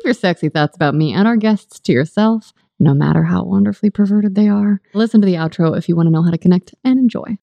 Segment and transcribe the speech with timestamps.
[0.00, 3.90] Keep your sexy thoughts about me and our guests to yourself, no matter how wonderfully
[3.90, 4.80] perverted they are.
[4.94, 7.36] Listen to the outro if you want to know how to connect and enjoy.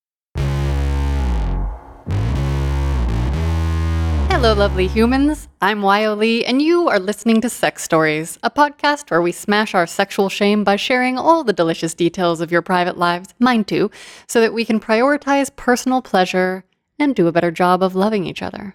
[4.32, 5.48] Hello, lovely humans.
[5.62, 9.76] I'm Wyo Lee, and you are listening to Sex Stories, a podcast where we smash
[9.76, 13.92] our sexual shame by sharing all the delicious details of your private lives, mine too,
[14.28, 16.64] so that we can prioritize personal pleasure
[16.98, 18.74] and do a better job of loving each other.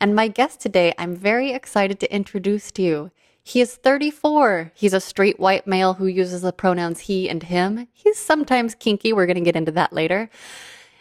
[0.00, 3.10] And my guest today, I'm very excited to introduce to you.
[3.42, 4.72] He is 34.
[4.74, 7.88] He's a straight white male who uses the pronouns he and him.
[7.92, 9.12] He's sometimes kinky.
[9.12, 10.30] We're going to get into that later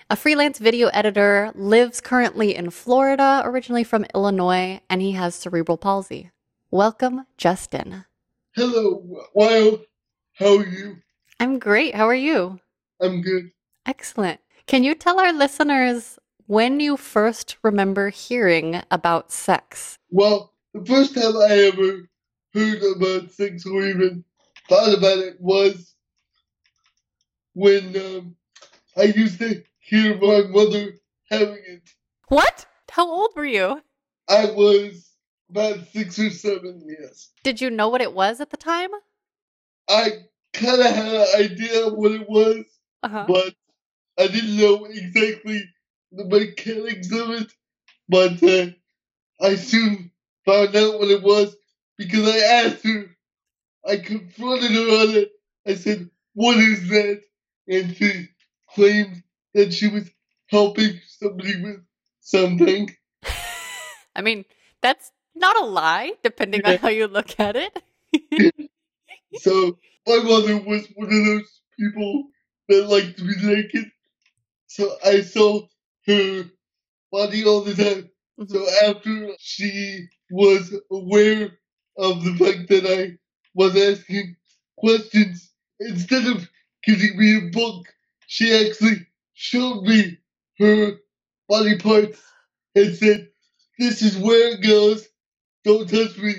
[0.10, 5.78] a freelance video editor, lives currently in Florida, originally from Illinois, and he has cerebral
[5.78, 6.30] palsy.
[6.70, 8.06] Welcome, Justin.
[8.56, 9.86] Hello, Wild.
[10.34, 10.98] How are you?
[11.40, 11.96] I'm great.
[11.96, 12.60] How are you?
[13.02, 13.52] I'm good.
[13.88, 14.40] Excellent.
[14.68, 16.20] Can you tell our listeners
[16.54, 19.98] when you first remember hearing about sex?
[20.12, 22.08] Well, the first time I ever
[22.54, 24.24] heard about sex or even
[24.70, 25.96] thought about it was
[27.56, 28.36] when um,
[28.96, 30.94] I used to hear my mother
[31.32, 31.90] having it.
[32.28, 32.68] What?
[32.92, 33.82] How old were you?
[34.30, 35.10] I was
[35.50, 37.32] about six or seven, yes.
[37.44, 38.92] Did you know what it was at the time?
[39.90, 40.12] I
[40.54, 42.64] kind of had an idea what it was,
[43.02, 43.26] uh-huh.
[43.28, 43.56] but
[44.20, 45.64] I didn't know exactly
[46.14, 47.52] the mechanics of it.
[48.08, 48.72] But uh,
[49.42, 50.12] I soon
[50.46, 51.56] found out what it was
[51.98, 53.10] because I asked her.
[53.86, 55.32] I confronted her on it.
[55.68, 57.22] I said, What is that?
[57.68, 58.28] And she
[58.74, 60.10] claimed that she was
[60.48, 61.84] helping somebody with
[62.20, 62.96] something.
[64.16, 64.46] I mean,
[64.82, 66.72] that's not a lie, depending yeah.
[66.72, 67.84] on how you look at it.
[69.36, 69.78] so
[70.08, 72.26] my mother was one of those people
[72.70, 73.86] that like to be naked.
[74.68, 75.68] So I saw
[76.08, 76.46] her
[77.12, 78.10] body all the time.
[78.40, 78.54] Mm-hmm.
[78.54, 81.52] So after she was aware
[81.98, 83.18] of the fact that I
[83.54, 84.36] was asking
[84.78, 86.50] questions, instead of
[86.84, 87.86] giving me a book,
[88.28, 90.18] she actually showed me
[90.60, 90.94] her
[91.48, 92.22] body parts
[92.76, 93.30] and said,
[93.78, 95.08] This is where it goes.
[95.64, 96.34] Don't touch me.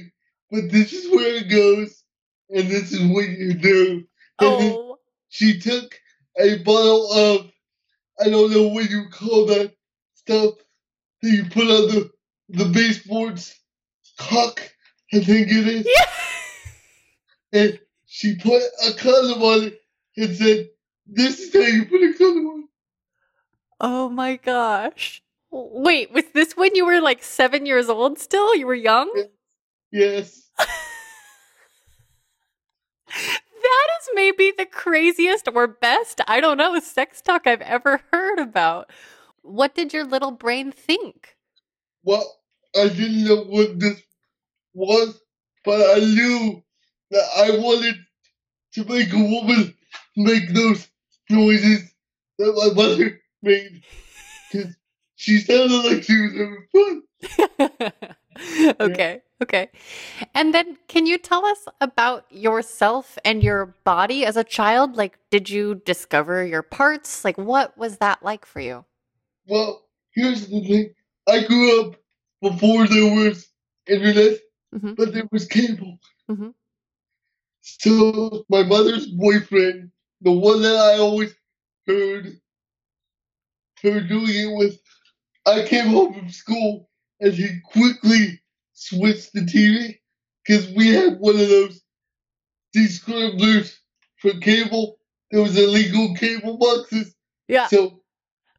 [0.50, 2.03] But this is where it goes.
[2.50, 4.04] And this is what you do.
[4.41, 4.98] Oh.
[5.28, 5.98] she took
[6.38, 7.50] a bottle of,
[8.24, 9.74] I don't know what you call that
[10.14, 10.54] stuff
[11.22, 12.10] that you put on the,
[12.48, 13.54] the baseboards.
[14.18, 14.60] Caulk,
[15.12, 15.86] I think it is.
[15.86, 16.06] Yeah.
[17.52, 19.80] And she put a condom on it
[20.16, 20.70] and said,
[21.06, 22.64] This is how you put a condom on.
[23.80, 25.22] Oh my gosh.
[25.52, 28.56] Wait, was this when you were like seven years old still?
[28.56, 29.08] You were young?
[29.92, 30.44] Yes.
[34.04, 38.38] That is maybe the craziest or best, I don't know, sex talk I've ever heard
[38.38, 38.91] about.
[39.42, 41.37] What did your little brain think?
[42.03, 42.41] Well,
[42.76, 44.03] I didn't know what this
[44.75, 45.20] was,
[45.65, 46.62] but I knew
[47.10, 47.97] that I wanted
[48.75, 49.75] to make a woman
[50.16, 50.88] make those
[51.31, 51.94] noises
[52.38, 53.82] that my mother made
[54.50, 54.75] because
[55.16, 57.03] she sounded like she was having fun.
[58.81, 59.22] okay.
[59.43, 59.71] Okay.
[60.34, 64.97] And then can you tell us about yourself and your body as a child?
[64.97, 67.25] Like, did you discover your parts?
[67.25, 68.84] Like, what was that like for you?
[69.47, 70.95] Well, here's the thing
[71.28, 71.97] I grew up
[72.41, 73.49] before there was
[73.87, 74.39] internet,
[74.75, 74.95] mm-hmm.
[74.95, 75.99] but there was cable.
[76.31, 76.51] Mm-hmm.
[77.61, 79.91] So, my mother's boyfriend,
[80.21, 81.34] the one that I always
[81.87, 82.39] heard
[83.84, 84.81] her doing it with.
[85.47, 86.89] I came home from school
[87.21, 88.41] and he quickly
[88.74, 89.98] switched the TV
[90.44, 91.80] because we had one of those
[92.76, 93.74] descramblers
[94.16, 94.98] for cable.
[95.30, 97.14] There was illegal cable boxes.
[97.48, 97.68] Yeah.
[97.68, 98.00] So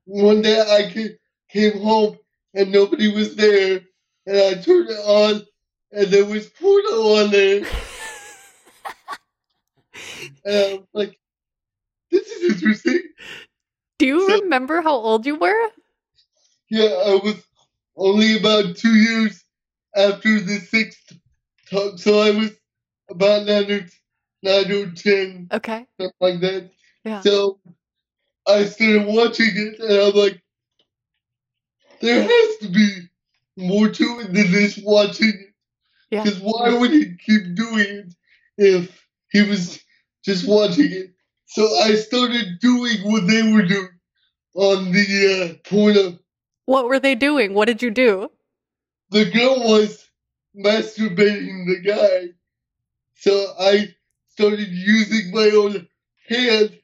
[0.05, 1.09] one day I came,
[1.49, 2.17] came home
[2.53, 3.81] and nobody was there,
[4.25, 5.45] and I turned it on,
[5.91, 7.57] and there was porno on there.
[10.45, 11.19] and I was like,
[12.11, 13.01] "This is interesting."
[13.99, 15.69] Do you so, remember how old you were?
[16.69, 17.35] Yeah, I was
[17.95, 19.44] only about two years
[19.95, 21.13] after the sixth
[21.69, 22.51] talk, so I was
[23.09, 23.86] about nine or,
[24.44, 25.47] nine or ten.
[25.51, 25.86] Okay.
[26.00, 26.71] Something like that.
[27.03, 27.21] Yeah.
[27.21, 27.59] So
[28.47, 30.42] I started watching it, and I'm like,
[32.01, 33.09] there has to be
[33.57, 35.53] more to it than this watching it.
[36.12, 36.24] Yeah.
[36.24, 38.13] Because why would he keep doing it
[38.57, 39.80] if he was
[40.24, 41.13] just watching it?
[41.47, 43.89] So I started doing what they were doing
[44.56, 46.19] on the uh, porno.
[46.65, 47.53] What were they doing?
[47.53, 48.30] What did you do?
[49.10, 50.07] The girl was
[50.57, 52.30] masturbating the guy.
[53.16, 53.94] So I
[54.28, 55.88] started using my own
[56.28, 56.80] hand.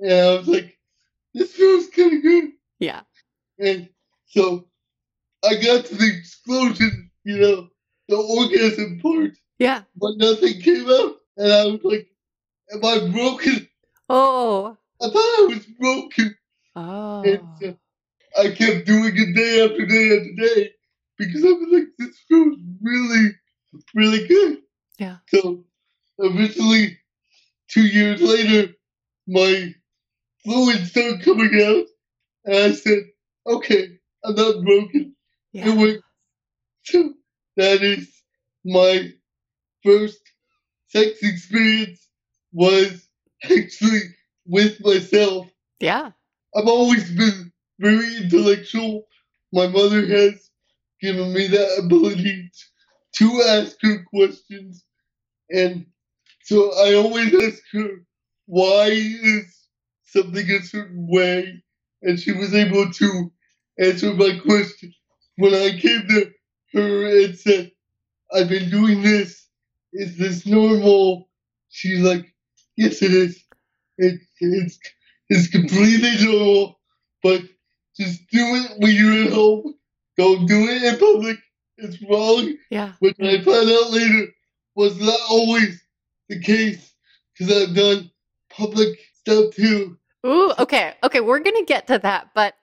[0.00, 0.76] And I was like,
[1.34, 2.50] this feels kind of good.
[2.78, 3.02] Yeah.
[3.58, 3.88] And
[4.26, 4.66] so
[5.44, 7.68] I got to the explosion, you know,
[8.08, 9.82] the orgasm part, Yeah.
[9.96, 11.16] but nothing came out.
[11.36, 12.08] And I was like,
[12.72, 13.68] Am I broken?
[14.08, 14.76] Oh.
[15.00, 16.36] I thought I was broken.
[16.74, 17.22] Oh.
[17.22, 20.70] And uh, I kept doing it day after day after day
[21.18, 23.30] because I was like, this feels really,
[23.94, 24.58] really good.
[24.98, 25.16] Yeah.
[25.28, 25.64] So
[26.18, 26.98] eventually,
[27.68, 28.72] two years later,
[29.26, 29.74] my
[30.44, 31.86] fluid started coming out,
[32.44, 32.98] and I said,
[33.46, 35.14] okay, I'm not broken.
[35.52, 35.68] Yeah.
[35.68, 36.00] It went.
[36.84, 37.14] So
[37.56, 38.08] that is
[38.64, 39.12] my
[39.82, 40.20] first
[40.88, 42.06] sex experience
[42.52, 43.08] was
[43.44, 44.02] actually
[44.46, 45.48] with myself.
[45.80, 46.10] Yeah.
[46.54, 49.06] I've always been very intellectual.
[49.52, 50.50] My mother has
[51.00, 52.50] given me that ability
[53.16, 54.84] to ask her questions.
[55.50, 55.86] And
[56.44, 57.88] so I always ask her,
[58.46, 59.56] why is
[60.04, 61.62] something a certain way?
[62.02, 63.32] And she was able to
[63.78, 64.92] answer my question.
[65.36, 66.32] When I came to
[66.74, 67.72] her and said,
[68.32, 69.46] I've been doing this,
[69.92, 71.28] is this normal?
[71.70, 72.34] She's like,
[72.76, 73.42] yes, it is.
[73.98, 74.78] It, it's,
[75.28, 76.78] it's completely normal,
[77.22, 77.42] but
[77.98, 79.74] just do it when you're at home.
[80.16, 81.38] Don't do it in public.
[81.78, 82.56] It's wrong.
[82.70, 82.92] Yeah.
[83.00, 84.28] Which I found out later
[84.74, 85.82] was not always
[86.28, 86.94] the case
[87.38, 88.10] because I've done
[88.50, 89.98] public stuff too.
[90.26, 90.94] Ooh, okay.
[91.04, 92.54] Okay, we're going to get to that, but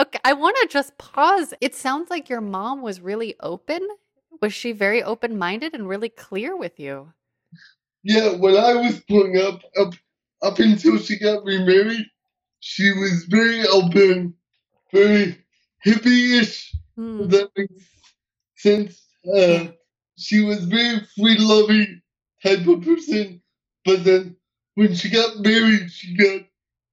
[0.00, 1.52] okay, I want to just pause.
[1.60, 3.86] It sounds like your mom was really open.
[4.40, 7.12] Was she very open-minded and really clear with you?
[8.02, 9.94] Yeah, when I was growing up, up
[10.42, 12.06] up until she got remarried,
[12.60, 14.34] she was very open,
[14.92, 15.38] very
[15.84, 16.74] hippie-ish.
[16.96, 17.84] If that makes
[18.56, 19.02] sense.
[19.36, 19.68] Uh,
[20.16, 22.02] she was very free-loving
[22.42, 23.42] type of person,
[23.84, 24.36] but then
[24.74, 26.42] when she got married, she got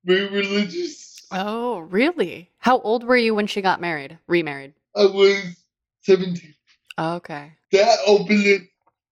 [0.06, 1.18] very religious.
[1.32, 2.50] Oh, really?
[2.60, 4.18] How old were you when she got married?
[4.28, 4.74] Remarried?
[4.96, 5.56] I was
[6.02, 6.54] seventeen.
[7.00, 7.54] Okay.
[7.72, 8.62] that opened it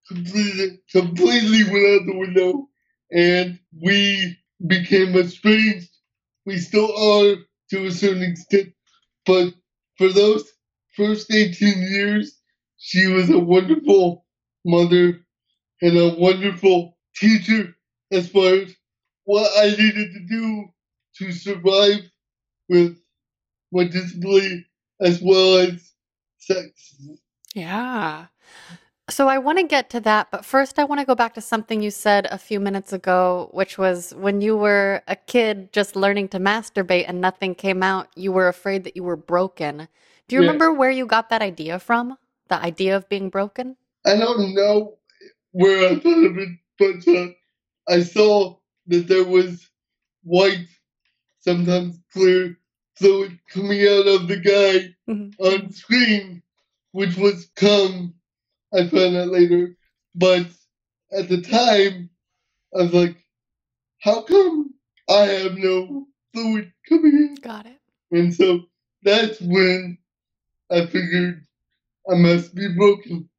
[0.07, 2.68] completely, completely went out the window,
[3.12, 4.38] and we
[4.68, 5.89] became estranged.
[6.45, 7.35] We still are
[7.71, 8.74] to a certain extent,
[9.25, 9.53] but
[9.97, 10.51] for those
[10.99, 12.41] first 18 years,
[12.77, 14.25] she was a wonderful
[14.65, 15.25] mother
[15.81, 17.73] and a wonderful teacher
[18.11, 18.75] as far as
[19.23, 20.65] what I needed to do
[21.19, 22.01] to survive
[22.67, 22.97] with
[23.71, 24.65] my disability
[25.01, 25.93] as well as
[26.39, 26.95] sex.
[27.55, 28.27] Yeah.
[29.09, 31.41] So I want to get to that, but first I want to go back to
[31.41, 35.95] something you said a few minutes ago, which was when you were a kid just
[35.95, 39.87] learning to masturbate and nothing came out, you were afraid that you were broken.
[40.29, 40.47] Do you Yeah.
[40.49, 42.17] remember where you got that idea from?
[42.49, 43.77] The idea of being broken?
[44.05, 44.99] I don't know
[45.51, 47.29] where I thought of it, but uh,
[47.87, 49.67] I saw that there was
[50.23, 50.67] white,
[51.39, 52.57] sometimes clear
[52.95, 55.33] fluid coming out of the guy Mhm.
[55.39, 56.43] on screen,
[56.91, 58.13] which was cum.
[58.73, 59.75] I found out later,
[60.15, 60.47] but
[61.11, 62.09] at the time,
[62.75, 63.17] I was like,
[63.99, 64.75] "How come
[65.09, 67.79] I have no fluid coming in?" Got it.
[68.11, 68.67] And so
[69.03, 69.98] that's when
[70.71, 71.45] I figured
[72.10, 73.30] I must be broken.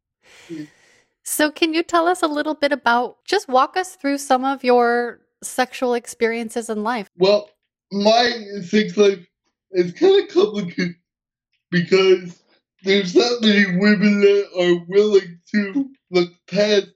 [1.22, 4.64] So can you tell us a little bit about just walk us through some of
[4.64, 7.08] your sexual experiences in life?
[7.16, 7.50] Well,
[7.92, 8.32] my
[8.62, 9.24] sex life
[9.72, 10.96] is kind of complicated
[11.70, 12.42] because
[12.82, 16.88] there's not many women that are willing to look past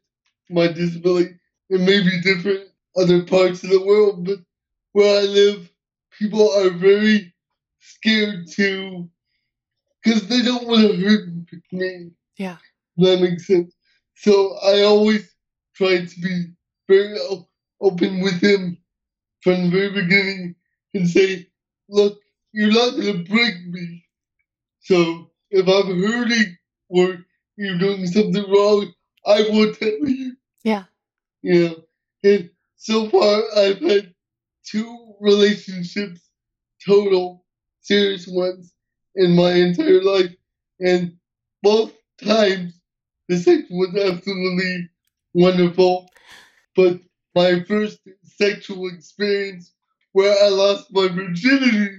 [0.50, 1.34] my disability.
[1.70, 4.38] It may be different other parts of the world, but
[4.92, 5.70] where I live,
[6.18, 7.34] people are very
[7.80, 9.08] scared to,
[10.04, 11.28] because they don't want to hurt
[11.72, 12.10] me.
[12.36, 12.56] Yeah.
[12.98, 13.74] That makes sense.
[14.16, 15.34] So I always
[15.74, 16.46] try to be
[16.88, 17.18] very
[17.80, 18.78] open with him
[19.40, 20.54] from the very beginning
[20.92, 21.48] and say,
[21.88, 22.20] look,
[22.52, 24.04] you're not going to break me.
[24.80, 26.56] So if I'm hurting
[26.88, 27.18] or
[27.56, 28.92] you're doing something wrong,
[29.26, 30.36] I will tell you.
[30.62, 30.84] Yeah.
[31.42, 31.76] Know,
[32.22, 34.14] and so far I've had
[34.64, 36.20] two relationships
[36.86, 37.44] total,
[37.80, 38.73] serious ones,
[39.16, 40.34] in my entire life.
[40.80, 41.16] And
[41.62, 41.92] both
[42.22, 42.80] times
[43.28, 44.88] the sex was absolutely
[45.32, 46.08] wonderful.
[46.76, 47.00] But
[47.34, 49.72] my first sexual experience
[50.12, 51.90] where I lost my virginity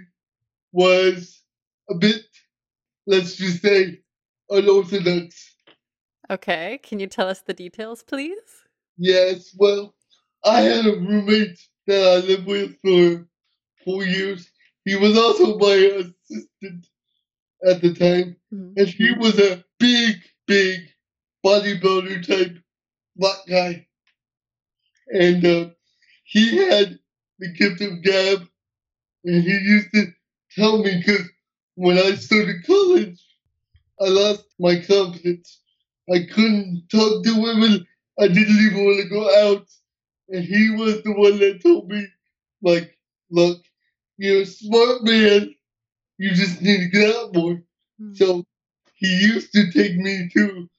[0.72, 1.42] was
[1.90, 2.24] a bit,
[3.08, 4.00] let's just say,
[4.50, 5.56] unorthodox.
[6.30, 6.80] Okay.
[6.84, 8.64] Can you tell us the details, please?
[8.98, 9.94] Yes, well,
[10.44, 13.28] I had a roommate that I lived with for
[13.84, 14.50] four years.
[14.86, 16.88] He was also my assistant
[17.66, 18.74] at the time, Mhm.
[18.78, 20.18] and he was a big,
[20.48, 20.82] big
[21.46, 22.58] bodybuilder type
[23.18, 23.88] black guy.
[25.14, 25.70] And uh,
[26.26, 27.00] he had
[27.40, 28.48] the gift of gab,
[29.26, 30.08] and he used to
[30.56, 31.28] tell me because
[31.76, 33.20] when I started college,
[34.02, 35.62] I lost my confidence
[36.14, 37.86] I couldn't talk to women.
[38.20, 39.68] I didn't even want to go out.
[40.30, 42.08] And he was the one that told me,
[42.64, 42.98] like,
[43.32, 43.64] look,
[44.18, 45.55] you're a smart man.
[46.18, 47.62] You just need to get out more.
[48.02, 48.18] Mm.
[48.18, 48.46] So
[48.94, 50.70] he used to take me to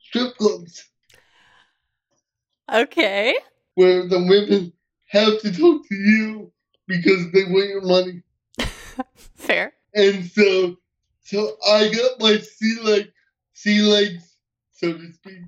[0.00, 0.88] strip clubs.
[2.72, 3.36] Okay.
[3.74, 4.72] Where the women
[5.08, 6.52] have to talk to you
[6.86, 8.22] because they want your money.
[9.34, 9.72] Fair.
[9.94, 10.76] And so
[11.22, 13.12] so I got my sea leg
[13.54, 14.36] sea legs,
[14.72, 15.42] so to speak,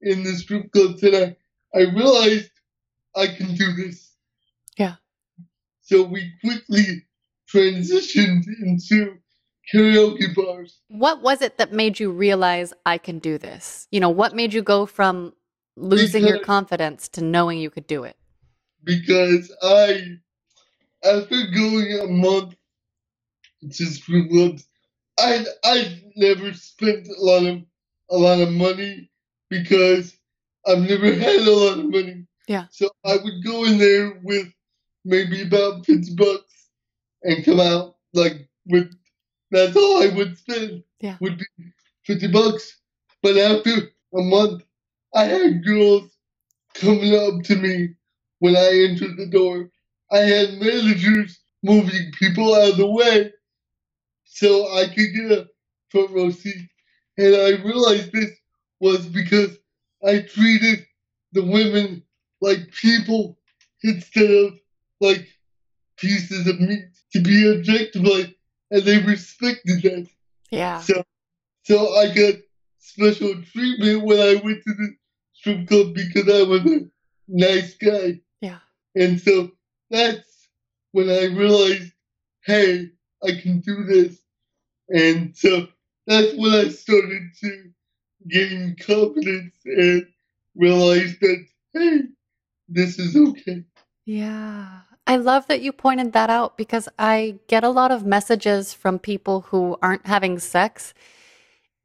[0.00, 1.36] in the strip club I,
[1.74, 2.50] I realized
[3.14, 4.12] I can do this.
[4.76, 4.94] Yeah.
[5.82, 7.04] So we quickly
[7.52, 9.18] transitioned into
[9.72, 10.80] karaoke bars.
[10.88, 13.86] What was it that made you realize I can do this?
[13.90, 15.34] You know, what made you go from
[15.76, 18.16] losing because, your confidence to knowing you could do it?
[18.84, 20.18] Because I,
[21.04, 22.54] after going a month
[23.62, 24.66] to strip clubs,
[25.18, 27.62] I I never spent a lot of
[28.10, 29.10] a lot of money
[29.50, 30.16] because
[30.66, 32.26] I've never had a lot of money.
[32.46, 32.66] Yeah.
[32.70, 34.48] So I would go in there with
[35.04, 36.57] maybe about fifty bucks
[37.22, 38.90] and come out like with
[39.50, 40.82] that's all I would spend.
[41.00, 41.16] Yeah.
[41.20, 41.72] Would be
[42.04, 42.80] fifty bucks.
[43.22, 43.70] But after
[44.14, 44.62] a month
[45.14, 46.10] I had girls
[46.74, 47.94] coming up to me
[48.40, 49.70] when I entered the door.
[50.10, 53.32] I had managers moving people out of the way
[54.24, 55.48] so I could get a
[55.90, 56.68] front row seat.
[57.16, 58.30] And I realized this
[58.80, 59.58] was because
[60.06, 60.86] I treated
[61.32, 62.02] the women
[62.40, 63.38] like people
[63.82, 64.58] instead of
[65.00, 65.26] like
[65.96, 68.34] pieces of meat to be objectified,
[68.70, 70.08] and they respected that.
[70.50, 70.80] Yeah.
[70.80, 71.02] So,
[71.64, 72.34] so I got
[72.78, 74.94] special treatment when I went to the
[75.32, 76.86] strip club because I was a
[77.28, 78.20] nice guy.
[78.40, 78.58] Yeah.
[78.94, 79.50] And so
[79.90, 80.48] that's
[80.92, 81.92] when I realized,
[82.44, 82.90] hey,
[83.22, 84.18] I can do this.
[84.88, 85.68] And so
[86.06, 87.70] that's when I started to
[88.28, 90.06] gain confidence and
[90.54, 92.00] realize that, hey,
[92.68, 93.64] this is okay.
[94.04, 94.80] Yeah.
[95.08, 98.98] I love that you pointed that out because I get a lot of messages from
[98.98, 100.92] people who aren't having sex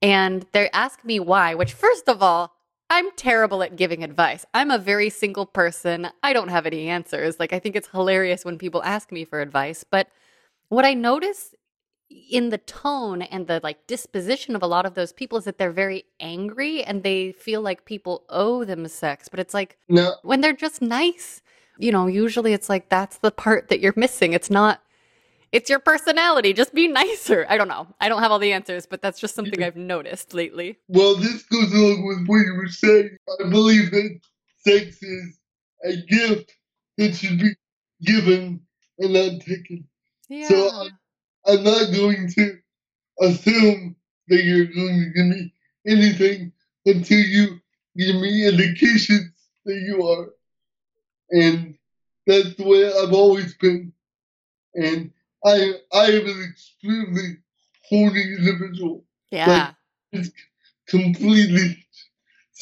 [0.01, 2.53] and they ask me why, which, first of all,
[2.89, 4.45] I'm terrible at giving advice.
[4.53, 6.09] I'm a very single person.
[6.21, 7.39] I don't have any answers.
[7.39, 9.85] Like, I think it's hilarious when people ask me for advice.
[9.89, 10.09] But
[10.67, 11.55] what I notice
[12.29, 15.57] in the tone and the like disposition of a lot of those people is that
[15.57, 20.13] they're very angry and they feel like people owe them sex but it's like no.
[20.21, 21.41] when they're just nice
[21.77, 24.33] you know usually it's like that's the part that you're missing.
[24.33, 24.81] It's not
[25.51, 26.51] it's your personality.
[26.51, 27.45] Just be nicer.
[27.47, 27.87] I don't know.
[28.01, 30.77] I don't have all the answers but that's just something i've noticed lately.
[30.87, 33.17] Well this goes along with what you were saying.
[33.39, 34.19] I believe that
[34.65, 35.39] sex is
[35.83, 36.51] a gift
[36.97, 37.53] that should be
[38.01, 38.61] given
[38.99, 39.85] and not taken.
[40.29, 40.47] Yeah.
[40.47, 40.89] so I,
[41.47, 42.57] I'm not going to
[43.21, 43.95] assume
[44.27, 45.53] that you're going to give me
[45.85, 46.51] anything
[46.85, 47.59] until you
[47.97, 49.31] give me indications
[49.65, 50.29] that you are.
[51.33, 51.75] And
[52.25, 53.91] that's the way I've always been.
[54.75, 55.11] And
[55.45, 57.37] I I am an extremely
[57.89, 59.03] horny individual.
[59.31, 59.73] Yeah.
[60.13, 60.25] Like,
[60.87, 61.83] completely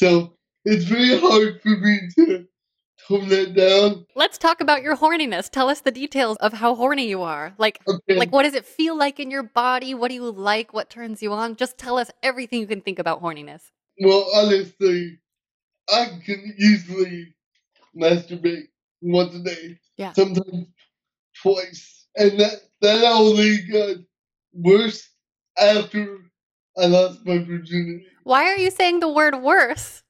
[0.02, 2.46] so it's very hard for me to
[3.06, 4.06] tone that down.
[4.16, 5.48] Let's talk about your horniness.
[5.48, 7.54] Tell us the details of how horny you are.
[7.58, 8.16] Like, okay.
[8.16, 9.94] like what does it feel like in your body?
[9.94, 10.72] What do you like?
[10.72, 11.56] What turns you on?
[11.56, 13.70] Just tell us everything you can think about horniness.
[14.00, 15.18] Well, honestly,
[15.88, 17.34] I can easily
[17.96, 18.68] masturbate
[19.00, 19.78] once a day.
[19.96, 20.12] Yeah.
[20.12, 20.66] Sometimes
[21.42, 23.96] twice, and that that only got
[24.52, 25.08] worse
[25.58, 26.18] after
[26.76, 28.06] I lost my virginity.
[28.24, 30.02] Why are you saying the word worse?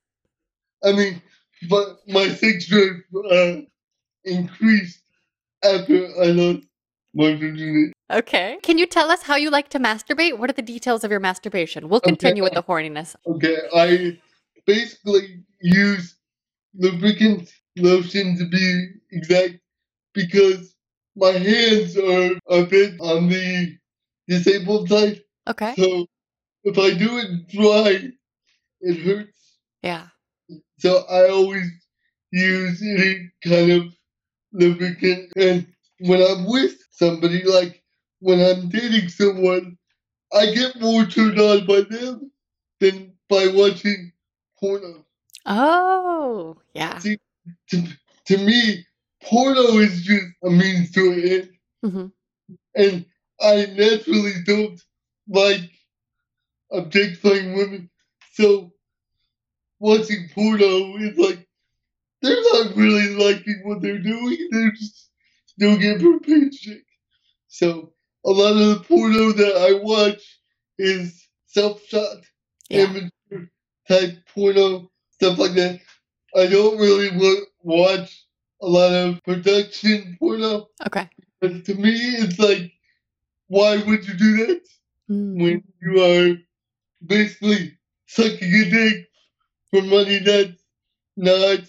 [0.84, 1.22] I mean,
[1.68, 3.56] but my sex drive uh,
[4.24, 5.00] increased
[5.64, 6.66] after I lost
[7.14, 7.92] my virginity.
[8.10, 8.58] Okay.
[8.62, 10.38] Can you tell us how you like to masturbate?
[10.38, 11.88] What are the details of your masturbation?
[11.88, 12.54] We'll continue okay.
[12.54, 13.16] with the horniness.
[13.26, 13.56] Okay.
[13.74, 14.18] I
[14.66, 16.16] basically use
[16.74, 19.59] lubricant lotion to be exact
[20.14, 20.75] because
[21.17, 23.76] my hands are a bit on the
[24.29, 25.23] disabled side.
[25.49, 25.75] Okay.
[25.76, 26.07] So
[26.64, 28.12] if I do it dry,
[28.81, 29.59] it hurts.
[29.83, 30.07] Yeah.
[30.79, 31.71] So I always
[32.31, 33.95] use any kind of
[34.52, 35.33] lubricant.
[35.37, 35.67] And
[36.00, 37.83] when I'm with somebody, like
[38.21, 39.76] when I'm dating someone,
[40.33, 42.31] I get more turned on by them
[42.81, 44.12] than by watching
[44.59, 45.05] porno.
[45.45, 46.99] Oh, yeah.
[46.99, 47.19] See,
[47.70, 47.84] to,
[48.26, 48.84] to me,
[49.22, 51.50] porno is just a means to an end.
[51.84, 52.06] Mm-hmm.
[52.75, 53.04] And
[53.40, 54.80] I naturally don't
[55.28, 55.70] like
[56.70, 57.90] objectifying women.
[58.32, 58.72] So
[59.78, 61.46] watching porno is like
[62.22, 64.49] they're not really liking what they're doing.
[64.50, 65.11] They're just
[65.58, 66.84] doing it for paycheck.
[67.49, 67.92] So
[68.25, 70.22] a lot of the porno that I watch
[70.78, 72.18] is self-shot,
[72.70, 72.84] yeah.
[72.84, 73.49] amateur
[73.88, 75.80] type porno, stuff like that.
[76.36, 77.10] I don't really
[77.62, 78.26] watch
[78.60, 80.68] a lot of production porno.
[80.86, 81.08] Okay.
[81.40, 82.72] But to me, it's like,
[83.48, 84.62] why would you do that
[85.10, 85.42] Mm.
[85.42, 86.36] when you are
[87.06, 89.10] basically sucking a dick
[89.70, 90.62] for money that's
[91.16, 91.60] not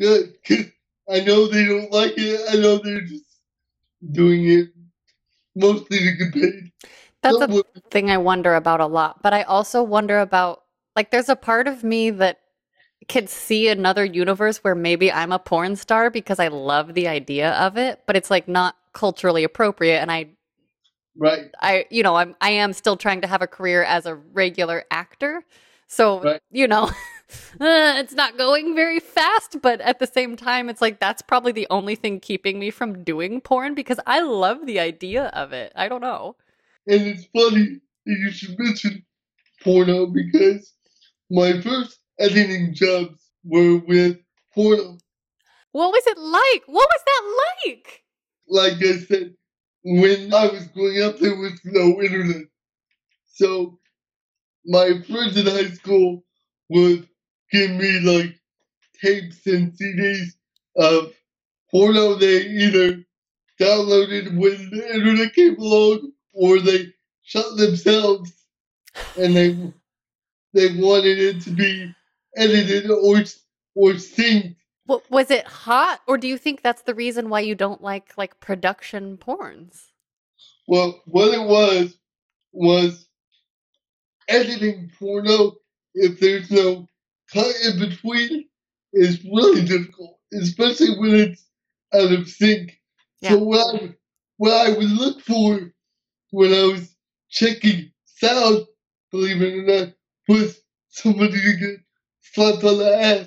[0.00, 0.34] good?
[0.44, 0.66] 'Cause
[1.08, 2.40] I know they don't like it.
[2.50, 3.24] I know they're just
[4.12, 4.68] doing it
[5.54, 6.72] mostly to get paid.
[7.22, 10.64] That's Some a thing I wonder about a lot, but I also wonder about
[10.96, 12.40] like there's a part of me that
[13.08, 17.52] could see another universe where maybe I'm a porn star because I love the idea
[17.54, 20.30] of it, but it's like not culturally appropriate and I
[21.16, 21.50] right.
[21.60, 24.84] I you know, I'm I am still trying to have a career as a regular
[24.90, 25.44] actor.
[25.88, 26.40] So, Right.
[26.50, 26.84] you know,
[27.60, 31.52] uh, it's not going very fast, but at the same time it's like that's probably
[31.52, 35.72] the only thing keeping me from doing porn because I love the idea of it.
[35.76, 36.36] I don't know.
[36.88, 39.04] And it's funny that you should mention
[39.62, 40.72] porno because
[41.30, 44.18] my first editing jobs were with
[44.54, 44.98] porno.
[45.72, 46.64] What was it like?
[46.66, 48.02] What was that like?
[48.48, 49.34] Like I said,
[49.84, 52.46] when I was growing up, there was no internet.
[53.34, 53.78] So
[54.66, 56.24] my friends in high school
[56.70, 57.08] would
[57.52, 58.38] give me like
[59.02, 60.28] tapes and CDs
[60.76, 61.12] of
[61.70, 63.04] porno they either
[63.60, 66.86] downloaded when the internet came along or they
[67.22, 68.32] shot themselves
[69.18, 69.52] and they
[70.54, 71.94] they wanted it to be
[72.36, 73.18] edited or
[73.74, 74.56] or synced.
[74.86, 78.16] Wa- was it hot, or do you think that's the reason why you don't like
[78.16, 79.86] like production porns?
[80.68, 81.98] Well, what it was
[82.52, 83.08] was
[84.28, 85.56] editing porno.
[85.94, 86.88] If there's no
[87.32, 88.46] cut in between,
[88.92, 91.46] is really difficult, especially when it's
[91.94, 92.78] out of sync.
[93.22, 93.94] So what I
[94.36, 95.72] what I would look for
[96.30, 96.94] when I was
[97.30, 98.66] checking sound,
[99.10, 99.94] believe it or not,
[100.28, 101.80] was somebody to get
[102.32, 103.26] slapped on the ass.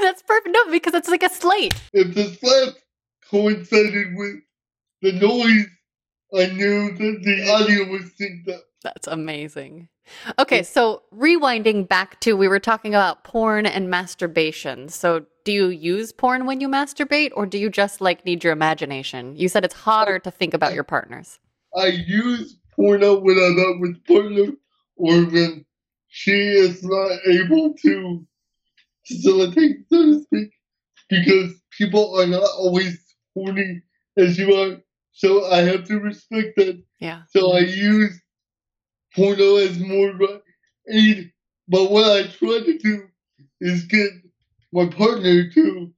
[0.00, 0.54] that's perfect.
[0.54, 1.74] No, because it's like a slate.
[1.92, 2.74] If the slap
[3.30, 4.36] coincided with
[5.02, 5.66] the noise,
[6.34, 8.62] I knew that the audio was synced up.
[8.82, 9.88] That's amazing.
[10.38, 14.88] Okay, so rewinding back to we were talking about porn and masturbation.
[14.88, 18.52] So do you use porn when you masturbate, or do you just like need your
[18.52, 19.36] imagination?
[19.36, 21.38] You said it's harder to think about your partners.
[21.76, 24.52] I use porno when I'm not with partner
[24.96, 25.64] or when
[26.18, 28.26] she is not able to
[29.06, 30.50] facilitate, so to speak,
[31.08, 32.98] because people are not always
[33.34, 33.82] horny
[34.16, 34.78] as you are.
[35.12, 36.82] So I have to respect that.
[36.98, 37.22] Yeah.
[37.28, 38.20] So I use
[39.14, 40.40] porno as more of a
[40.90, 41.30] aid.
[41.68, 43.06] But what I try to do
[43.60, 44.10] is get
[44.72, 45.92] my partner to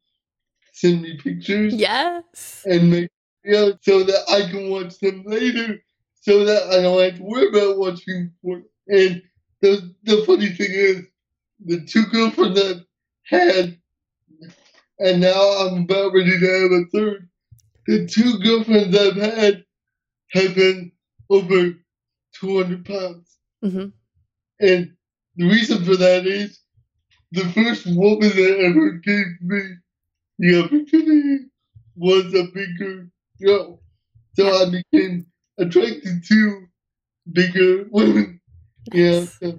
[0.75, 2.63] send me pictures Yes.
[2.67, 3.09] and make
[3.47, 5.83] videos so that I can watch them later
[6.21, 8.65] so that I don't have to worry about watching porn.
[8.89, 9.23] And
[9.62, 11.03] the, the funny thing is,
[11.64, 12.85] the two girlfriends I've
[13.25, 13.79] had,
[14.99, 17.29] and now I'm about ready to have a third,
[17.87, 19.64] the two girlfriends I've had
[20.33, 20.92] have been
[21.31, 21.75] over
[22.35, 23.38] 200 pounds.
[23.62, 23.88] hmm
[24.61, 24.96] And
[25.37, 26.61] the reason for that is
[27.33, 29.61] the first woman that ever gave me
[30.38, 31.46] the opportunity
[31.96, 33.11] was a bigger
[33.42, 33.83] girl.
[34.37, 35.27] So I became
[35.59, 36.66] attracted to
[37.33, 38.39] bigger women.
[38.93, 39.27] Yeah.
[39.43, 39.55] Nice.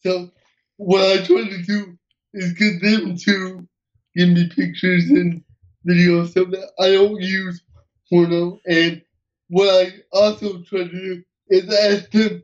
[0.00, 0.30] So
[0.78, 1.98] what I try to do
[2.34, 3.68] is get them to
[4.16, 5.42] give me pictures and
[5.88, 7.62] videos so that I don't use
[8.10, 8.60] porno.
[8.66, 9.02] And
[9.48, 12.42] what I also try to do is ask them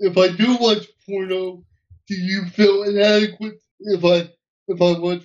[0.00, 1.64] if I do watch porno,
[2.08, 4.30] do you feel inadequate if I
[4.68, 5.24] if I watch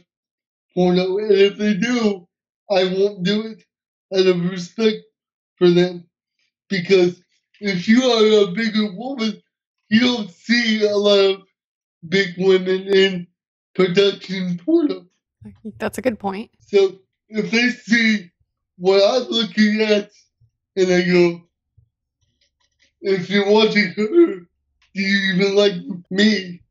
[0.75, 1.17] porno?
[1.19, 2.27] And if they do,
[2.71, 3.63] I won't do it
[4.17, 4.97] out of respect
[5.57, 6.05] for them.
[6.69, 7.21] Because
[7.61, 9.41] if you are a bigger woman,
[9.89, 11.41] you don't see a lot of
[12.07, 13.27] big women in
[13.73, 15.05] production porno.
[15.77, 16.51] That's a good point.
[16.59, 18.31] So if they see
[18.77, 20.11] what I'm looking at
[20.75, 21.41] and they go,
[23.01, 24.05] if you're watching her,
[24.93, 25.73] do you even like
[26.09, 26.61] me?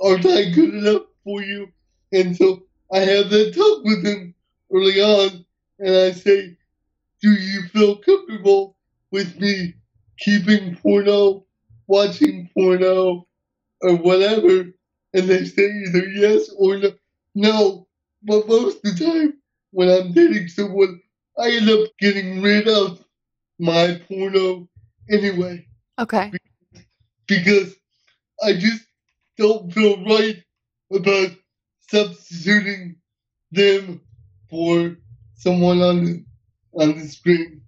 [0.00, 1.68] Aren't I good enough for you?
[2.12, 4.34] And so I have that talk with him
[4.72, 5.44] early on
[5.78, 6.56] and I say,
[7.22, 8.76] Do you feel comfortable
[9.10, 9.74] with me
[10.18, 11.46] keeping porno,
[11.88, 13.28] watching porno, oh
[13.82, 14.70] or whatever?
[15.14, 16.92] And they say either yes or no.
[17.34, 17.88] No,
[18.24, 19.34] but most of the time
[19.72, 21.00] when I'm dating someone,
[21.38, 23.04] I end up getting rid of
[23.60, 24.68] my porno
[25.10, 25.66] anyway
[25.98, 26.32] Okay.
[27.28, 27.74] because
[28.44, 28.84] I just
[29.38, 30.36] don't feel right
[30.92, 31.30] about
[31.90, 32.96] substituting
[33.52, 34.00] them
[34.50, 34.96] for
[35.36, 36.24] someone on the
[36.74, 37.62] on the screen.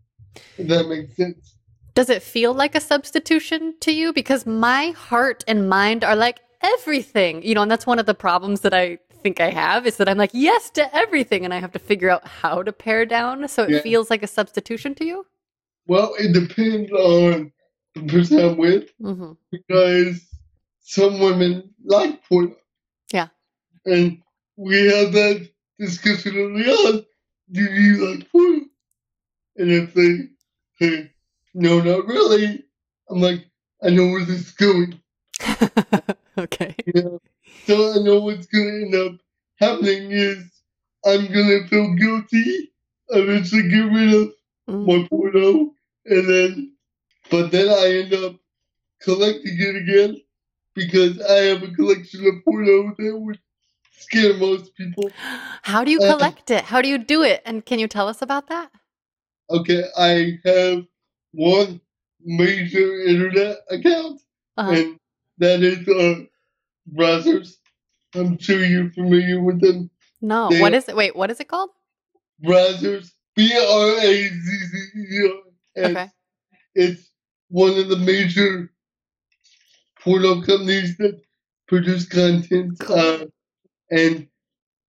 [0.58, 1.56] If that makes sense.
[1.94, 4.12] Does it feel like a substitution to you?
[4.12, 7.42] Because my heart and mind are like, everything.
[7.42, 10.08] You know, and that's one of the problems that I think I have is that
[10.08, 11.44] I'm like, yes to everything.
[11.44, 13.46] And I have to figure out how to pare down.
[13.48, 13.80] So it Yeah.
[13.82, 15.26] feels like a substitution to you.
[15.86, 17.52] Well, it depends on
[17.94, 19.32] the person I'm with Mm-hmm.
[19.50, 20.20] because
[20.80, 22.56] some women like porno.
[23.12, 23.28] Yeah.
[23.86, 24.22] And
[24.56, 25.48] we have that
[25.78, 27.04] discussion early on.
[27.52, 28.66] Do you like porno?
[29.56, 30.28] And if they
[30.78, 31.10] say,
[31.54, 32.64] no, not really,
[33.10, 33.46] I'm like,
[33.82, 35.00] I know where this is going.
[36.38, 36.74] okay.
[37.66, 39.20] So I know what's going to end up
[39.58, 40.38] happening is
[41.04, 42.72] I'm going to feel guilty,
[43.10, 44.32] eventually get rid of
[44.68, 44.86] Mm.
[44.86, 45.72] my porno,
[46.06, 46.72] and then,
[47.30, 48.36] but then I end up
[49.02, 50.16] collecting it again
[50.74, 53.38] because I have a collection of porno that would
[53.98, 55.12] scare most people.
[55.62, 56.64] How do you Uh, collect it?
[56.64, 57.42] How do you do it?
[57.44, 58.70] And can you tell us about that?
[59.50, 60.84] Okay, I have
[61.32, 61.80] one
[62.24, 64.20] major internet account,
[64.56, 64.70] Uh-huh.
[64.72, 64.98] and
[65.38, 66.24] that is uh,
[66.94, 67.54] Brazzers.
[68.14, 69.90] I'm sure you're familiar with them.
[70.20, 70.48] No.
[70.50, 70.96] they- What is it?
[70.96, 71.70] Wait, what is it called?
[72.44, 75.84] Brazzers, B R A Z Z E R.
[75.84, 75.90] S.
[75.90, 76.08] Okay.
[76.74, 77.10] It's
[77.48, 78.72] one of the major
[80.00, 81.20] porno companies that
[81.68, 82.78] produce content.
[82.80, 82.96] Cool.
[82.98, 83.24] Uh,
[83.90, 84.26] and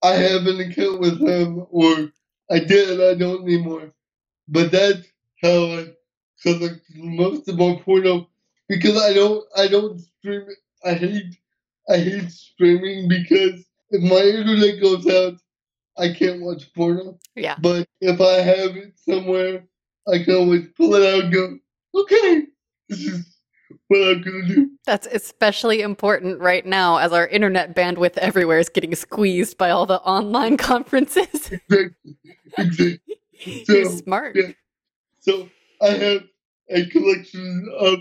[0.04, 2.12] I have an account with them, or
[2.50, 3.92] I did, I don't anymore.
[4.48, 5.06] But that's
[5.42, 5.88] how I
[6.42, 8.28] collect most of my porno
[8.68, 10.48] because I don't, I don't stream.
[10.84, 11.38] I hate,
[11.90, 15.36] I hate streaming because if my internet goes out,
[15.98, 17.20] I can't watch porno.
[17.36, 17.56] Yeah.
[17.62, 19.66] But if I have it somewhere,
[20.12, 21.58] I can always pull it out and go,
[21.96, 22.44] okay,
[22.90, 23.38] this is
[23.88, 24.72] what I'm gonna do.
[24.86, 29.86] That's especially important right now as our internet bandwidth everywhere is getting squeezed by all
[29.86, 31.52] the online conferences.
[31.52, 32.18] Exactly.
[32.58, 33.00] exactly.
[33.68, 34.36] You're smart.
[34.36, 34.52] yeah.
[35.20, 35.50] So
[35.82, 36.24] I have
[36.72, 38.00] a collection of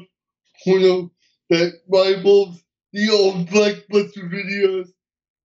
[0.65, 1.11] porno
[1.51, 4.89] that rivals the old Blockbuster videos.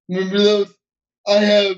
[0.09, 0.73] Remember those?
[1.27, 1.77] I have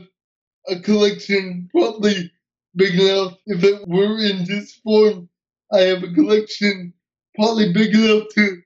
[0.70, 2.32] a collection probably
[2.76, 3.38] big enough.
[3.48, 5.30] If it were in this form,
[5.74, 6.94] I have a collection
[7.36, 8.62] probably big enough to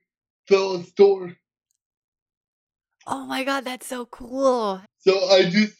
[0.48, 1.34] fill a store.
[3.06, 4.82] Oh my god, that's so cool.
[4.98, 5.76] So I just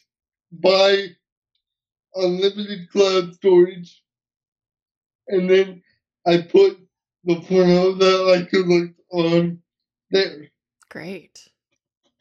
[0.51, 1.07] buy
[2.15, 4.03] unlimited cloud storage,
[5.29, 5.83] and then
[6.27, 6.77] I put
[7.23, 9.59] the porno that I could look on
[10.11, 10.49] there.
[10.89, 11.49] Great.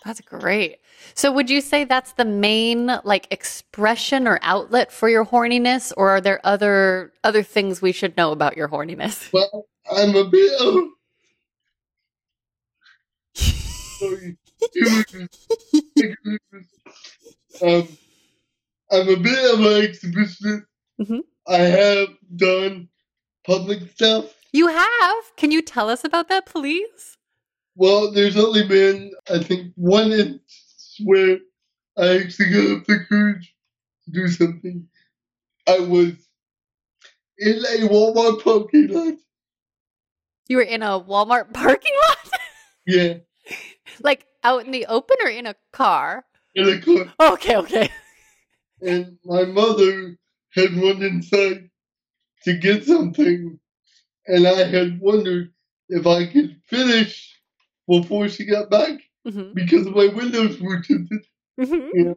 [0.04, 0.78] That's great.
[1.14, 6.10] So would you say that's the main like expression or outlet for your horniness or
[6.10, 9.30] are there other other things we should know about your horniness?
[9.32, 10.74] Well, I'm a bit of.
[17.62, 17.88] Um,
[18.90, 20.66] I'm a bit of an exhibitionist.
[21.00, 21.20] Mhm.
[21.46, 22.88] I have done
[23.46, 24.32] public stuff.
[24.52, 25.24] You have?
[25.36, 27.16] Can you tell us about that please?
[27.74, 31.38] Well, there's only been, I think, one instance where
[31.96, 33.54] I actually got up the courage
[34.04, 34.86] to do something.
[35.66, 36.12] I was
[37.38, 39.14] in a Walmart parking lot.
[40.48, 42.40] You were in a Walmart parking lot?
[42.86, 43.14] Yeah,
[44.02, 46.24] like out in the open or in a car?
[46.54, 47.32] in a car.
[47.32, 47.88] Okay, okay.
[48.80, 50.16] And my mother
[50.50, 51.70] had run inside
[52.44, 53.58] to get something.
[54.26, 55.52] And I had wondered
[55.88, 57.38] if I could finish
[57.88, 61.24] before she got back hmm because my windows were tinted.
[61.60, 62.12] hmm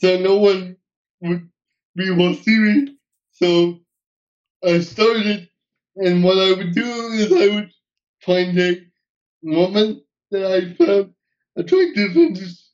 [0.00, 0.76] so no one
[1.22, 1.48] would
[1.96, 2.98] be able to see me.
[3.32, 3.80] So
[4.64, 5.48] I started,
[5.96, 6.84] and what I would do
[7.14, 7.70] is I would
[8.22, 8.80] find a
[9.42, 11.14] woman that I found
[11.56, 12.72] attractive and just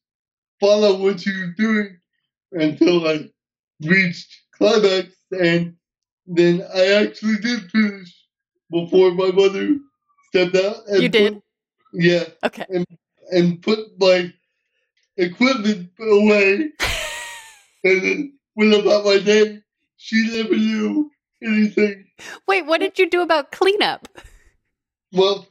[0.61, 1.99] follow what she was doing
[2.53, 3.31] until I
[3.85, 5.77] reached climax, and
[6.27, 8.18] then I actually did finish
[8.71, 9.77] before my mother
[10.29, 10.77] stepped out.
[10.89, 11.35] And You did?
[11.35, 11.43] put-
[11.93, 12.65] yeah, Okay.
[12.69, 12.87] and
[13.31, 14.33] and put my
[15.17, 16.71] equipment away
[17.85, 19.61] and then went about my day.
[19.97, 21.11] She never knew
[21.43, 22.07] anything.
[22.47, 24.09] Wait, what did you do about cleanup?
[25.13, 25.47] Well,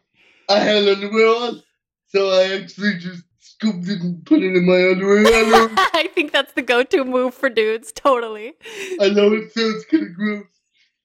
[0.49, 1.63] I had underwear on,
[2.07, 5.25] so I actually just scooped it and put it in my underwear.
[5.25, 8.53] I I think that's the go-to move for dudes, totally.
[9.01, 10.45] I know it sounds kind of gross,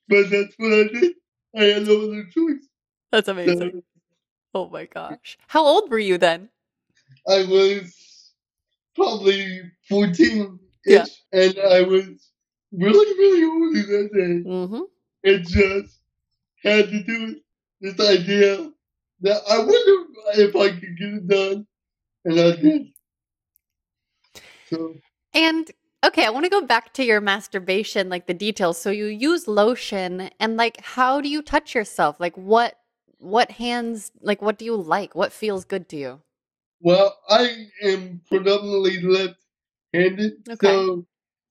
[0.09, 1.12] but that's what I did.
[1.57, 2.67] I had no other choice.
[3.11, 3.83] That's amazing.
[4.55, 5.38] Oh my gosh.
[5.49, 6.49] How old were you then?
[7.29, 8.33] I was
[8.95, 11.05] probably 14 ish, Yeah.
[11.33, 12.31] and I was
[12.73, 14.49] really, really horny that day.
[14.51, 14.81] Mm-hmm.
[15.23, 16.01] it just
[16.62, 17.37] had to do
[17.81, 18.71] with this idea
[19.21, 21.67] that I wonder if I could get it done,
[22.25, 22.87] and I did.
[24.69, 24.95] So
[25.35, 25.71] And
[26.05, 28.81] okay, I want to go back to your masturbation, like the details.
[28.81, 32.19] So you use lotion and like how do you touch yourself?
[32.21, 32.75] Like what
[33.19, 35.15] what hands like what do you like?
[35.15, 36.21] What feels good to you?
[36.81, 40.69] Well, I am predominantly left-handed, Okay.
[40.69, 41.07] so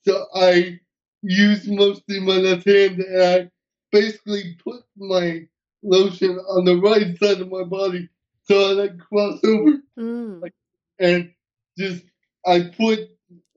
[0.06, 0.80] so I
[1.22, 3.52] use mostly my left hand, and I
[3.92, 5.48] basically put my
[5.84, 8.10] lotion on the right side of my body,
[8.44, 10.52] so I like cross over Mm.
[11.00, 11.32] and
[11.78, 12.04] just
[12.46, 13.00] I put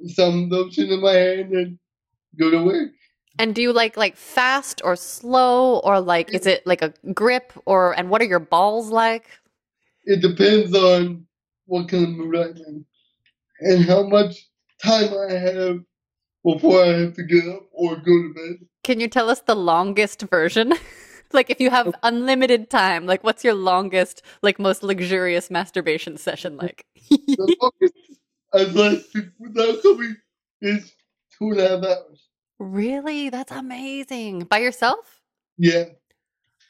[0.07, 1.79] some lotion in my hand and
[2.39, 2.91] go to work.
[3.39, 7.53] And do you like like fast or slow or like is it like a grip
[7.67, 9.27] or and what are your balls like?
[10.05, 11.27] It depends on
[11.67, 12.85] what kind of mood I'm in
[13.61, 14.49] and how much
[14.83, 15.81] time I have
[16.45, 18.69] before I have to get up or go to bed.
[18.85, 20.75] Can you tell us the longest version?
[21.33, 21.93] like if you have oh.
[22.03, 26.85] unlimited time, like what's your longest, like most luxurious masturbation session like?
[27.11, 27.95] The longest
[28.55, 30.17] I've lasted without coming
[30.61, 30.93] is
[31.37, 32.29] two and a half hours.
[32.59, 33.29] really?
[33.29, 34.45] That's amazing.
[34.45, 35.21] By yourself?
[35.59, 35.85] Yeah.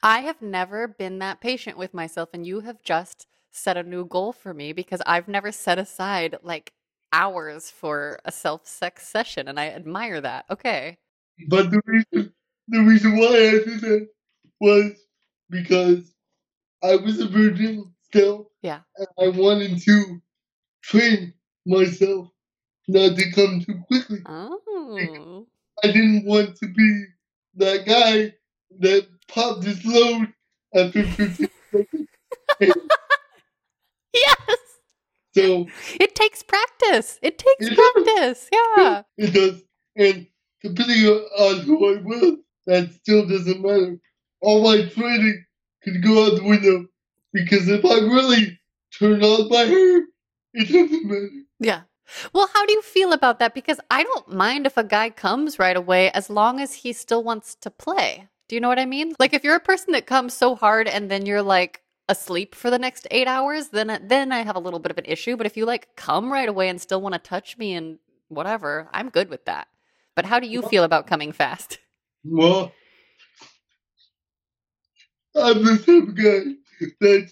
[0.03, 4.05] I have never been that patient with myself, and you have just set a new
[4.05, 6.73] goal for me because I've never set aside like
[7.13, 10.45] hours for a self sex session, and I admire that.
[10.49, 10.97] Okay.
[11.47, 12.33] But the reason
[12.67, 14.07] the reason why I did that
[14.59, 14.91] was
[15.49, 16.13] because
[16.83, 18.51] I was a virgin still.
[18.61, 18.81] Yeah.
[18.97, 20.21] And I wanted to
[20.83, 21.33] train
[21.65, 22.29] myself
[22.87, 24.19] not to come too quickly.
[24.25, 25.45] Oh.
[25.83, 27.05] I didn't want to be
[27.55, 28.33] that guy
[28.79, 30.27] that popped his load
[30.75, 32.07] after 15 seconds.
[34.13, 34.57] Yes.
[35.33, 35.67] So
[35.99, 37.19] It takes practice.
[37.21, 37.91] It takes It does.
[38.05, 38.49] practice.
[38.51, 39.01] Yeah.
[39.17, 39.61] it does.
[39.97, 40.27] And
[40.63, 41.05] depending
[41.37, 42.35] on who I'm with,
[42.67, 43.97] that still doesn't matter.
[44.41, 45.43] All my training
[45.83, 46.85] could go out the window
[47.33, 48.57] because if I'm really
[48.97, 49.97] turned on by her,
[50.53, 51.29] it doesn't matter.
[51.59, 51.81] Yeah.
[52.33, 53.53] Well, how do you feel about that?
[53.53, 57.23] Because I don't mind if a guy comes right away as long as he still
[57.23, 58.27] wants to play.
[58.47, 59.15] Do you know what I mean?
[59.17, 62.69] Like if you're a person that comes so hard and then you're like asleep for
[62.69, 65.35] the next 8 hours, then uh, then I have a little bit of an issue,
[65.35, 68.87] but if you like come right away and still want to touch me and whatever,
[68.93, 69.67] I'm good with that.
[70.15, 71.79] But how do you feel about coming fast?
[72.23, 72.71] Well,
[75.35, 77.31] I'm the type of guy that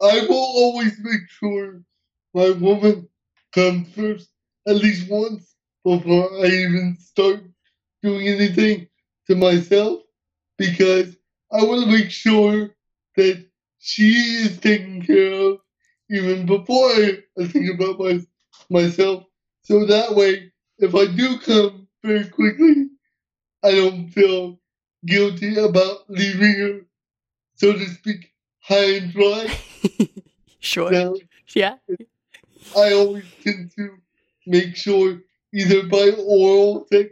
[0.00, 1.82] I will always make sure
[2.34, 3.08] my woman
[3.52, 4.30] first
[4.66, 7.44] at least once before I even start
[8.02, 8.88] doing anything
[9.26, 10.02] to myself
[10.58, 11.16] because
[11.52, 12.70] I want to make sure
[13.16, 13.46] that
[13.78, 14.10] she
[14.44, 15.58] is taken care of
[16.10, 18.20] even before I, think about my,
[18.70, 19.24] myself.
[19.62, 22.88] So that way, if I do come very quickly,
[23.64, 24.60] I don't feel
[25.06, 26.80] guilty about leaving her,
[27.56, 29.46] so to speak, high and dry.
[30.60, 30.90] sure.
[30.90, 31.14] Now,
[31.54, 31.76] Yeah.
[32.76, 33.96] I always tend to
[34.46, 35.18] make sure
[35.54, 37.10] either by oral sex,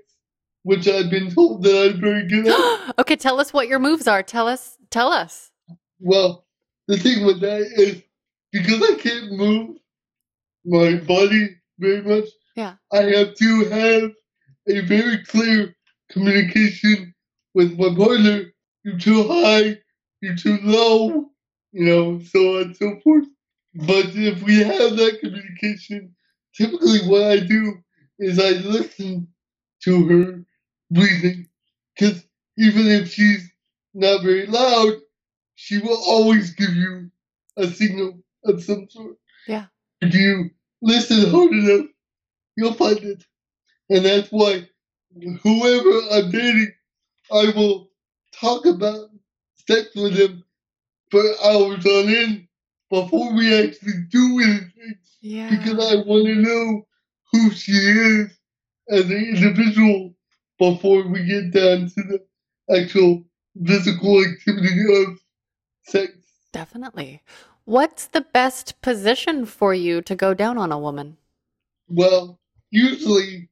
[0.63, 2.95] which I've been told that I'm very good at.
[2.99, 4.23] okay, tell us what your moves are.
[4.23, 4.77] Tell us.
[4.91, 5.51] Tell us.
[6.01, 6.47] Well,
[6.89, 8.03] the thing with that is
[8.53, 9.77] because I can't move
[10.65, 12.75] my body very much, Yeah.
[12.93, 14.11] I have to have
[14.69, 15.75] a very clear
[16.11, 17.15] communication
[17.55, 18.53] with my partner.
[18.85, 19.79] You're too high,
[20.21, 21.31] you're too low,
[21.73, 23.25] you know, so on and so forth.
[23.75, 26.15] But if we have that communication,
[26.55, 27.79] typically what I do
[28.19, 29.29] is I listen
[29.85, 30.45] to her
[30.91, 31.49] breathing.
[31.95, 32.25] Because
[32.59, 33.49] even if she's
[33.95, 34.95] not very loud,
[35.55, 37.11] she will always give you
[37.57, 39.17] a signal of some sort.
[39.47, 39.67] Yeah.
[40.01, 40.51] If you
[40.83, 41.87] listen hard enough,
[42.57, 43.25] you'll find it.
[43.89, 44.69] And that's why
[45.43, 46.73] whoever I'm dating,
[47.33, 47.91] I will
[48.33, 49.11] talk about
[49.69, 50.45] sex with them
[51.11, 52.49] for hours on end
[52.91, 55.49] before we actually do anything Yeah.
[55.51, 56.87] because I want to know
[57.33, 58.37] who she is
[58.91, 60.15] as an individual
[60.59, 62.27] before we get down to the
[62.77, 63.25] actual
[63.65, 65.19] physical activity of
[65.85, 66.13] sex.
[66.53, 67.23] Definitely.
[67.65, 71.17] What's the best position for you to go down on a woman?
[71.89, 73.49] Well, usually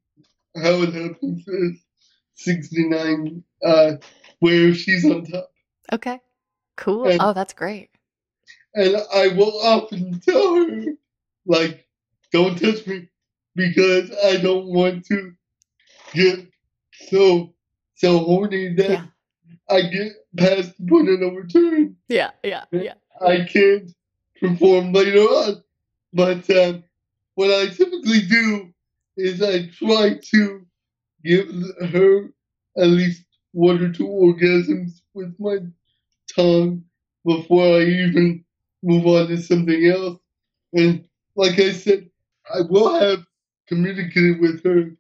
[0.57, 1.81] how it happens is
[2.35, 3.93] 69, uh,
[4.41, 5.51] where she's on top.
[5.93, 6.21] Okay.
[6.77, 7.07] Cool.
[7.09, 7.91] And- oh, that's great.
[8.75, 10.85] And I will often tell her,
[11.47, 11.87] like,
[12.33, 13.09] don't touch me
[13.55, 15.33] because I don't want to
[16.15, 16.47] get
[17.09, 17.55] so
[17.97, 19.07] so horny that Yeah.
[19.71, 21.97] I get past the point of no return.
[22.09, 22.95] Yeah, yeah, yeah.
[23.21, 23.91] I can't
[24.41, 25.63] perform later on.
[26.13, 26.85] But um,
[27.35, 28.73] what I typically do
[29.17, 30.67] is I try to
[31.25, 31.49] give
[31.93, 32.31] her
[32.79, 35.59] at least one or two orgasms with my
[36.35, 36.85] tongue
[37.25, 38.45] before I even
[38.83, 40.19] move on to something else.
[40.75, 41.05] And
[41.37, 42.11] like I said,
[42.55, 43.25] I will have
[43.69, 44.97] communicated with her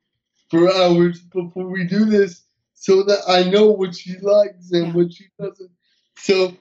[0.51, 4.93] for hours before we do this so that I know what she likes and Yeah.
[4.95, 5.71] what she doesn't.
[6.19, 6.57] So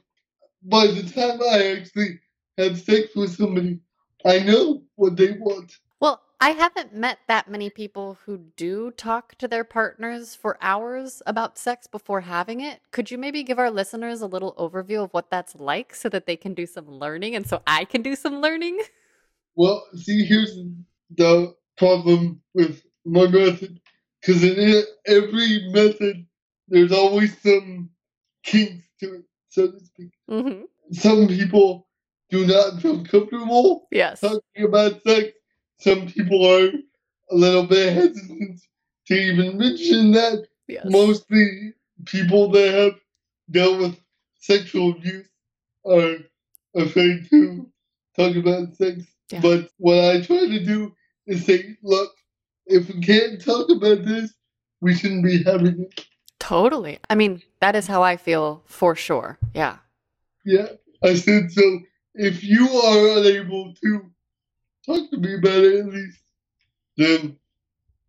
[0.64, 2.20] by the time I actually
[2.58, 3.80] have sex with somebody,
[4.26, 5.72] I know what they want.
[6.40, 11.58] I haven't met that many people who do talk to their partners for hours about
[11.58, 12.82] sex before having it.
[12.92, 16.28] Could you maybe give our listeners a little overview of what that's like so that
[16.28, 18.82] they can do some learning and so I can do some learning?
[19.60, 20.56] Well, see, here's
[21.16, 23.82] the problem with my method.
[24.22, 26.28] Because in every method,
[26.68, 27.90] there's always some
[28.44, 30.12] kinks to it, so to speak.
[30.30, 30.62] Mm-hmm.
[30.92, 31.88] Some people
[32.30, 34.22] do not feel comfortable Yes.
[34.22, 35.32] talking about sex.
[35.80, 36.72] Some people are
[37.32, 38.62] a little bit hesitant
[39.08, 40.48] to even mention that.
[40.68, 40.86] Yes.
[40.86, 41.74] Mostly
[42.06, 43.00] people that have
[43.52, 44.00] dealt with
[44.40, 45.28] sexual abuse
[45.86, 46.18] are
[46.76, 47.70] afraid to
[48.16, 49.04] talk about sex.
[49.32, 49.42] Yeah.
[49.42, 50.94] But what I try to do
[51.26, 52.12] is say, look,
[52.66, 54.34] if we can't talk about this,
[54.82, 56.06] we shouldn't be having it.
[56.40, 57.00] Totally.
[57.10, 59.38] I mean, that is how I feel for sure.
[59.54, 59.78] Yeah.
[60.46, 60.68] Yeah.
[61.04, 61.80] I said, so
[62.16, 64.12] if you are unable to
[64.88, 66.20] talk to me about it at least,
[66.96, 67.38] then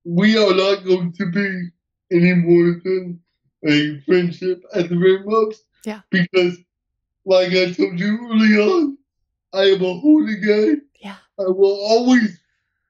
[0.05, 1.69] we are not going to be
[2.11, 3.21] any more than
[3.67, 5.65] a friendship at the very most.
[5.85, 6.01] Yeah.
[6.11, 6.57] Because,
[7.27, 8.99] like I told you early on,
[9.53, 10.81] I am a horny guy.
[11.01, 11.17] Yeah.
[11.39, 12.41] I will always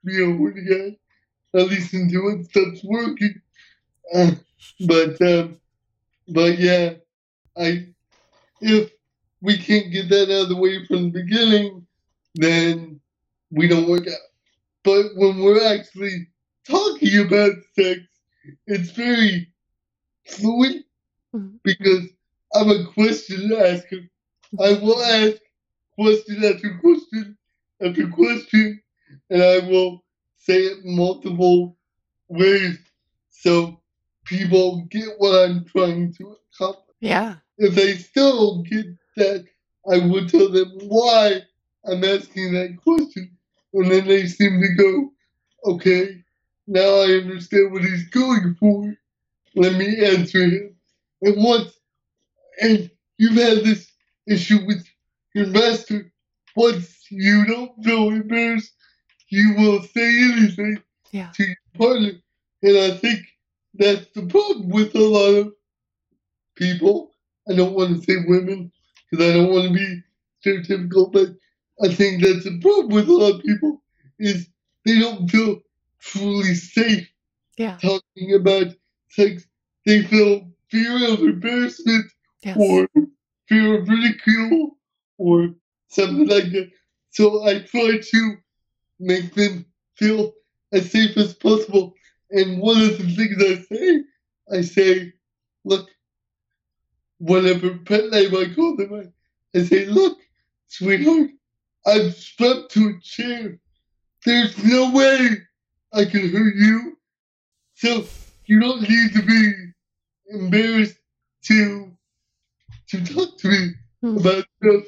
[0.05, 3.41] be a horny guy, at least until it stops working.
[4.15, 4.33] Uh,
[4.87, 5.61] but, um,
[6.29, 6.95] but yeah,
[7.57, 7.89] I,
[8.61, 8.91] if
[9.41, 11.87] we can't get that out of the way from the beginning,
[12.35, 13.01] then
[13.51, 14.29] we don't work out.
[14.85, 16.29] But when we're actually
[16.67, 18.01] talking about sex,
[18.67, 19.53] it's very
[20.27, 20.85] fluid
[21.35, 21.59] Mhm.
[21.63, 22.05] because
[22.55, 24.09] I'm a question asker.
[24.59, 25.37] I will ask
[25.95, 27.37] question after question
[27.81, 28.81] after question,
[29.31, 30.05] and I will
[30.37, 31.77] say it multiple
[32.29, 32.79] ways
[33.31, 33.81] so
[34.25, 36.97] people get what I'm trying to accomplish.
[37.01, 37.37] Yeah.
[37.57, 39.45] If they still get that,
[39.91, 41.43] I will tell them why
[41.85, 43.38] I'm asking that question.
[43.75, 45.11] And then they seem to go,
[45.73, 46.23] okay,
[46.67, 48.95] now I understand what he's going for.
[49.55, 50.77] Let me answer him.
[51.23, 51.73] And once,
[52.61, 53.91] and you've had this
[54.27, 54.87] issue with
[55.35, 56.13] your master,
[56.57, 58.73] once you don't feel embarrassed,
[59.29, 61.31] you will say anything Yeah.
[61.35, 62.13] to your partner.
[62.63, 63.21] And I think
[63.75, 65.53] that's the problem with a lot of
[66.57, 67.13] people.
[67.49, 68.73] I don't want to say women
[69.11, 70.03] because I don't want to be
[70.45, 71.29] stereotypical, but
[71.83, 73.83] I think that's the problem with a lot of people
[74.19, 74.49] is
[74.85, 75.61] they don't feel
[76.01, 77.09] truly safe
[77.57, 77.77] Yeah.
[77.79, 78.75] talking about
[79.11, 79.47] sex.
[79.87, 82.07] They feel fear of embarrassment
[82.43, 82.57] Yes.
[82.57, 82.89] or
[83.49, 84.77] fear of ridicule
[85.19, 85.55] or
[85.89, 86.71] something like that.
[87.11, 88.37] So I try to
[89.01, 89.65] make them
[89.97, 90.35] feel
[90.73, 91.95] as safe as possible.
[92.31, 94.05] And one of the things I say,
[94.53, 95.13] I say,
[95.65, 95.89] look,
[97.19, 100.19] whatever pet name I call them, I, I say, look,
[100.69, 101.31] sweetheart,
[101.87, 103.59] I'm strapped to a chair.
[104.25, 105.31] There's no way
[105.93, 106.99] I can hurt you.
[107.75, 108.05] So
[108.47, 109.53] you don't need to be
[110.31, 110.99] embarrassed
[111.45, 111.97] to
[112.89, 114.21] to talk to me Mhm.
[114.21, 114.85] about stuff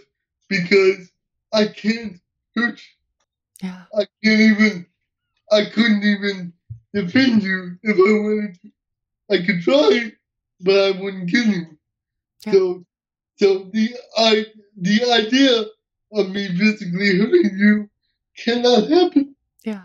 [0.48, 1.10] because
[1.52, 2.20] I can't
[2.56, 3.68] hurt you.
[3.68, 3.84] Yeah.
[3.96, 4.86] I can't even
[5.52, 6.52] I couldn't even
[6.94, 8.70] defend you if I wanted to.
[9.30, 10.12] I could try,
[10.60, 11.78] but I wouldn't kill you.
[12.46, 12.52] Yeah.
[12.52, 12.86] So
[13.36, 15.64] so the I the idea
[16.12, 17.90] of me physically hurting you
[18.36, 19.34] cannot happen.
[19.64, 19.84] Yeah.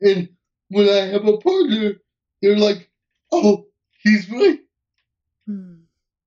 [0.00, 0.28] And
[0.68, 1.94] when I have a partner,
[2.42, 2.88] they're like,
[3.32, 3.66] Oh,
[4.02, 4.60] he's right.
[5.48, 5.82] Mm.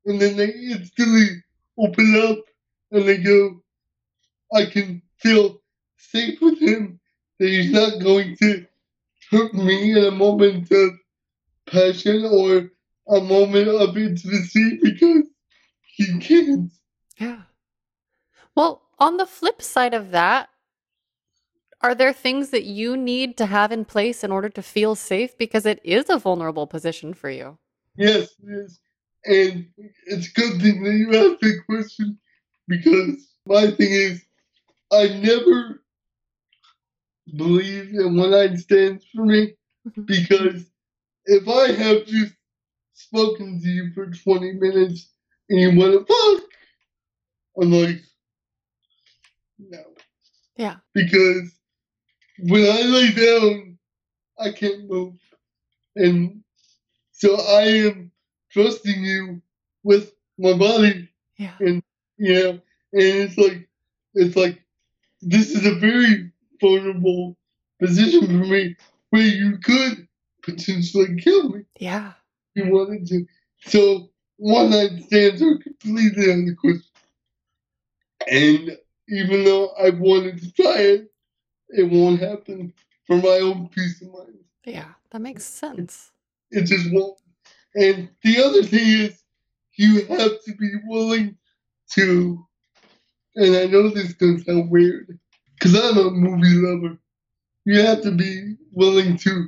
[0.06, 1.28] and then they instantly
[1.78, 2.40] open up
[2.92, 3.62] and they go,
[4.54, 5.62] I can feel
[5.98, 7.00] safe with him,
[7.40, 8.66] that he's not going to
[9.30, 10.92] hurt me in a moment of
[11.68, 12.72] passion or
[13.16, 15.26] a moment of intimacy because
[15.82, 16.72] he can't.
[17.18, 17.42] Yeah.
[18.56, 20.50] Well, on the flip side of that,
[21.82, 25.38] are there things that you need to have in place in order to feel safe?
[25.38, 27.58] Because it is a vulnerable position for you.
[27.96, 28.80] Yes, yes.
[29.26, 29.68] And
[30.06, 32.20] it's a good thing that you asked that question
[32.68, 34.24] because my thing is,
[34.92, 35.82] I never
[37.38, 39.54] believe in one night stands for me
[39.88, 40.06] Mhm.
[40.06, 40.66] because
[41.26, 42.34] if I have just
[42.94, 45.14] spoken to you for 20 minutes
[45.50, 46.44] and you want to fuck,
[47.62, 48.02] I'm like,
[49.60, 49.84] no.
[50.58, 50.78] Yeah.
[50.94, 51.52] Because
[52.40, 53.78] when I lay down,
[54.40, 55.16] I can't move.
[55.96, 56.44] And
[57.12, 58.12] so I am
[58.52, 59.42] trusting you
[59.84, 61.56] with my body, Yeah.
[61.60, 61.82] you
[62.18, 62.62] know, and
[62.94, 63.68] it's like,
[64.14, 64.62] it's like,
[65.22, 66.32] this is a very
[66.62, 67.38] vulnerable
[67.80, 68.76] position for me
[69.10, 70.08] where you could
[70.44, 72.14] potentially kill me Yeah.
[72.56, 73.26] if you wanted to.
[73.66, 76.84] So one night stands are completely out of the question.
[78.30, 78.78] And
[79.10, 81.12] even though I wanted to try it,
[81.70, 82.74] it won't happen
[83.06, 84.38] for my own peace of mind.
[84.66, 86.12] Yeah, that makes sense.
[86.52, 87.18] It just won't.
[87.76, 89.24] And the other thing is,
[89.76, 91.38] you have to be willing
[91.92, 92.46] to,
[93.36, 95.20] and I know this is going to sound weird,
[95.54, 96.98] because I'm a movie lover.
[97.66, 99.48] You have to be willing to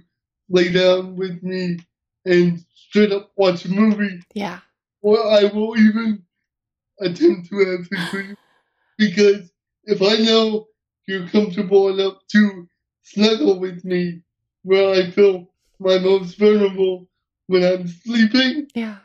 [0.49, 1.79] lay down with me
[2.25, 4.21] and straight up watch a movie.
[4.33, 4.59] Yeah.
[5.01, 6.23] Or I will even
[6.99, 8.35] attempt to have sex with you.
[8.97, 9.50] Because
[9.85, 10.67] if I know
[11.07, 12.67] you're comfortable enough to
[13.03, 14.21] snuggle with me
[14.63, 15.47] where I feel
[15.79, 17.09] my most vulnerable
[17.47, 18.97] when I'm sleeping, Yeah.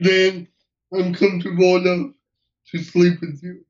[0.00, 0.48] then
[0.92, 2.14] I'm comfortable enough
[2.72, 3.64] to sleep with you.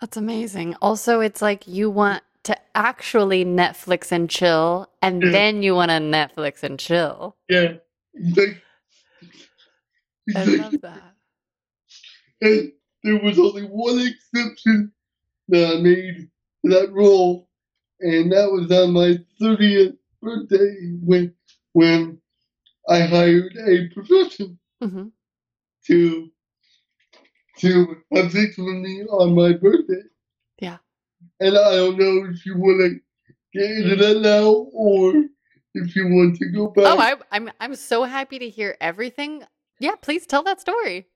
[0.00, 0.74] That's amazing.
[0.80, 5.30] Also, it's like you want to actually Netflix and chill, and Yeah.
[5.32, 7.36] then you want to Netflix and chill.
[7.48, 7.74] Yeah.
[8.36, 8.62] Like,
[10.34, 11.14] I love that.
[12.40, 12.72] And
[13.02, 14.92] there was only one exception
[15.48, 16.28] that I made
[16.64, 17.48] that rule,
[18.00, 21.34] and that was on my 30th birthday when
[21.72, 22.18] when
[22.88, 25.08] I hired a profession hmm
[25.86, 26.30] to
[27.58, 30.02] to have sex with me on my birthday.
[30.58, 30.78] Yeah.
[31.40, 35.24] And I don't know if you want to get into that now or
[35.74, 36.84] if you want to go back.
[36.86, 39.44] Oh, I, I'm I'm so happy to hear everything.
[39.78, 41.06] Yeah, please tell that story.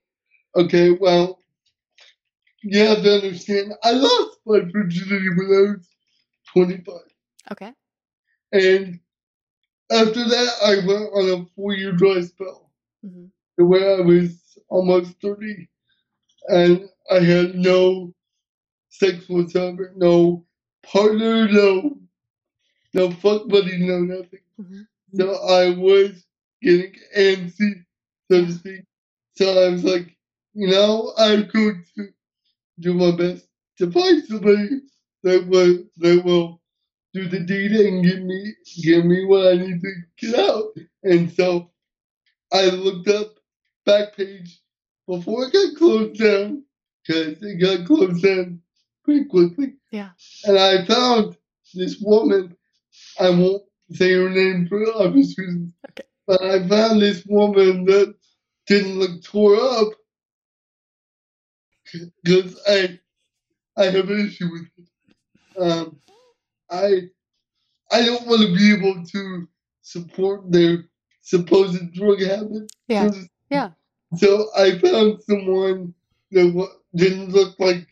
[0.55, 1.40] Okay, well,
[2.63, 5.87] you have to understand, I lost my virginity when I was
[6.53, 6.95] 25.
[7.51, 7.73] Okay.
[8.53, 8.99] And
[9.91, 12.71] after that, I went on a four year dry spell
[13.05, 13.25] hmm
[13.57, 15.69] where I was almost 30
[16.47, 18.13] and I had no
[18.89, 20.45] sex whatsoever, no
[20.83, 21.97] partner, no,
[22.93, 24.39] no fuck buddy, no nothing.
[24.57, 24.81] hmm
[25.15, 26.25] So I was
[26.61, 27.85] getting antsy,
[28.31, 28.81] so to speak.
[29.37, 30.17] So I was like,
[30.53, 32.09] you know, I'm going to
[32.81, 34.81] do my best to find somebody
[35.23, 36.61] that will that will
[37.13, 40.73] do the deed and give me give me what I need to get out.
[41.03, 41.71] And so
[42.51, 43.35] I looked up
[43.87, 44.57] Backpage
[45.07, 46.63] before it got closed down
[47.05, 48.61] because it got closed down
[49.03, 49.73] pretty quickly.
[49.91, 50.09] Yeah.
[50.45, 51.37] And I found
[51.73, 52.55] this woman.
[53.19, 55.73] I won't say her name for obvious reasons.
[55.89, 56.07] Okay.
[56.27, 58.13] But I found this woman that
[58.67, 59.89] didn't look tore up
[62.23, 62.99] because I
[63.77, 65.61] I have an issue with it.
[65.61, 65.99] Um,
[66.69, 67.09] I
[67.91, 69.47] I don't want to be able to
[69.81, 70.85] support their
[71.21, 72.71] supposed drug habit.
[72.87, 73.11] Yeah.
[73.11, 73.69] So Yeah.
[74.17, 75.93] so I found someone
[76.31, 77.87] that didn't look like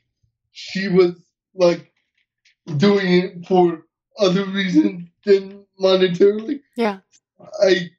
[0.51, 1.15] she was
[1.53, 1.91] like
[2.77, 3.85] doing it for
[4.17, 6.61] other reasons than monetarily.
[6.75, 6.99] Yeah.
[7.61, 7.89] I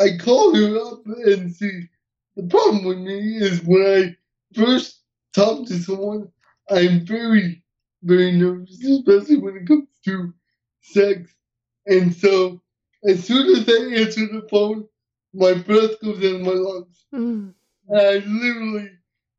[0.00, 1.88] I called her up and see
[2.36, 4.16] the problem with me is when I
[4.54, 4.99] first
[5.34, 6.28] talk to someone,
[6.70, 7.62] I'm very
[8.02, 10.32] very nervous, especially when it comes to
[10.80, 11.34] sex.
[11.86, 12.60] And so
[13.04, 14.86] as soon as I answer the phone,
[15.32, 17.04] my breath goes in my lungs.
[17.14, 17.54] Mm.
[17.94, 18.90] I literally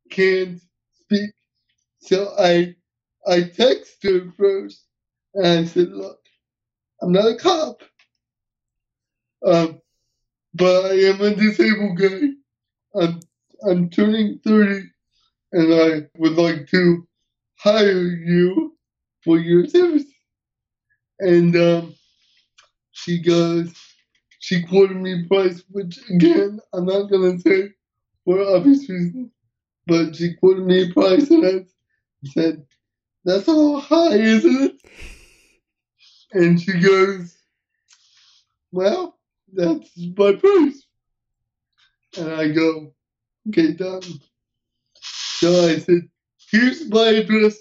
[0.10, 0.60] can't
[1.02, 1.32] speak.
[2.00, 2.76] So I
[3.28, 4.86] I text her first
[5.34, 6.20] and I said, look,
[7.02, 7.82] I'm not a cop.
[9.46, 9.82] Um,
[10.54, 12.30] but I am a disabled guy.
[12.96, 13.20] I'm
[13.68, 14.84] I'm turning 30
[15.52, 17.08] and I would like to
[17.58, 18.78] hire you
[19.24, 20.06] for your service.
[21.20, 21.96] And um,
[22.92, 23.74] she goes,
[24.40, 27.70] she quoted me price, which again, I'm not gonna say
[28.26, 29.30] for obvious reasons,
[29.86, 31.66] but she quoted me price and I
[32.26, 32.66] said,
[33.24, 34.76] that's a little high, isn't it?
[36.34, 37.38] And she goes,
[38.72, 39.20] well,
[39.54, 40.86] that's my price.
[42.18, 42.94] And I go,
[43.50, 44.02] okay, done.
[45.42, 46.08] So I said,
[46.52, 47.58] here's my address,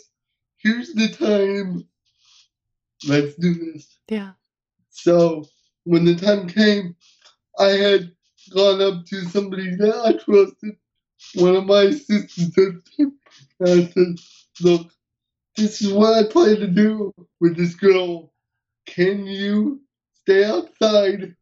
[0.59, 1.83] here's the time,
[3.09, 3.99] let's do this.
[4.11, 4.33] Yeah.
[4.91, 5.47] So
[5.85, 6.95] when the time came,
[7.59, 8.13] I had
[8.55, 10.77] gone up to somebody that I trusted,
[11.37, 13.13] one of my assistants at the
[13.61, 14.17] and I said,
[14.61, 14.93] Look,
[15.57, 18.31] this is what I plan to do with this girl.
[18.85, 19.81] Can you
[20.21, 21.35] stay outside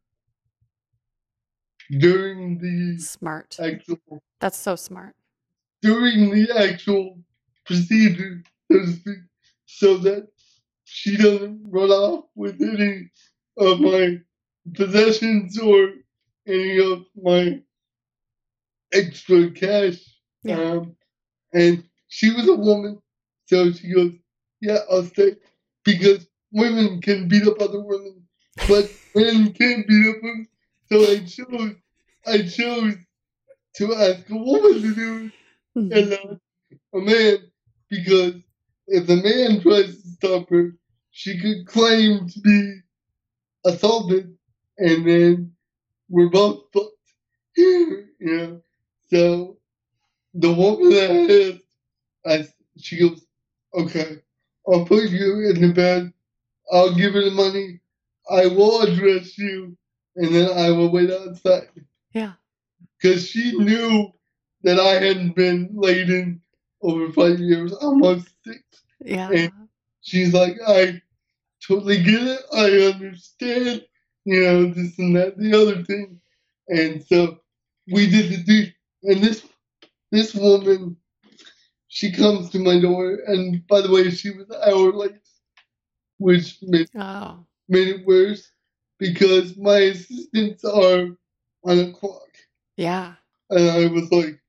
[1.99, 3.57] during the Smart.
[3.59, 5.17] actual That's so smart.
[5.81, 7.19] During the actual
[7.65, 9.17] procedure, so to speak,
[9.65, 10.27] so that
[10.85, 13.09] she doesn't run off with any
[13.57, 14.17] of my
[14.73, 15.93] possessions or
[16.47, 17.61] any of my
[18.93, 19.97] extra cash.
[20.43, 20.59] Yeah.
[20.59, 20.95] Um,
[21.53, 23.01] and she was a woman,
[23.45, 24.13] so she goes,
[24.61, 25.35] "Yeah, I'll stay,"
[25.83, 28.23] because women can beat up other women,
[28.67, 30.47] but men can't beat up women.
[30.91, 31.75] So I chose,
[32.25, 32.95] I chose
[33.75, 35.31] to ask a woman to do it.
[35.79, 35.93] Mm-hmm.
[35.93, 36.39] and not
[36.93, 37.37] a man
[37.89, 38.35] because
[38.87, 40.75] if the man tries to stop her,
[41.11, 42.79] she could claim to be
[43.65, 44.35] assaulted,
[44.77, 45.53] and then
[46.09, 46.91] we're both fucked.
[47.57, 48.61] you know,
[49.09, 49.57] so
[50.33, 51.61] the woman that
[52.25, 53.25] has, I she goes,
[53.73, 54.17] "Okay,
[54.67, 56.13] I'll put you in the bed.
[56.71, 57.79] I'll give her the money.
[58.29, 59.77] I will address you,
[60.15, 61.69] and then I will wait outside."
[62.13, 62.33] Yeah.
[63.01, 64.11] Because she knew
[64.63, 66.41] that I hadn't been laid in
[66.81, 68.61] over five years, almost six.
[68.99, 69.29] Yeah.
[69.31, 69.51] And
[70.01, 71.01] she's like, I
[71.65, 72.41] totally get it.
[72.53, 73.85] I understand,
[74.25, 76.19] you know, this and that, the other thing.
[76.67, 77.39] And so
[77.91, 78.75] we did the deed.
[79.03, 79.45] And this
[80.11, 80.97] this woman,
[81.87, 85.19] she comes to my door, and by the way, she was an hour late,
[86.17, 87.45] which made, oh.
[87.67, 88.51] made it worse
[88.97, 91.15] because my assistants are
[91.63, 92.27] on a clock.
[92.75, 93.13] Yeah.
[93.49, 94.39] And I was like,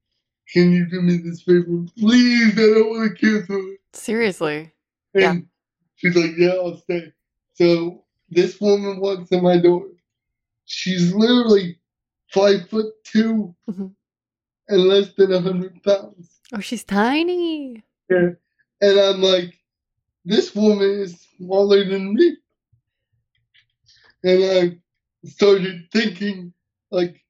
[0.52, 1.84] can you do me this favor?
[1.98, 3.80] Please, I don't want to cancel it.
[3.92, 4.72] Seriously.
[5.14, 5.36] And Yeah.
[5.96, 7.12] she's like, yeah, I'll stay.
[7.54, 9.86] So this woman walks in my door.
[10.66, 11.78] She's literally
[12.32, 13.94] five foot 2 Mhm.
[14.68, 16.40] and less than a hundred pounds.
[16.52, 17.82] Oh, she's tiny.
[18.08, 18.30] Yeah.
[18.80, 19.58] And I'm like,
[20.24, 22.36] this woman is smaller than me.
[24.22, 24.44] And
[25.24, 26.52] I started thinking,
[26.90, 27.20] like,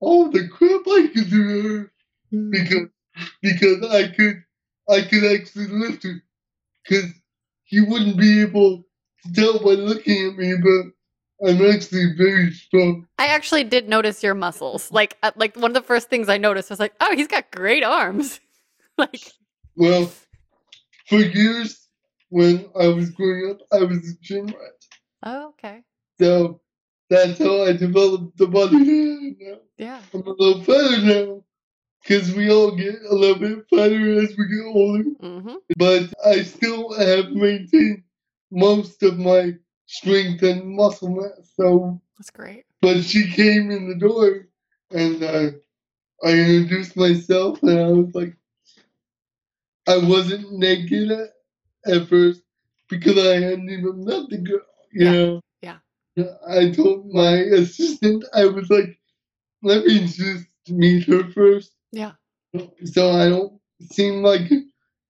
[0.00, 1.92] all the crap I could do to her.
[2.30, 2.88] Because
[3.42, 4.42] because I could
[4.88, 6.22] I could actually lift her
[6.84, 7.10] because
[7.64, 8.84] he wouldn't be able
[9.24, 13.06] to tell by looking at me, but I'm actually very strong.
[13.18, 14.90] I actually did notice your muscles.
[14.90, 17.50] Like, uh, like one of the first things I noticed was like, oh, he's got
[17.50, 18.40] great arms.
[18.98, 19.32] like,
[19.76, 20.10] Well,
[21.08, 21.88] for years
[22.30, 24.56] when I was growing up, I was a gym rat,
[25.24, 25.82] oh, okay.
[26.18, 26.60] so
[27.08, 29.60] that's how I developed the body that I have now.
[29.76, 30.00] Yeah.
[30.12, 31.44] I'm a little fatter now
[32.06, 35.04] because we all get a little bit fatter as we get older.
[35.22, 35.54] Mm-hmm.
[35.76, 38.02] but I still have maintained
[38.50, 39.54] most of my
[39.86, 41.50] strength and muscle mass.
[41.56, 42.64] So, That's great.
[42.80, 44.48] but she came in the door
[44.92, 45.50] and uh,
[46.24, 48.36] I introduced myself, and I was like,
[49.88, 51.30] I wasn't naked at,
[51.86, 52.42] at first
[52.88, 54.60] because I hadn't even met the girl,
[54.92, 55.40] you Yeah, know.
[55.62, 55.78] yeah.
[56.48, 58.96] I told my assistant, I was like,
[59.62, 62.12] let me just meet her first Yeah.
[62.84, 63.60] so I don't
[63.92, 64.50] seem like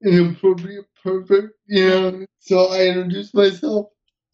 [0.03, 2.27] an appropriate pervert, you know.
[2.41, 3.89] So I introduced myself.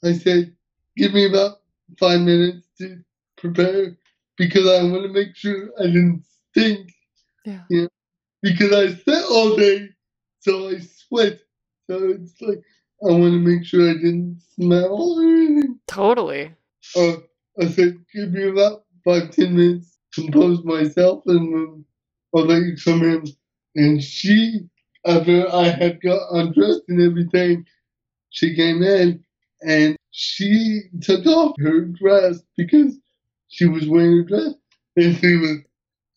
[0.05, 0.57] I said,
[0.97, 1.61] "Give me about
[1.99, 3.03] five minutes to
[3.39, 3.97] prepare
[4.39, 6.91] because I want to make sure I didn't stink
[7.47, 7.65] Yeah.
[8.43, 9.91] because I sweat all day,
[10.41, 11.41] so I sweat.
[11.91, 12.63] So it's like
[13.05, 16.55] I want to make sure I didn't smell or anything." Totally.
[16.97, 17.17] Uh,
[17.61, 21.85] I said, "Give me about five ten minutes, compose myself, and
[22.35, 23.24] I'll let you come in."
[23.76, 24.61] And she,
[25.07, 27.66] after I had got undressed and everything,
[28.30, 29.24] she came in
[29.62, 32.99] and she took off her dress because
[33.49, 34.55] she was wearing a dress
[34.97, 35.59] and she was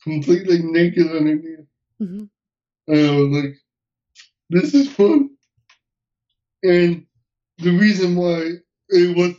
[0.04, 1.68] completely naked underneath.
[2.00, 2.26] hmm
[2.88, 3.58] And I was like,
[4.50, 5.32] this is fun.
[6.64, 7.06] And
[7.60, 8.52] the reason why
[8.90, 9.36] it was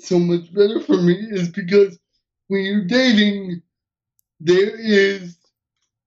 [0.00, 1.98] so much better for me is because
[2.48, 3.62] when you're dating,
[4.40, 5.38] there is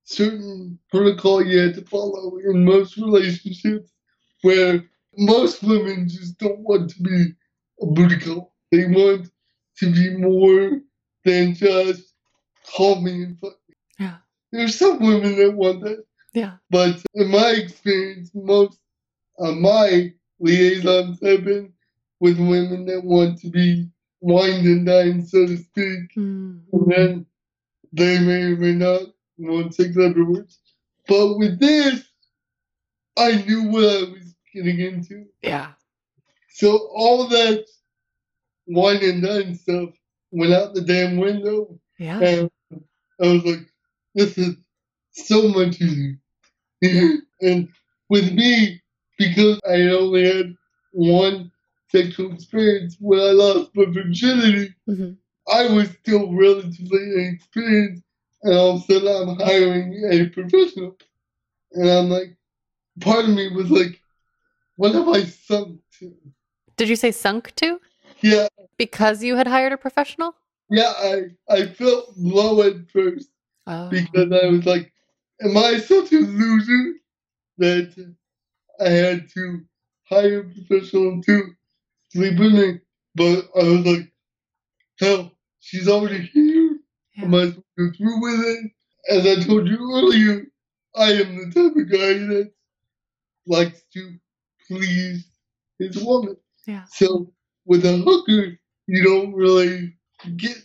[0.10, 3.92] certain protocol you have to follow in most relationships
[4.42, 4.84] where
[5.18, 7.28] most women just don't want to be
[7.82, 8.54] a booty call.
[8.72, 9.30] They want
[9.78, 10.82] to be more
[11.26, 12.14] than just
[12.76, 13.76] call me and fuck me.
[14.00, 14.16] Yeah.
[14.52, 16.04] There's some women that want that.
[16.34, 16.54] Yeah.
[16.72, 18.80] But in my experience, most
[19.38, 21.72] of my liaisons have been
[22.20, 23.88] with women that want to be
[24.22, 26.16] wined and dined, so to speak.
[26.18, 26.62] Mm.
[26.72, 27.26] And then
[27.94, 29.04] they may or may not
[29.40, 30.60] want sex afterwards.
[31.08, 32.04] But with this,
[33.18, 35.26] I knew what I was getting into.
[35.42, 35.72] Yeah.
[36.50, 37.66] So all that
[38.68, 39.90] wine and dine stuff
[40.32, 41.80] went out the damn window.
[41.98, 42.20] Yeah.
[42.20, 42.52] And
[43.22, 43.68] I was like,
[44.16, 44.56] this is
[45.12, 46.20] so much easier.
[47.42, 47.70] and
[48.10, 48.82] with me,
[49.18, 50.56] because I only had
[50.92, 51.52] one
[51.90, 55.12] sexual experience when I lost my virginity, hmm
[55.52, 58.04] I was still relatively inexperienced.
[58.44, 60.98] And all of a sudden, I'm hiring a professional.
[61.74, 62.36] And I'm like,
[63.02, 64.02] part of me was like,
[64.76, 66.14] what have I sunk to?
[66.78, 67.80] Did you say sunk to?
[68.22, 70.36] Yeah, Because you had hired a professional?
[70.72, 71.16] yeah, I,
[71.50, 73.30] I felt low at first.
[73.68, 73.88] Oh.
[73.90, 74.92] because I was like,
[75.44, 76.94] am I such a loser
[77.60, 78.14] that
[78.80, 79.62] I had to
[80.10, 81.44] hire a professional to
[82.12, 82.80] sleep with me?
[83.16, 84.12] But I was like,
[85.00, 86.59] hell, she's already here.
[87.20, 87.28] I Yeah.
[87.30, 88.72] might as well go through with it.
[89.10, 90.48] As I told you earlier,
[90.96, 92.52] I am the type of guy that
[93.48, 94.20] likes to
[94.68, 95.28] please
[95.80, 96.38] his woman.
[96.68, 96.86] Yeah.
[96.86, 97.34] So
[97.66, 98.58] with a hooker,
[98.88, 99.98] you don't really
[100.38, 100.58] get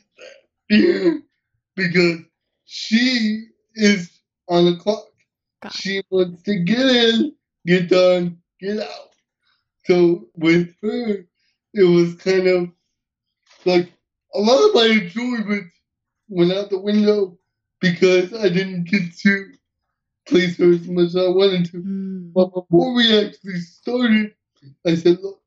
[0.71, 1.23] that.
[1.77, 2.21] Because
[2.67, 5.07] she is on the clock.
[5.65, 5.73] It.
[5.73, 7.35] She wants to get in,
[7.67, 9.11] get done, get out.
[9.87, 11.27] So with her,
[11.75, 12.69] it was kind of
[13.65, 13.93] like
[14.35, 15.71] a lot of my enjoyment
[16.35, 17.39] went out the window
[17.81, 19.53] because I didn't get to
[20.27, 21.83] please her as much as I wanted to.
[21.83, 22.33] Mm.
[22.33, 24.35] But before we actually started,
[24.87, 25.41] I said, Look,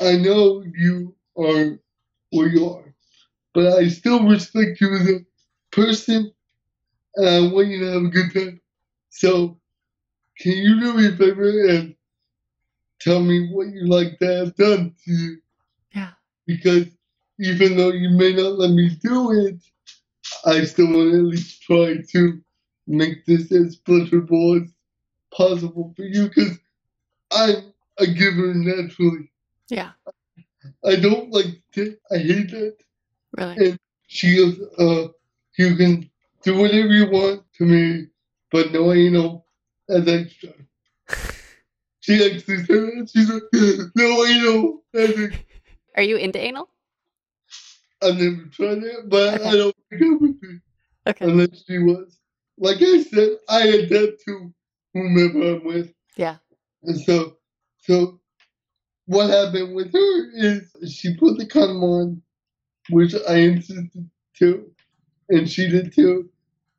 [0.00, 1.78] I know you are
[2.30, 2.94] where you are,
[3.52, 5.26] but I still respect you as a
[5.70, 6.32] person,
[7.16, 8.60] and I want you to have a good time.
[9.10, 9.60] So,
[10.38, 11.94] can you do me a favor and
[13.00, 15.38] tell me what you'd like to have done to you?
[15.94, 16.10] Yeah.
[16.46, 16.86] Because
[17.38, 19.62] even though you may not let me do it,
[20.44, 22.40] I still want to at least try to
[22.86, 24.72] make this as pleasurable as
[25.32, 26.58] possible for you because
[27.32, 29.30] I'm a giver naturally.
[29.68, 29.92] Yeah.
[30.84, 32.76] I don't like to, I hate that.
[33.36, 33.78] Really.
[34.06, 35.08] She goes, uh,
[35.58, 36.10] you can
[36.42, 38.06] do whatever you want to me,
[38.50, 39.46] but no anal
[39.88, 40.50] as extra.
[42.00, 43.10] She actually said that.
[43.10, 45.38] She's like, no anal as extra.
[45.96, 46.68] Are you into anal?
[48.04, 49.48] I've never tried it, but Okay.
[49.48, 50.58] I don't think I would be
[51.06, 51.24] Okay.
[51.24, 52.18] unless she was.
[52.58, 54.54] Like I said, I adapt to
[54.92, 55.92] whomever I'm with.
[56.16, 56.36] Yeah.
[56.82, 57.38] And so,
[57.78, 58.20] so
[59.06, 62.22] what happened with her is she put the condom on,
[62.90, 64.70] which I insisted to,
[65.30, 66.30] and she did too,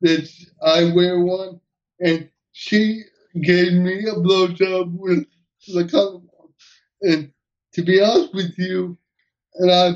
[0.02, 0.30] that
[0.64, 1.60] I wear one,
[2.00, 3.04] and she
[3.42, 5.26] gave me a blowjob with
[5.68, 6.50] the condom on.
[7.02, 7.32] And
[7.74, 8.98] to be honest with you,
[9.56, 9.94] and I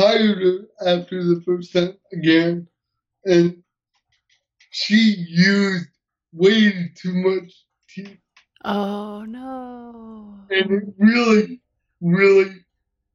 [0.00, 2.66] hired her after the first time again,
[3.24, 3.62] and
[4.70, 5.88] she used
[6.32, 7.52] way too much
[7.88, 8.16] teeth
[8.64, 10.38] Oh no.
[10.50, 11.60] and it really,
[12.00, 12.64] really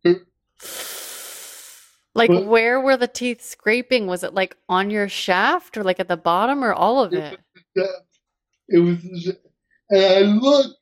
[0.03, 0.27] hurt.
[2.13, 4.07] Like But- where were the teeth scraping?
[4.07, 7.39] Was it like on your shaft or like at the bottom or all of it?
[7.75, 7.89] That
[8.69, 9.03] it was,
[9.89, 10.77] and I looked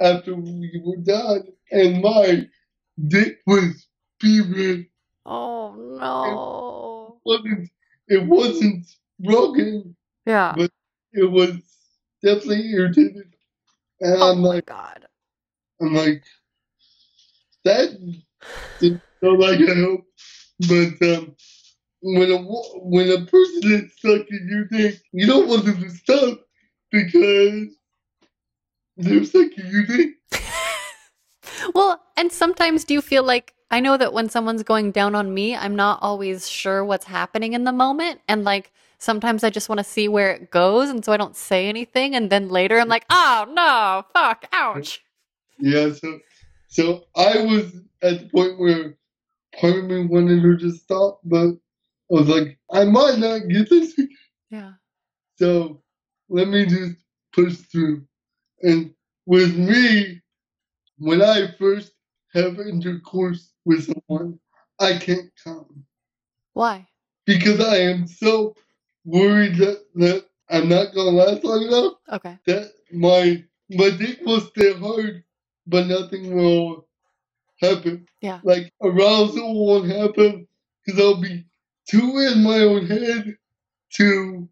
[0.00, 2.46] after we were done, and my
[3.08, 3.86] dick was
[4.20, 4.86] fevered.
[5.30, 7.20] Oh no.
[7.24, 7.70] wasn't
[8.08, 8.86] It wasn't
[9.20, 9.94] broken.
[10.24, 10.54] Yeah.
[10.56, 10.70] But
[11.12, 11.56] It was
[12.22, 13.34] definitely irritated,
[14.00, 15.06] and Oh I'm my like, god.
[15.80, 16.24] I'm like,
[17.64, 17.90] that
[18.80, 20.04] didn't feel like a help.
[20.60, 21.36] But um,
[22.00, 26.40] when a when a person is sucking your dick, you don't want them to stop
[26.90, 27.68] because
[28.96, 30.14] they're sucking your dick.
[31.74, 35.32] well, and sometimes do you feel like I know that when someone's going down on
[35.34, 38.20] me, I'm not always sure what's happening in the moment.
[38.26, 40.88] And like sometimes I just want to see where it goes.
[40.88, 42.14] And so I don't say anything.
[42.14, 45.02] And then later I'm like, oh no, fuck, ouch.
[45.58, 46.18] Yeah, so
[46.68, 48.96] so I was at the point where
[49.60, 51.54] part of me wanted her to stop, but I
[52.08, 53.94] was like, I might not get this,
[54.50, 54.72] Yeah.
[55.36, 55.82] so
[56.30, 56.96] let me just
[57.34, 58.06] push through.
[58.62, 58.94] And
[59.26, 60.20] with me,
[60.98, 61.92] when I first
[62.34, 64.40] have intercourse with someone,
[64.80, 65.84] I can't come
[66.54, 66.88] Why?
[67.26, 68.56] because I am so
[69.06, 72.38] worried that, that I'm not gonna last long enough Okay.
[72.46, 75.24] that my my dick will stay hard,
[75.66, 76.88] but nothing will
[77.60, 78.06] happen.
[78.22, 78.40] Yeah.
[78.44, 80.48] Like arousal won't happen
[80.86, 81.46] because I'll be
[81.88, 83.36] too in my own head
[83.96, 84.48] to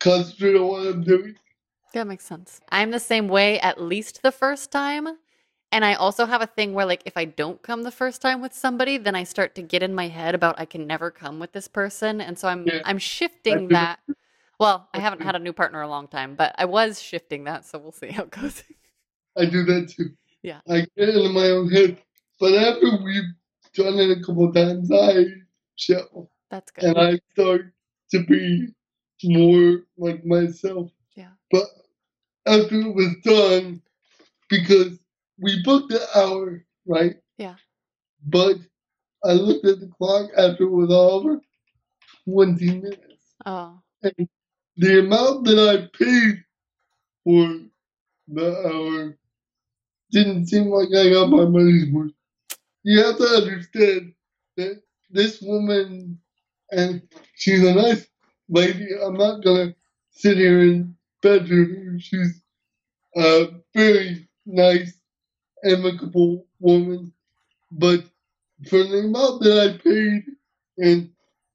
[0.00, 1.36] concentrate on what I'm doing.
[1.94, 2.60] That makes sense.
[2.70, 5.08] I'm the same way at least the first time.
[5.74, 8.40] And I also have a thing where like if I don't come the first time
[8.40, 11.40] with somebody, then I start to get in my head about I can never come
[11.40, 12.20] with this person.
[12.20, 12.80] And so I'm Yeah.
[12.84, 13.98] I'm shifting that.
[14.60, 17.66] Well, I haven't had a new partner a long time, but I was shifting that,
[17.66, 18.62] so we'll see how it goes.
[19.36, 20.10] I do that too.
[20.42, 20.60] Yeah.
[20.70, 21.98] I get in my own head,
[22.38, 23.32] but after we've
[23.74, 25.24] done it a couple times, I
[25.76, 26.84] chill That's good.
[26.84, 27.72] and I start
[28.12, 28.68] to be
[29.24, 30.92] more like myself.
[31.16, 31.30] Yeah.
[31.50, 31.64] But
[32.46, 33.82] after it was done,
[34.48, 35.00] because
[35.38, 37.16] we booked the hour, right?
[37.38, 37.56] Yeah.
[38.26, 38.56] But
[39.24, 41.40] I looked at the clock after it was over,
[42.28, 43.34] 20 minutes.
[43.46, 43.80] Oh.
[44.02, 44.28] And
[44.76, 46.44] the amount that I paid
[47.24, 47.60] for
[48.28, 49.18] the hour
[50.10, 52.12] didn't seem like I got my money's worth.
[52.82, 54.14] You have to understand
[54.56, 56.18] that this woman,
[56.70, 57.02] and
[57.34, 58.06] she's a nice
[58.48, 58.88] lady.
[59.02, 59.74] I'm not gonna
[60.10, 61.98] sit here and badger her.
[61.98, 62.42] She's
[63.16, 64.94] a very nice,
[65.64, 67.12] amicable woman.
[67.72, 68.04] But
[68.68, 70.24] for the amount that I paid
[70.78, 71.10] and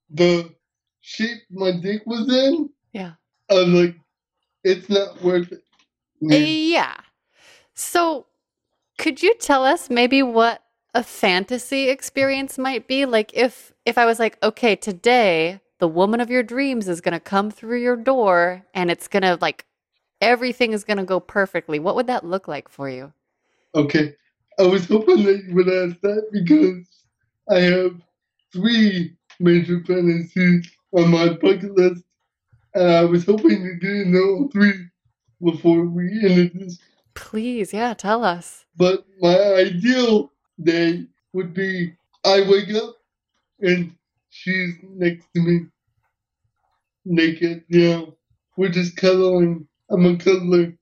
[0.10, 0.54] the
[1.02, 3.14] shape my dick was in, Yeah.
[3.52, 3.96] I was like,
[4.64, 5.64] it's not worth it.
[6.32, 6.96] Uh, yeah.
[7.76, 8.28] So
[8.98, 10.64] Could you tell us maybe what
[10.96, 13.06] a fantasy experience might be?
[13.06, 17.14] Like if if I was like, okay, today the woman of your dreams is going
[17.14, 19.66] to come through your door and it's going to like
[20.22, 21.80] everything is going to go perfectly.
[21.80, 23.14] What would that look like for you?
[23.76, 24.14] Okay.
[24.58, 26.86] I was hoping that you would ask that because
[27.50, 28.02] I have
[28.52, 32.04] three major fantasies on my bucket list,
[32.74, 34.74] and I was hoping to get into all three
[35.42, 36.80] before we ended this.
[37.14, 38.66] Please, yeah, tell us.
[38.76, 41.94] But my ideal day would be
[42.26, 42.96] I wake up
[43.62, 43.96] and
[44.30, 45.68] she's next to me,
[47.06, 47.64] naked.
[47.70, 48.02] Yeah,
[48.58, 49.68] we're just cuddling.
[49.90, 50.74] I'm a cuddler,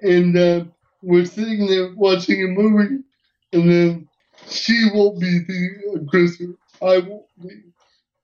[0.00, 0.64] and uh,
[1.06, 3.04] we're sitting there watching a movie,
[3.52, 4.08] and then
[4.48, 6.54] she won't be the aggressor.
[6.82, 7.62] I won't be.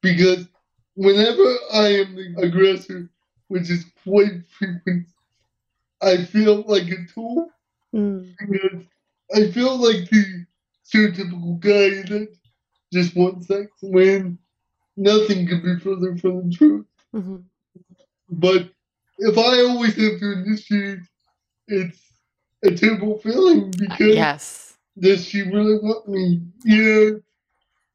[0.02, 0.48] Because
[0.96, 3.08] whenever I am the aggressor,
[3.48, 5.06] which is quite frequent,
[6.02, 7.48] I feel like a tool.
[7.94, 8.34] Mm.
[8.38, 8.84] Because
[9.34, 10.46] I feel like the
[10.84, 12.28] stereotypical guy that
[12.92, 14.38] just wants sex when
[14.96, 16.86] nothing could be further from the truth.
[17.12, 17.36] hmm
[18.28, 18.70] But
[19.18, 21.00] if I always have to initiate,
[21.68, 22.11] it's
[22.64, 24.76] a terrible feeling because Yes.
[24.98, 26.42] does she really want me?
[26.64, 27.10] Yeah.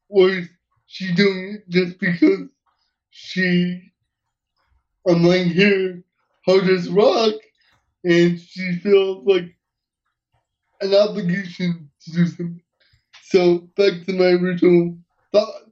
[0.09, 0.49] Or is
[0.87, 2.49] she doing it just because
[3.11, 3.93] she,
[5.07, 6.03] I'm laying here
[6.45, 7.35] hard as rock,
[8.03, 9.55] and she feels like
[10.81, 12.61] an obligation to do something.
[13.23, 14.97] So back to my original
[15.31, 15.63] thought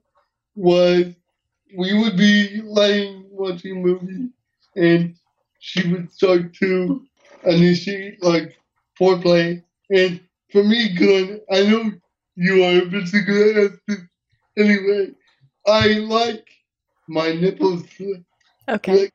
[0.54, 1.06] was
[1.76, 4.30] we would be laying watching a movie,
[4.76, 5.16] and
[5.60, 7.02] she would start to
[7.44, 8.56] initiate like
[8.98, 10.20] foreplay, and
[10.50, 11.92] for me, Glenn, I know
[12.36, 14.00] you are gonna ask this
[14.56, 15.10] anyway.
[15.66, 16.46] I like
[17.08, 17.84] my nipples,
[18.68, 19.00] Okay.
[19.00, 19.14] like,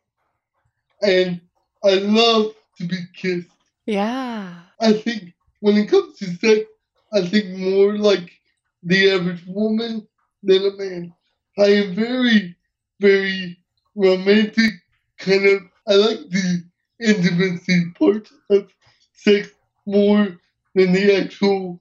[1.01, 1.41] and
[1.83, 3.47] I love to be kissed.
[3.85, 4.53] Yeah.
[4.79, 6.61] I think when it comes to sex,
[7.13, 8.29] I think more like
[8.83, 10.07] the average woman
[10.43, 11.13] than a man.
[11.57, 12.55] I am very,
[12.99, 13.57] very
[13.95, 14.71] romantic,
[15.19, 15.61] kind of.
[15.87, 16.63] I like the
[17.01, 18.71] intimacy part of
[19.13, 19.49] sex
[19.85, 20.37] more
[20.75, 21.79] than the actual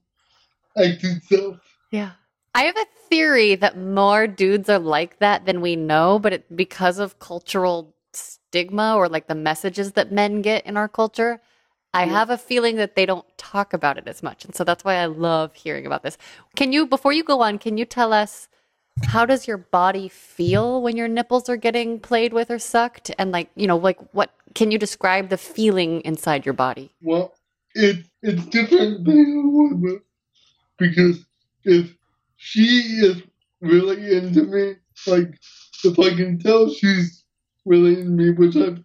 [0.77, 1.59] act itself.
[1.91, 2.13] Yeah.
[2.55, 6.57] I have a theory that more dudes are like that than we know, but it,
[6.57, 11.41] because of cultural stigma or like the messages that men get in our culture,
[11.95, 12.13] I Yeah.
[12.13, 14.45] have a feeling that they don't talk about it as much.
[14.45, 16.19] And so that's why I love hearing about this.
[16.57, 18.49] Can you, before you go on, can you tell us
[19.07, 23.11] how does your body feel when your nipples are getting played with or sucked?
[23.19, 26.91] And like, you know, like what can you describe the feeling inside your body?
[27.01, 27.33] Well,
[27.75, 30.01] it it's different depending a woman
[30.79, 31.25] because
[31.65, 31.95] if
[32.37, 32.63] she
[33.03, 33.23] is
[33.61, 34.75] really into me,
[35.07, 35.29] like
[35.85, 37.25] if I can tell she's
[37.65, 38.83] really into me, which I've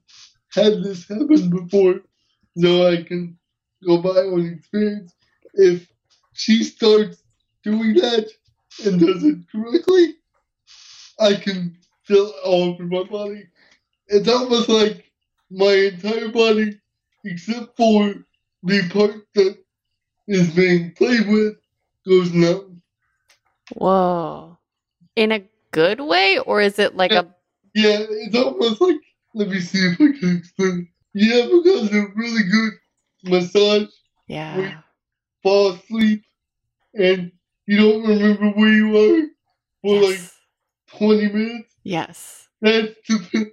[0.54, 2.02] had this happen before,
[2.58, 3.38] so I can
[3.86, 5.14] go by on experience.
[5.56, 5.88] If
[6.34, 7.24] she starts
[7.64, 8.30] doing that
[8.86, 10.16] and does it correctly,
[11.20, 13.46] I can feel it all over my body.
[14.10, 15.12] It's almost like
[15.52, 16.80] my entire body,
[17.26, 18.25] except for
[18.66, 19.58] the part that
[20.28, 21.56] is being played with,
[22.08, 22.82] goes numb.
[23.74, 24.58] Whoa.
[25.16, 26.40] In a good way?
[26.40, 27.28] Or is it like a,
[27.74, 28.98] Yeah, it's almost like,
[29.34, 30.90] let me see if I can explain.
[31.14, 32.74] Yeah, because a really good
[33.24, 33.90] massage,
[34.28, 34.82] yeah.
[35.42, 36.24] fall asleep,
[36.94, 37.32] and
[37.68, 39.28] you don't remember where you are
[39.82, 40.20] for like
[40.98, 41.76] 20 minutes.
[41.84, 42.50] Yes.
[42.62, 43.52] That's the,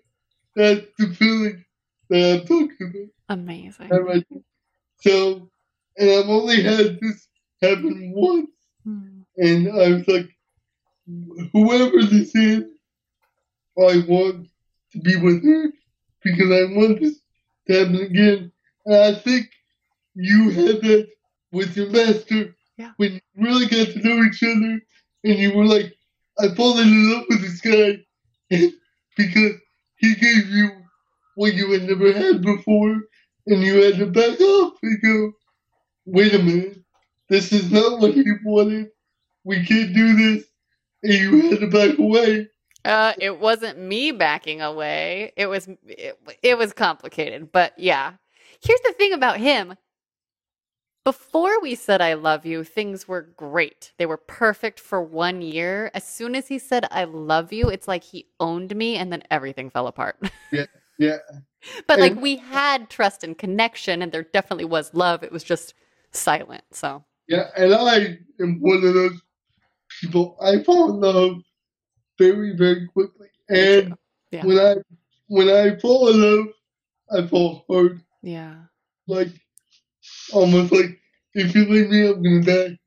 [0.57, 1.65] that's the feeling
[2.11, 3.09] that I'm talking about.
[3.29, 4.43] Amazing.
[5.03, 5.51] So,
[5.99, 7.29] and I've only had this
[7.61, 8.51] happen once,
[8.85, 9.23] Hmm.
[9.37, 10.29] and I was like,
[11.53, 12.65] whoever this is,
[13.79, 14.49] I want
[14.93, 15.73] to be with her
[16.23, 17.21] because I want this
[17.67, 18.53] to happen again.
[18.87, 19.49] And I think
[20.15, 21.09] you had that
[21.53, 22.93] with your master Yeah.
[22.97, 24.81] when you really got to know each other,
[25.25, 25.93] and you were like,
[26.39, 28.05] I've fallen in love with this guy
[28.51, 28.73] and
[29.17, 29.53] because
[29.97, 30.71] he gave you
[31.35, 33.01] what you had never had before,
[33.47, 35.33] and you had to back off and go,
[36.07, 36.79] wait a minute,
[37.29, 38.89] this is not what he wanted.
[39.45, 40.45] We can't do this.
[41.03, 42.49] And you had to back away.
[42.85, 45.33] Uh, it wasn't me backing away.
[45.37, 48.15] It was it, it was complicated, but yeah.
[48.63, 49.75] Here's the thing about him.
[51.05, 53.93] Before we said I love you, things were great.
[53.99, 55.91] They were perfect for one year.
[55.95, 59.25] As soon as he said I love you, it's like he owned me and then
[59.31, 60.17] everything fell apart.
[60.53, 60.67] Yeah.
[60.99, 61.17] Yeah.
[61.87, 65.23] But like we had trust and connection and there definitely was love.
[65.23, 65.75] It was just
[66.13, 66.65] silent.
[66.73, 69.21] So, Yeah, and I am one of those
[70.01, 70.37] people.
[70.41, 71.43] I fall in love
[72.19, 73.29] very, very quickly.
[73.49, 73.97] And
[74.31, 74.45] Yeah.
[74.45, 74.75] when I
[75.29, 76.47] when I fall in love,
[77.11, 78.01] I fall hard.
[78.23, 78.55] yeah.
[79.07, 79.29] Like
[80.33, 81.01] almost like
[81.35, 82.79] if you leave me, I'm gonna die.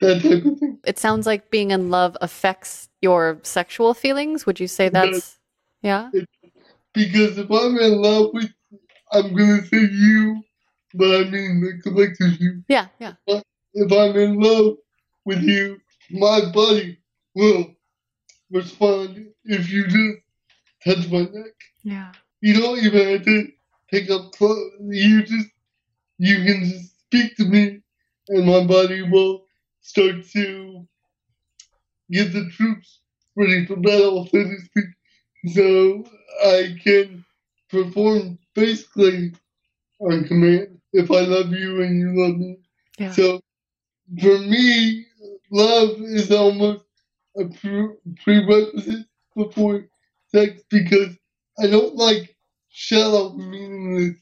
[0.00, 0.78] That type of thing.
[0.84, 4.46] It sounds like being in love affects your sexual feelings.
[4.46, 5.38] Would you say It that's
[5.82, 6.10] yeah?
[6.94, 8.50] Because if I'm in love with,
[9.12, 10.42] I'm gonna say you,
[10.94, 12.62] but I mean the collective you.
[12.68, 13.14] Yeah, yeah.
[13.26, 14.76] If I'm in love
[15.24, 15.80] with you,
[16.10, 16.98] my body
[17.34, 17.74] will
[18.50, 20.18] respond if you just
[20.84, 21.54] touch my neck.
[21.84, 22.12] Yeah.
[22.40, 23.48] You don't even have to
[23.92, 24.72] take up clothes.
[24.88, 25.48] You just,
[26.18, 27.80] you can just speak to me,
[28.28, 29.44] and my body will
[29.82, 30.86] start to
[32.10, 33.00] get the troops
[33.36, 34.86] ready for battle, so to speak.
[35.48, 36.04] So
[36.44, 37.24] I can
[37.70, 39.32] perform basically
[40.00, 42.58] on command if I love you and you love me.
[42.98, 43.12] Yeah.
[43.12, 43.40] So
[44.20, 45.06] for me,
[45.50, 46.84] love is almost
[47.38, 49.86] a pre- prerequisite before
[50.28, 51.16] sex because
[51.58, 52.36] I don't like
[52.70, 54.16] shallow, meaningless,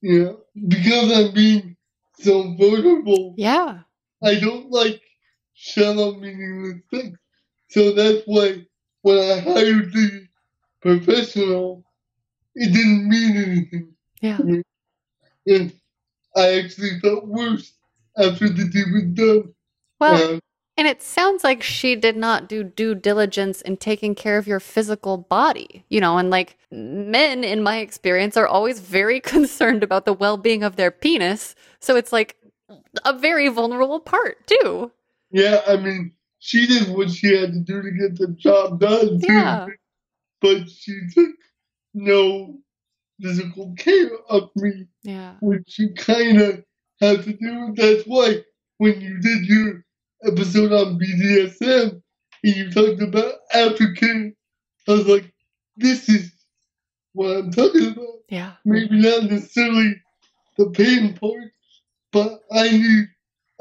[0.00, 1.76] you know, because I'm being
[2.20, 3.34] so vulnerable.
[3.36, 3.80] Yeah.
[4.22, 5.02] I don't like
[5.54, 7.18] shallow, meaningless things.
[7.70, 8.66] So that's why
[9.02, 10.23] when I hired the
[10.84, 11.82] professional,
[12.54, 13.94] it didn't mean anything.
[14.20, 14.38] Yeah.
[15.46, 15.72] And
[16.36, 17.72] I actually felt worse
[18.16, 19.54] after the deed was done.
[20.00, 20.38] Well, Uh,
[20.76, 24.60] and it sounds like she did not do due diligence in taking care of your
[24.60, 25.84] physical body.
[25.88, 30.62] You know, and like men in my experience are always very concerned about the well-being
[30.64, 32.36] of their penis, so it's like
[33.04, 34.90] a very vulnerable part, too.
[35.30, 39.20] yeah, I mean, she did what she had to do to get the job done,
[39.20, 39.32] too.
[39.32, 39.66] Yeah.
[40.44, 41.36] But she took
[41.94, 42.58] no
[43.18, 44.84] physical care of me.
[45.02, 45.36] Yeah.
[45.40, 46.62] which you kind of
[47.00, 47.72] have to do.
[47.74, 48.42] That's why
[48.76, 49.86] when you did your
[50.22, 52.02] episode on BDSM
[52.42, 54.34] and you talked about aftercare,
[54.86, 55.32] I was like,
[55.78, 56.30] this is
[57.14, 58.18] what I'm talking about.
[58.28, 58.52] Yeah.
[58.66, 59.94] Maybe not necessarily
[60.58, 61.52] the pain part,
[62.12, 63.08] but I need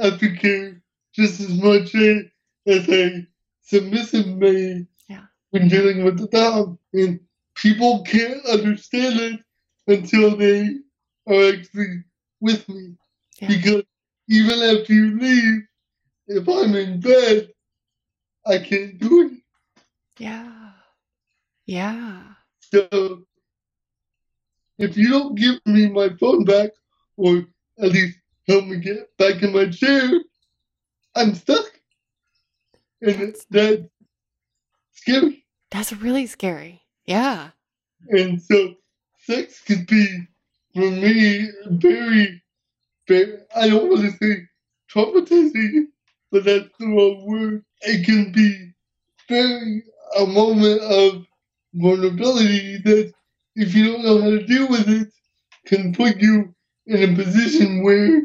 [0.02, 0.82] aftercare
[1.16, 3.26] just as much as a
[3.62, 4.86] submissive may
[5.54, 6.80] When dealing with the dom.
[6.94, 7.20] And
[7.54, 9.40] people can't understand it
[9.86, 10.78] until they
[11.28, 12.04] are actually
[12.42, 12.96] with me.
[13.40, 13.50] Yeah.
[13.50, 13.84] Because
[14.30, 15.62] even after you leave,
[16.26, 17.50] if I'm in bed,
[18.48, 19.32] I can't do it.
[20.18, 20.72] Yeah.
[21.68, 22.24] Yeah.
[22.74, 23.24] So
[24.80, 26.72] if you don't give me my phone back,
[27.16, 27.46] or
[27.80, 30.10] at least help me get back in my chair,
[31.16, 31.80] I'm stuck.
[33.04, 33.84] And That's- that's
[34.94, 35.43] scary.
[35.74, 36.84] That's really scary.
[37.06, 37.50] Yeah.
[38.10, 38.76] And so
[39.26, 40.06] sex could be,
[40.76, 42.44] for me, very,
[43.08, 44.44] very, I don't want to say
[44.94, 45.88] traumatizing,
[46.32, 47.66] but that's the wrong word.
[47.82, 48.72] It can be
[49.28, 49.84] very,
[50.20, 51.26] a moment of
[51.74, 53.12] vulnerability that
[53.56, 55.08] if you don't know how to deal with it,
[55.66, 56.54] can put you
[56.86, 58.22] in a position where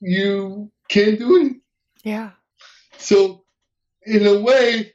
[0.00, 1.56] you can't do it.
[2.04, 2.32] Yeah.
[2.98, 3.44] So,
[4.04, 4.92] in a way,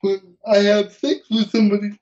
[0.00, 1.98] when I have sex with somebody,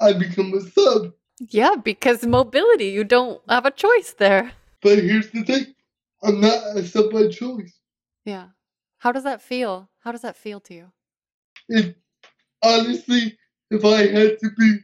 [0.00, 1.12] I become a sub.
[1.50, 4.52] Yeah, because mobility, you don't have a choice there.
[4.80, 5.74] But here's the thing
[6.22, 7.78] I'm not a sub by choice.
[8.24, 8.48] Yeah.
[8.98, 9.90] How does that feel?
[10.00, 10.92] How does that feel to you?
[11.68, 11.94] If,
[12.62, 13.36] honestly,
[13.70, 14.78] if I had to be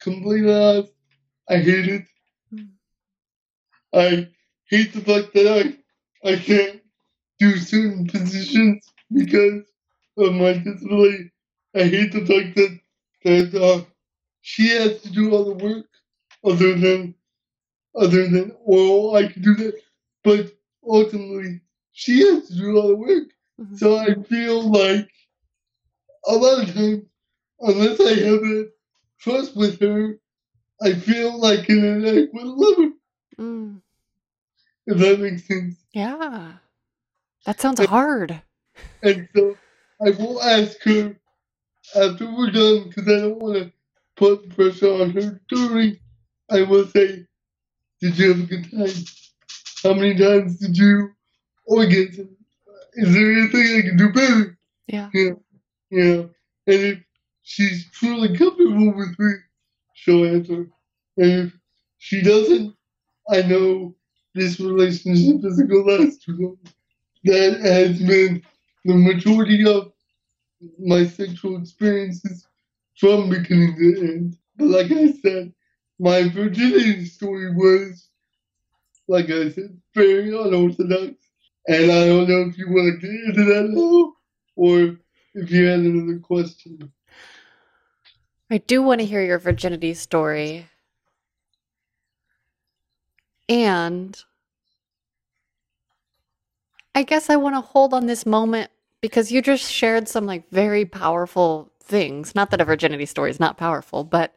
[0.00, 0.92] completely honest,
[1.48, 2.04] I hate it.
[2.54, 2.68] Mm.
[3.92, 4.28] I
[4.70, 5.76] hate the fact that
[6.24, 6.80] I, I can't
[7.38, 9.62] do certain positions because
[10.16, 11.30] of my disability.
[11.74, 12.80] I hate the fact that,
[13.24, 13.84] that uh,
[14.42, 15.86] she has to do all the work
[16.44, 17.14] other than
[17.96, 19.16] other than oral.
[19.16, 19.80] I can do that,
[20.22, 20.52] but
[20.86, 21.60] ultimately
[21.92, 23.28] she has to do all the work.
[23.60, 23.78] Mhm.
[23.78, 25.08] So I feel like
[26.26, 27.04] a lot of times,
[27.60, 28.72] unless I have that
[29.20, 30.18] trust with her,
[30.82, 32.90] I feel like in an inadequate lover.
[33.38, 33.82] Mm.
[34.86, 35.76] If that makes sense.
[35.92, 36.58] Yeah.
[37.46, 37.86] That sounds Yeah.
[37.86, 38.42] hard.
[39.02, 39.56] And so
[40.04, 41.16] I will ask her
[41.94, 43.72] after we're done because I don't want to
[44.16, 45.98] put pressure on her during.
[46.50, 47.26] I will say,
[48.00, 49.04] Did you have a good time?
[49.82, 51.10] How many times did you
[51.66, 52.36] orgasm?
[52.94, 54.58] Is there anything I can do better?
[54.86, 55.10] Yeah.
[55.12, 55.32] Yeah.
[55.90, 56.22] Yeah.
[56.66, 56.98] And if
[57.42, 59.32] she's truly comfortable with me,
[59.94, 60.68] she'll answer.
[61.16, 61.52] And if
[61.98, 62.74] she doesn't,
[63.30, 63.94] I know
[64.34, 66.58] this relationship isn't going to last too long.
[67.24, 68.42] That has been
[68.84, 69.92] the majority of
[70.78, 72.46] my sexual experiences
[72.98, 74.36] from beginning to end.
[74.56, 75.52] But like I said,
[75.98, 78.08] my virginity story was,
[79.08, 81.14] like I said, very unorthodox.
[81.66, 84.12] And I don't know if you want to get into that now
[84.56, 84.96] or
[85.34, 86.92] if you had another question.
[88.50, 90.68] I do want to hear your virginity story.
[93.48, 94.22] And
[96.94, 98.70] I guess I want to hold on this moment
[99.04, 102.34] because you just shared some like very powerful things.
[102.34, 104.34] Not that a virginity story is not powerful, but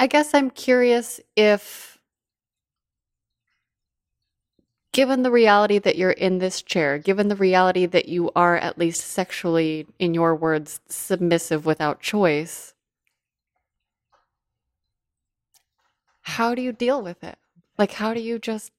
[0.00, 2.00] I guess I'm curious if,
[4.90, 8.76] given the reality that you're in this chair, given the reality that you are at
[8.76, 12.74] least sexually, in your words, submissive without choice,
[16.22, 17.38] how do you deal with it?
[17.78, 18.72] Like, how do you just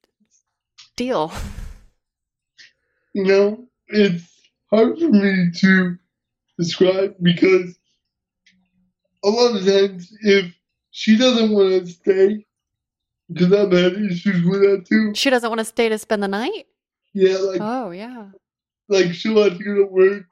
[0.97, 1.31] deal?
[3.13, 4.23] You know, it's
[4.71, 5.97] hard for me to
[6.57, 7.77] describe because
[9.23, 10.53] a lot of times if
[10.91, 12.45] she doesn't want to stay,
[13.31, 15.13] because I've had issues with that too.
[15.15, 16.67] She doesn't want to stay to spend the night?
[17.13, 18.27] Yeah, like Oh, yeah.
[18.87, 20.25] like she'll have to go to work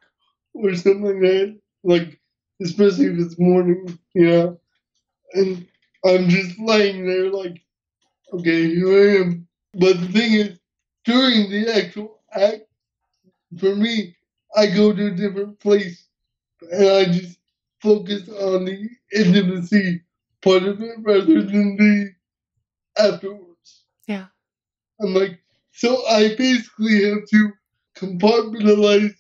[0.54, 1.60] or something like that.
[1.84, 2.20] Like
[2.62, 4.60] especially if it's morning, you know.
[5.34, 5.68] And
[6.06, 7.62] I'm just laying there like,
[8.34, 9.48] okay, here I am.
[9.74, 10.60] But the thing is,
[11.06, 12.62] during the actual act,
[13.60, 14.16] for me,
[14.56, 16.08] I go to a different place
[16.72, 17.40] and I just
[17.82, 20.02] focus on the intimacy
[20.42, 22.14] part of it rather than the
[22.98, 23.84] afterwards.
[24.08, 24.26] Yeah.
[25.02, 25.40] I'm like,
[25.72, 27.52] so I basically have to
[27.98, 29.16] compartmentalize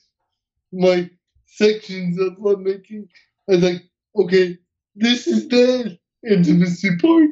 [0.71, 1.09] my
[1.45, 3.07] sections of lovemaking.
[3.49, 3.83] I was like,
[4.15, 4.57] okay,
[4.95, 7.29] this is the intimacy part.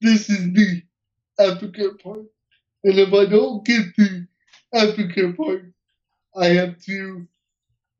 [0.00, 0.82] This is the
[1.38, 2.26] aftercare part.
[2.84, 4.26] And if I don't get the
[4.74, 5.64] aftercare part,
[6.36, 7.26] I have to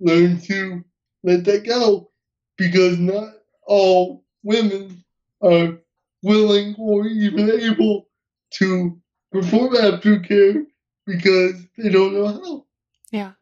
[0.01, 0.85] learn to
[1.23, 2.11] let that go
[2.57, 3.33] because not
[3.67, 5.05] all women
[5.43, 5.79] are
[6.23, 8.09] willing or even able
[8.55, 10.65] to perform aftercare
[11.07, 12.67] because they don't know how.
[13.11, 13.33] Yeah.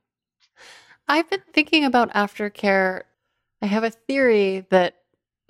[1.09, 3.03] I've been thinking about aftercare.
[3.63, 4.97] I have a theory that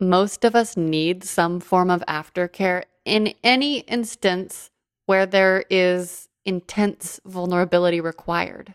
[0.00, 4.70] most of us need some form of aftercare in any instance
[5.06, 8.74] where there is intense vulnerability required.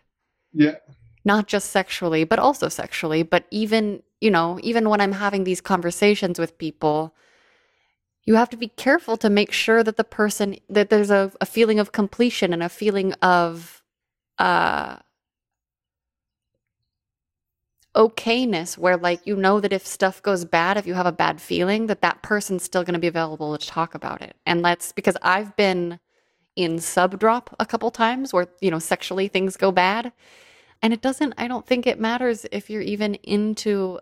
[0.56, 0.78] Yeah.
[1.26, 3.24] Not just sexually, but also sexually.
[3.24, 7.16] But even, you know, even when I'm having these conversations with people,
[8.26, 11.46] you have to be careful to make sure that the person, that there's a, a
[11.46, 13.84] feeling of completion and a feeling of,
[14.40, 14.98] uh,
[17.96, 21.40] okayness where like you know that if stuff goes bad if you have a bad
[21.40, 24.92] feeling that that person's still going to be available to talk about it and that's
[24.92, 25.98] because i've been
[26.56, 30.12] in sub drop a couple times where you know sexually things go bad
[30.82, 34.00] and it doesn't i don't think it matters if you're even into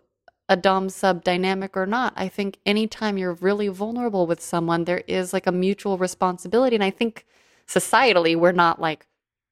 [0.48, 5.02] a dom sub dynamic or not i think anytime you're really vulnerable with someone there
[5.06, 7.26] is like a mutual responsibility and i think
[7.66, 9.06] societally we're not like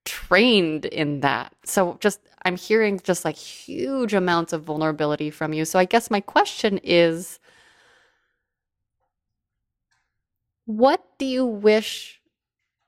[0.05, 1.55] trained in that.
[1.65, 5.65] So just I'm hearing just like huge amounts of vulnerability from you.
[5.65, 7.39] So I guess my question is
[10.65, 12.21] what do you wish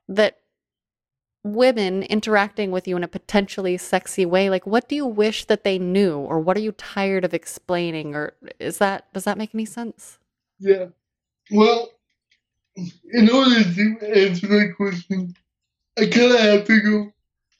[0.08, 0.38] that
[1.44, 5.64] women interacting with you in a potentially sexy way like what do you wish that
[5.64, 9.54] they knew or what are you tired of explaining or is that does that make
[9.54, 10.18] any sense
[10.60, 10.86] Yeah.
[11.50, 11.90] Well,
[13.12, 15.34] in order to answer that question,
[15.98, 17.12] I kind of have to go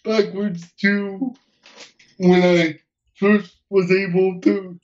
[0.05, 1.35] backwards to
[2.19, 2.81] when I
[3.17, 4.79] first was able to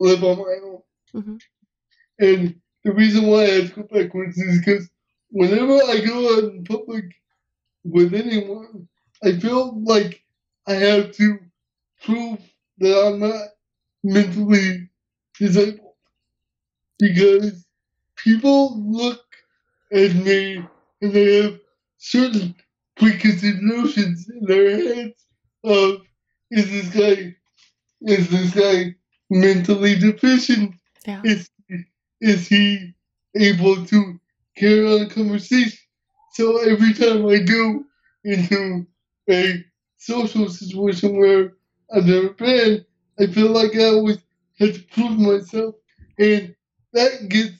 [0.00, 0.82] live on my own.
[1.12, 1.36] hmm
[2.18, 4.90] And the reason why I have to go backwards is because
[5.30, 7.04] whenever I go out in public
[7.84, 8.88] with anyone,
[9.24, 10.22] I feel like
[10.66, 11.38] I have to
[12.02, 12.38] prove
[12.78, 13.48] that I'm not
[14.02, 14.90] mentally
[15.38, 15.94] disabled.
[16.98, 17.66] Because
[18.16, 19.24] people look
[19.92, 20.64] at me
[21.00, 21.58] and they have
[21.98, 22.54] certain
[22.96, 25.26] preconceived notions in their heads
[25.64, 26.02] of
[26.50, 27.34] is this guy
[28.02, 28.94] is this guy
[29.30, 30.74] mentally deficient?
[31.06, 31.50] yeah Is
[32.20, 32.94] is he
[33.36, 34.20] able to
[34.56, 35.78] carry on a conversation?
[36.32, 37.84] So every time I go
[38.24, 38.86] into
[39.28, 39.64] a
[39.96, 41.54] social situation where
[41.94, 42.84] I've never been,
[43.18, 44.18] I feel like I always
[44.58, 45.74] have to prove myself,
[46.18, 46.54] and
[46.92, 47.52] that gets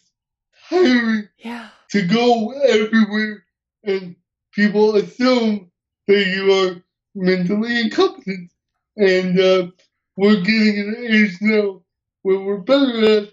[0.68, 3.44] tiring yeah to go everywhere
[3.84, 4.14] and
[4.52, 5.70] people assume
[6.06, 6.82] that you are
[7.14, 8.50] mentally incompetent.
[8.96, 9.66] And uh,
[10.16, 11.82] we're getting an age now
[12.22, 13.28] where we're better at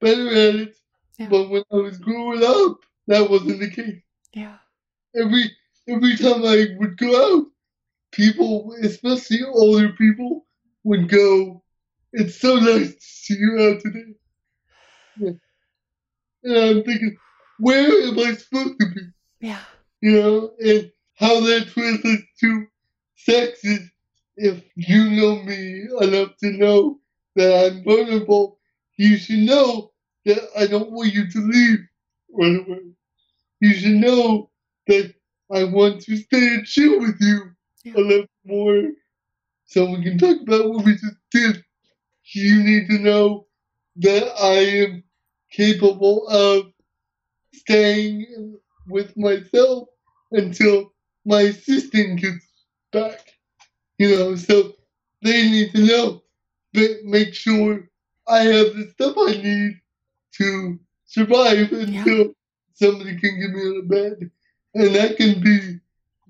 [0.00, 0.76] better at it.
[1.18, 1.28] Yeah.
[1.28, 4.02] But when I was growing up, that wasn't the case.
[4.32, 4.58] yeah
[5.14, 5.50] Every
[5.88, 7.46] every time I would go out,
[8.12, 10.46] people, especially older people,
[10.84, 11.62] would go,
[12.12, 14.14] "It's so nice to see you out today."
[15.16, 15.30] Yeah.
[16.44, 17.16] And I'm thinking,
[17.58, 19.00] where am I supposed to be?
[19.40, 19.62] yeah
[20.00, 22.66] you know, and how that translates to
[23.16, 23.80] sex is
[24.36, 27.00] if you know me enough to know
[27.34, 28.58] that I'm vulnerable,
[28.98, 29.92] you should know
[30.26, 31.78] that I don't want you to leave.
[32.38, 34.50] You should know
[34.86, 35.14] that
[35.52, 37.50] I want to stay and chill with you
[37.94, 38.90] a little more
[39.66, 41.64] so we can talk about what we just did.
[42.32, 43.46] You need to know
[43.96, 45.04] that I am
[45.52, 46.72] capable of
[47.54, 48.58] staying
[48.88, 49.88] with myself
[50.32, 50.92] until
[51.24, 52.46] my assistant gets
[52.92, 53.20] back.
[53.98, 54.74] You know, so
[55.22, 56.22] they need to know,
[56.74, 57.88] but make sure
[58.28, 59.80] I have the stuff I need
[60.38, 62.34] to survive until
[62.74, 64.30] somebody can get me out of bed.
[64.74, 65.78] And that can be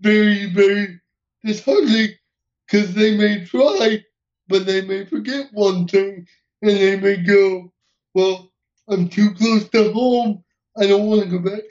[0.01, 1.01] very, very
[1.45, 2.11] disheartening
[2.67, 4.05] because they may try,
[4.49, 6.27] but they may forget one thing
[6.63, 7.73] and they may go,
[8.15, 8.53] Well,
[8.89, 10.45] I'm too close to home.
[10.79, 11.63] I don't want to go back.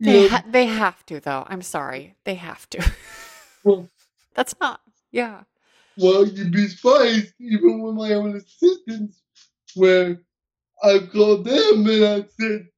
[0.00, 1.44] You They know, ha- they have to though.
[1.48, 2.16] I'm sorry.
[2.24, 2.92] They have to.
[3.64, 3.88] well,
[4.34, 4.80] That's not.
[5.10, 5.42] Yeah.
[5.96, 9.20] well, you'd be surprised, even with my own assistants,
[9.74, 10.20] where
[10.82, 12.68] I've called them and I've said,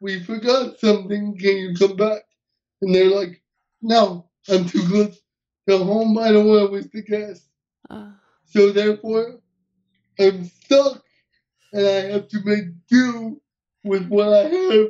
[0.00, 2.22] We forgot something, can you come back?
[2.82, 3.42] And they're like,
[3.82, 5.20] No, I'm too close
[5.68, 7.46] to home, I don't want to waste the gas.
[7.88, 8.12] Uh,
[8.44, 9.40] So therefore,
[10.18, 11.02] I'm stuck
[11.72, 13.40] and I have to make do
[13.84, 14.88] with what I have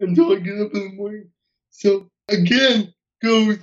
[0.00, 1.30] until I get up in the morning.
[1.70, 2.92] So again,
[3.22, 3.58] goes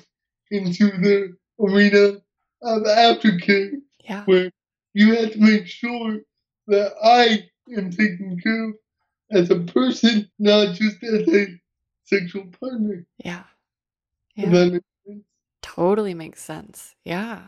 [0.51, 2.17] into the arena
[2.61, 3.71] of aftercare
[4.03, 4.23] yeah.
[4.25, 4.51] where
[4.93, 6.19] you have to make sure
[6.67, 8.73] that I am taken care of
[9.31, 11.47] as a person, not just as a
[12.03, 13.05] sexual partner.
[13.17, 13.43] Yeah.
[14.35, 14.49] Yeah.
[14.49, 15.23] that sense.
[15.61, 16.95] Totally makes sense.
[17.03, 17.41] Yeah.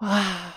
[0.00, 0.52] Wow.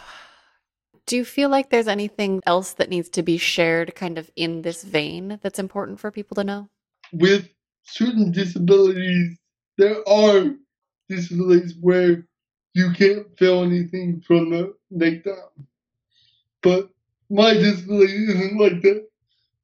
[1.05, 4.61] Do you feel like there's anything else that needs to be shared kind of in
[4.61, 6.69] this vein that's important for people to know?
[7.13, 7.47] with
[7.83, 9.37] certain disabilities,
[9.77, 10.55] there are
[11.07, 12.27] disabilities where
[12.73, 15.67] you can't feel anything from the neck down.
[16.63, 16.89] But
[17.29, 19.05] my disability isn't like that.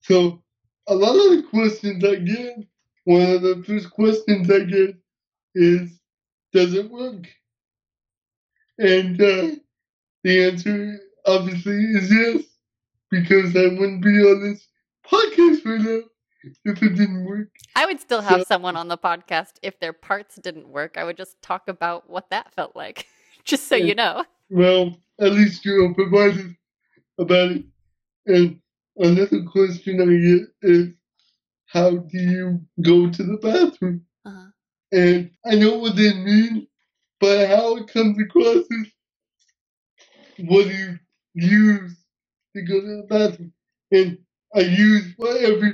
[0.01, 0.43] So
[0.87, 2.57] a lot of the questions I get,
[3.05, 4.95] one of the first questions I get
[5.55, 5.99] is,
[6.53, 7.27] does it work?
[8.77, 9.51] And uh,
[10.23, 12.43] the answer obviously is yes,
[13.11, 14.67] because I wouldn't be on this
[15.05, 15.99] podcast right now
[16.65, 17.49] if it didn't work.
[17.75, 20.97] I would still have So- someone on the podcast if their parts didn't work.
[20.97, 23.05] I would just talk about what that felt like,
[23.43, 24.23] just so you know.
[24.49, 26.55] Well, at least you're open minded
[27.19, 27.63] about it.
[28.25, 28.59] And
[28.97, 30.93] another question I get is
[31.67, 34.05] how do you go to the bathroom?
[34.25, 34.47] Uh-huh.
[34.91, 36.67] And I know what they mean,
[37.19, 38.87] but how it comes across is
[40.37, 40.99] what do you
[41.35, 41.95] use
[42.55, 43.53] to go to the bathroom?
[43.91, 44.17] And
[44.55, 45.73] I use what every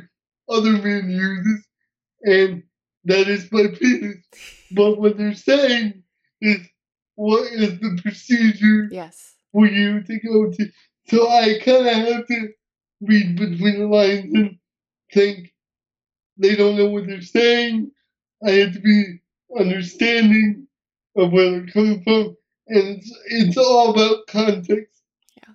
[0.50, 1.66] other man uses,
[2.24, 2.64] and
[3.06, 4.18] that is my penis.
[4.72, 6.04] But what they're saying
[6.42, 6.60] is
[7.16, 9.36] what is the procedure Yes.
[9.52, 10.70] for you to go to.
[11.08, 12.50] So I kind of have to
[13.02, 14.58] read between the lines and
[15.14, 15.54] think
[16.38, 17.92] they don't know what they're saying.
[18.46, 19.20] I have to be
[19.60, 20.68] understanding
[21.18, 22.38] of where they're coming from,
[22.68, 25.02] and it's, it's all about context.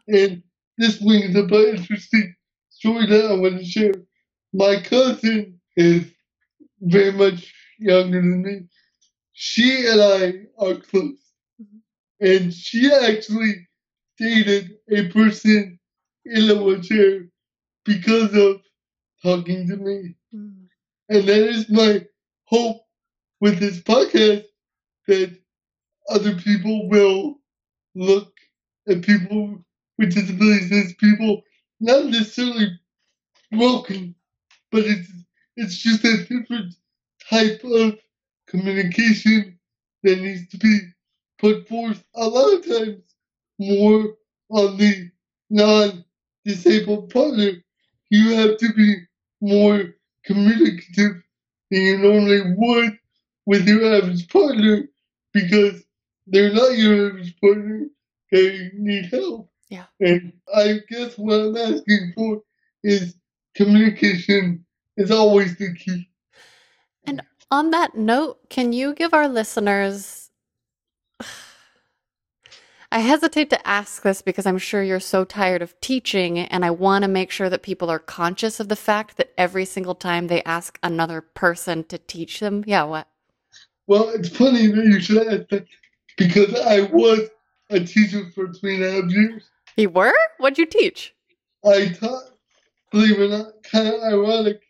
[0.09, 0.43] And
[0.79, 2.35] this brings up an interesting
[2.71, 3.95] story that I want to share.
[4.53, 6.07] My cousin is
[6.81, 8.61] very much younger than me.
[9.33, 11.19] She and I are close
[11.61, 11.79] mm-hmm.
[12.27, 13.67] and she actually
[14.21, 15.79] dated a person
[16.27, 17.27] in a wheelchair
[17.85, 18.61] because of
[19.23, 20.15] talking to me.
[20.35, 20.67] Mm.
[21.09, 22.07] And that is my
[22.45, 22.83] hope
[23.41, 24.45] with this podcast
[25.09, 25.37] that
[26.11, 27.37] other people will
[27.95, 28.33] look
[28.89, 29.65] at people
[29.99, 31.43] with disabilities as people
[31.81, 32.79] not necessarily
[33.51, 34.15] broken,
[34.71, 35.09] but it's
[35.57, 36.75] it's just a different
[37.29, 37.99] type of
[38.47, 39.59] communication
[40.03, 40.81] that needs to be
[41.39, 43.10] put forth a lot of times
[43.61, 44.15] more
[44.51, 45.11] on the
[45.51, 47.53] non-disabled partner.
[48.09, 48.97] You have to be
[49.41, 51.23] more communicative
[51.71, 52.99] than you normally would
[53.47, 54.89] with your average partner
[55.33, 55.85] because
[56.27, 57.87] they're not your average partner.
[58.33, 59.51] They need help.
[59.69, 59.87] Yeah.
[60.01, 62.43] And I guess what I'm asking for
[62.83, 63.15] is
[63.55, 64.65] communication
[64.97, 66.09] is always the key.
[67.05, 70.20] And on that note, can you give our listeners.
[72.93, 76.71] I hesitate to ask this because I'm sure you're so tired of teaching, and I
[76.73, 80.27] want to make sure that people are conscious of the fact that every single time
[80.27, 83.07] they ask another person to teach them, yeah, what?
[83.87, 85.67] Well, it's funny that you should ask that
[86.17, 87.29] because I was
[87.71, 89.49] a teacher for three and a half years.
[89.77, 90.13] You were?
[90.39, 91.15] What'd you teach?
[91.65, 92.25] I taught,
[92.91, 94.63] believe it or not, kind of ironic,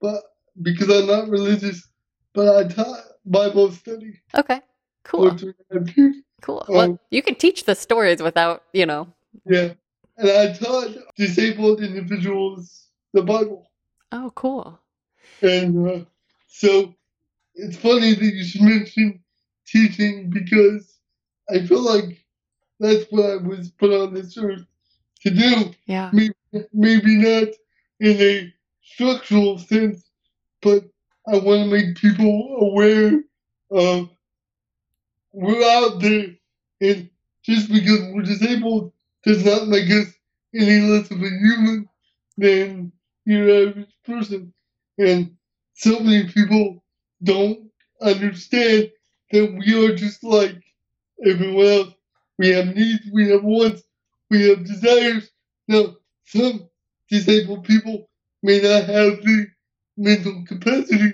[0.00, 0.22] but
[0.62, 1.88] because I'm not religious,
[2.32, 4.60] but I taught Bible study Okay,
[5.02, 5.30] cool.
[5.30, 6.16] for three and a half years.
[6.40, 6.64] Cool.
[6.68, 9.08] Um, well, you can teach the stories without, you know.
[9.44, 9.74] Yeah.
[10.18, 13.70] And I taught disabled individuals the Bible.
[14.12, 14.78] Oh, cool.
[15.42, 16.04] And uh,
[16.46, 16.94] so
[17.54, 19.20] it's funny that you should mention
[19.66, 20.98] teaching because
[21.50, 22.24] I feel like
[22.80, 24.64] that's what I was put on this earth
[25.22, 25.70] to do.
[25.86, 26.10] Yeah.
[26.12, 26.34] Maybe,
[26.72, 27.48] maybe not
[28.00, 30.08] in a structural sense,
[30.62, 30.84] but
[31.26, 33.20] I want to make people aware
[33.70, 34.10] of
[35.36, 36.28] we're out there,
[36.80, 37.10] and
[37.44, 38.92] just because we're disabled
[39.24, 40.08] does not make us
[40.54, 41.88] any less of a human
[42.38, 42.92] than
[43.26, 44.54] your average person.
[44.98, 45.36] And
[45.74, 46.82] so many people
[47.22, 48.90] don't understand
[49.32, 50.56] that we are just like
[51.26, 51.94] everyone else.
[52.38, 53.82] We have needs, we have wants,
[54.30, 55.30] we have desires.
[55.68, 56.68] Now, some
[57.10, 58.08] disabled people
[58.42, 59.48] may not have the
[59.98, 61.12] mental capacity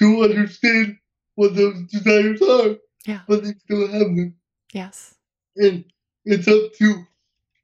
[0.00, 0.96] to understand
[1.36, 2.76] what those desires are,
[3.06, 3.20] Yeah.
[3.26, 4.34] but they still have them.
[4.72, 5.14] Yes.
[5.56, 5.84] And
[6.24, 7.06] it's up to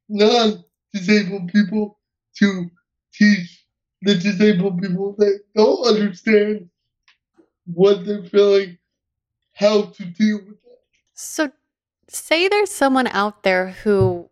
[0.09, 1.99] non disabled people
[2.39, 2.71] to
[3.13, 3.65] teach
[4.03, 6.69] the disabled people that don't understand
[7.67, 8.79] what they're feeling,
[9.55, 10.81] how to deal with it.
[11.15, 11.51] So,
[12.09, 14.31] say there's someone out there who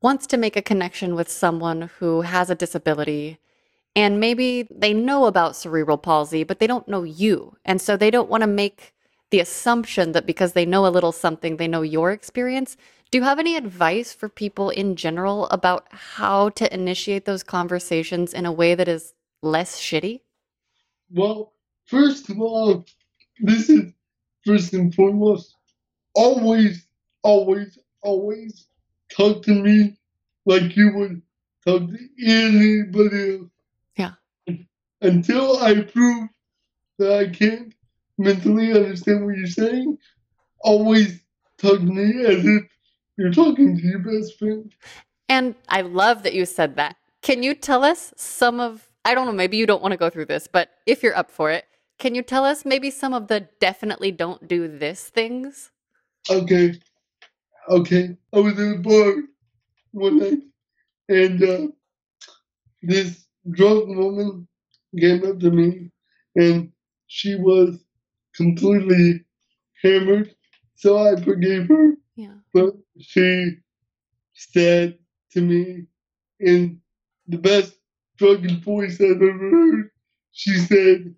[0.00, 3.38] wants to make a connection with someone who has a disability,
[3.96, 7.56] and maybe they know about cerebral palsy, but they don't know you.
[7.64, 8.94] And so they don't want to make
[9.30, 12.76] the assumption that because they know a little something, they know your experience.
[13.10, 18.34] Do you have any advice for people in general about how to initiate those conversations
[18.34, 20.20] in a way that is less shitty?
[21.10, 21.52] Well,
[21.86, 22.84] first of all,
[23.40, 23.92] this is
[24.44, 25.54] first and foremost.
[26.14, 26.86] Always,
[27.22, 28.66] always, always
[29.10, 29.96] talk to me
[30.44, 31.22] like you would
[31.66, 33.50] talk to anybody else.
[33.96, 34.56] Yeah.
[35.00, 36.28] Until I prove
[36.98, 37.72] that I can't
[38.18, 39.96] mentally understand what you're saying,
[40.60, 41.20] always
[41.58, 42.64] talk to me as if
[43.16, 44.72] you're talking to your best friend.
[45.28, 46.96] And I love that you said that.
[47.22, 50.10] Can you tell us some of, I don't know, maybe you don't want to go
[50.10, 51.64] through this, but if you're up for it,
[51.98, 55.70] can you tell us maybe some of the definitely don't do this things?
[56.30, 56.78] Okay.
[57.68, 58.16] Okay.
[58.32, 59.14] I was in a bar
[59.92, 60.38] one night
[61.08, 61.66] and uh,
[62.82, 64.46] this drunk woman
[64.98, 65.90] came up to me
[66.36, 66.70] and
[67.08, 67.84] she was
[68.38, 69.24] completely
[69.82, 70.34] hammered.
[70.76, 72.36] So I forgave her, Yeah.
[72.54, 73.56] but she
[74.34, 74.98] said
[75.32, 75.86] to me
[76.40, 76.80] in
[77.26, 77.74] the best
[78.16, 79.90] drunken voice I've ever heard,
[80.32, 81.14] she said,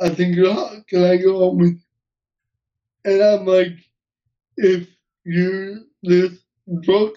[0.00, 0.86] I think you're hot.
[0.88, 1.80] Can I go home with
[3.04, 3.12] you?
[3.12, 3.76] And I'm like,
[4.56, 4.88] if
[5.24, 6.32] you're this
[6.82, 7.16] drunk,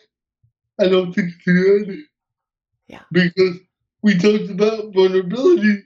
[0.80, 2.03] I don't think it's a good idea.
[2.88, 3.03] Yeah.
[3.11, 3.57] Because
[4.03, 5.84] we talked about vulnerability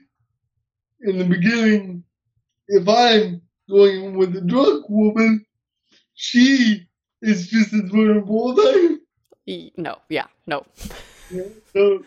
[1.02, 2.04] in the beginning.
[2.68, 5.44] If I'm going with a drunk woman,
[6.14, 6.86] she
[7.22, 9.00] is just as vulnerable as I am.
[9.76, 10.66] No, yeah, no.
[11.30, 11.42] Yeah,
[11.74, 12.04] So,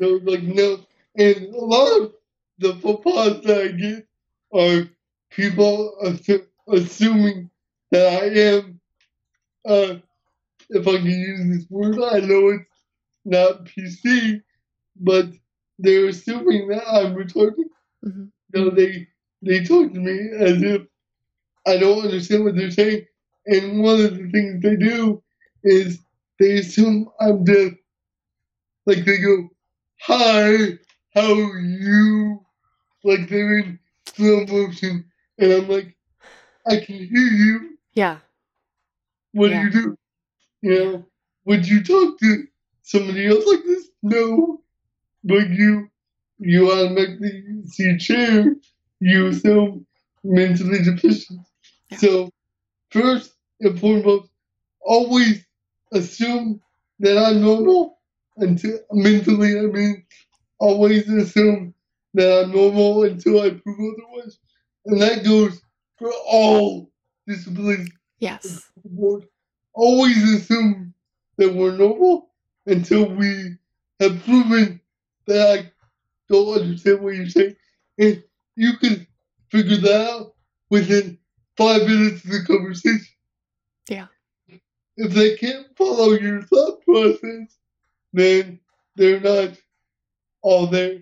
[0.00, 0.84] so like no,
[1.16, 2.12] and a lot of
[2.58, 4.06] the faux that I get
[4.52, 4.88] are
[5.30, 7.50] people assu- assuming
[7.90, 8.26] that I
[8.56, 8.80] am,
[9.66, 9.96] uh,
[10.70, 12.64] if I can use this word, I know it's
[13.24, 14.42] not PC,
[14.96, 15.26] but
[15.78, 17.68] they're assuming that I'm retarded.
[18.04, 18.30] Mhm.
[18.54, 19.08] So they
[19.42, 20.82] they talk to me as if
[21.66, 23.06] I don't understand what they're saying,
[23.46, 25.22] and one of the things they do
[25.62, 26.00] is
[26.40, 27.72] they assume I'm deaf.
[28.86, 29.50] Like they go,
[30.02, 30.78] "Hi,
[31.14, 32.44] how are you?"
[33.04, 35.96] Like they're in slow motion, and I'm like,
[36.66, 37.78] "I can hear you.
[37.94, 38.20] Yeah,
[39.32, 39.60] What Yeah.
[39.70, 39.98] do you do?
[40.62, 41.06] You know,
[41.46, 42.48] would you talk to
[42.82, 43.90] somebody else like this?
[44.02, 44.62] No,
[45.24, 45.90] but you,
[46.38, 48.56] you automatically see a chair.
[49.00, 49.86] You assume
[50.24, 51.40] mentally deficient.
[51.98, 52.30] So,
[52.90, 54.30] first and foremost,
[54.80, 55.44] always
[55.92, 56.60] assume
[57.00, 57.98] that I'm normal
[58.36, 59.58] until mentally.
[59.58, 60.04] I mean,
[60.58, 61.74] always assume
[62.14, 64.38] that I'm normal until I prove otherwise,
[64.86, 65.60] and that goes
[65.98, 66.90] for all
[67.26, 67.88] disabilities
[68.24, 68.70] yes.
[69.72, 70.94] always assume
[71.36, 72.30] that we're normal
[72.66, 73.56] until we
[74.00, 74.80] have proven
[75.26, 75.72] that I
[76.28, 77.56] don't understand what you're saying.
[77.98, 78.22] And
[78.56, 79.06] you can
[79.50, 80.34] figure that out
[80.70, 81.18] within
[81.56, 83.14] five minutes of the conversation.
[83.88, 84.06] Yeah.
[84.96, 87.58] If they can't follow your thought process,
[88.12, 88.60] then
[88.96, 89.50] they're not
[90.42, 91.00] all there.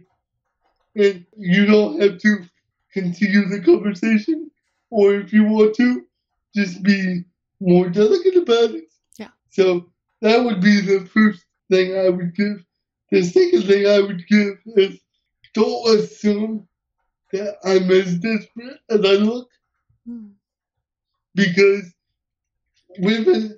[0.95, 2.45] And you don't have to
[2.93, 4.51] continue the conversation,
[4.91, 6.07] or if you want to,
[6.55, 7.25] just be
[7.61, 8.93] more delicate about it.
[9.19, 9.29] Yeah.
[9.51, 12.65] So that would be the first thing I would give.
[13.11, 14.99] The second thing I would give is
[15.55, 16.67] don't assume
[17.33, 19.49] that I'm as desperate as I look
[20.09, 20.33] Mm.
[21.35, 21.93] Because
[22.99, 23.57] women,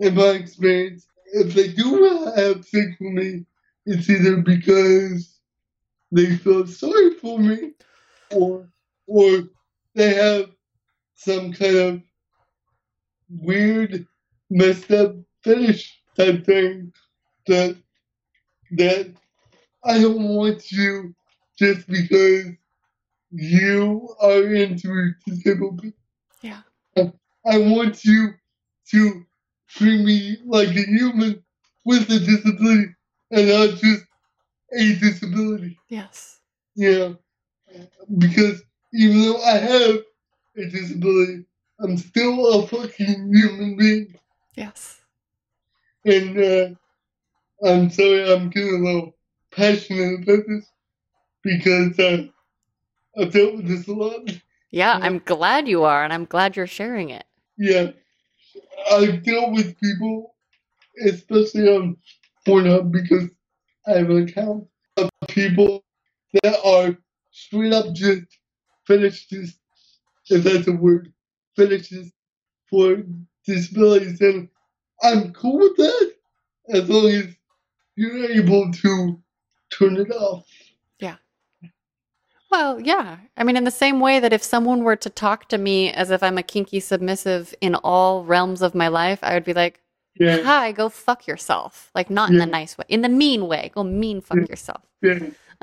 [0.00, 3.44] in my experience, if they do have sex with me,
[3.86, 5.38] it's either because
[6.12, 7.72] they feel sorry for me
[8.32, 8.68] or
[9.06, 9.44] or
[9.94, 10.50] they have
[11.14, 12.02] some kind of
[13.28, 14.06] weird
[14.50, 16.92] messed up fetish type thing
[17.46, 17.76] that
[18.72, 19.12] that
[19.84, 21.14] I don't want you
[21.58, 22.46] just because
[23.30, 26.01] you are into disabled people.
[26.42, 26.60] Yeah.
[27.44, 28.34] I want you
[28.90, 29.24] to
[29.68, 31.42] treat me like a human
[31.84, 32.94] with a disability
[33.30, 34.04] and not just
[34.72, 35.78] a disability.
[35.88, 36.40] Yes.
[36.74, 37.14] Yeah.
[38.18, 38.62] Because
[38.92, 39.96] even though I have
[40.56, 41.44] a disability,
[41.80, 44.14] I'm still a fucking human being.
[44.54, 45.00] Yes.
[46.04, 46.68] And uh,
[47.66, 49.16] I'm sorry I'm getting a little
[49.50, 50.70] passionate about this
[51.42, 52.26] because uh,
[53.18, 54.30] I've dealt with this a lot.
[54.72, 54.98] Yeah.
[55.00, 57.24] I'm glad you are, and I'm glad you're sharing it.
[57.56, 57.92] Yeah.
[58.90, 60.34] I've dealt with people,
[61.06, 61.96] especially on
[62.46, 63.30] Pornhub because
[63.86, 64.66] I have an account
[64.96, 65.84] of people
[66.42, 66.96] that are
[67.30, 68.22] straight up just
[68.88, 69.54] fetishists,
[70.28, 71.12] if that's a word,
[71.58, 72.12] fetishists
[72.68, 73.02] for
[73.46, 74.20] disabilities.
[74.20, 74.48] And
[75.02, 76.12] I'm cool with that
[76.70, 77.26] as long as
[77.96, 79.22] you're able to
[79.72, 80.46] turn it off.
[82.52, 83.16] Well, yeah.
[83.38, 86.10] I mean, in the same way that if someone were to talk to me as
[86.10, 89.80] if I'm a kinky submissive in all realms of my life, I would be like,
[90.20, 90.42] Yeah.
[90.42, 91.90] hi, go fuck yourself.
[91.94, 93.72] Like, not in the nice way, in the mean way.
[93.74, 94.46] Go mean fuck Yeah.
[94.50, 94.82] yourself.
[95.00, 95.30] Yeah.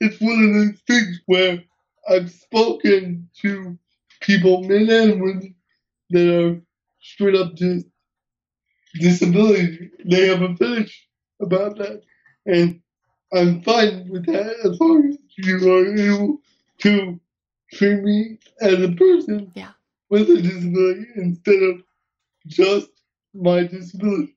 [0.00, 1.62] it's one of those things where
[2.08, 3.78] I've spoken to
[4.20, 5.54] people, men and women,
[6.10, 6.60] that are
[7.00, 7.86] straight up just
[8.94, 9.90] disability.
[10.04, 11.06] They have a fetish
[11.40, 12.02] about that.
[12.46, 12.80] And
[13.34, 16.38] I'm fine with that as long as you are able
[16.82, 17.20] to
[17.72, 19.72] treat me as a person Yeah.
[20.10, 21.82] with a disability instead of
[22.46, 22.88] just
[23.34, 24.36] my disability.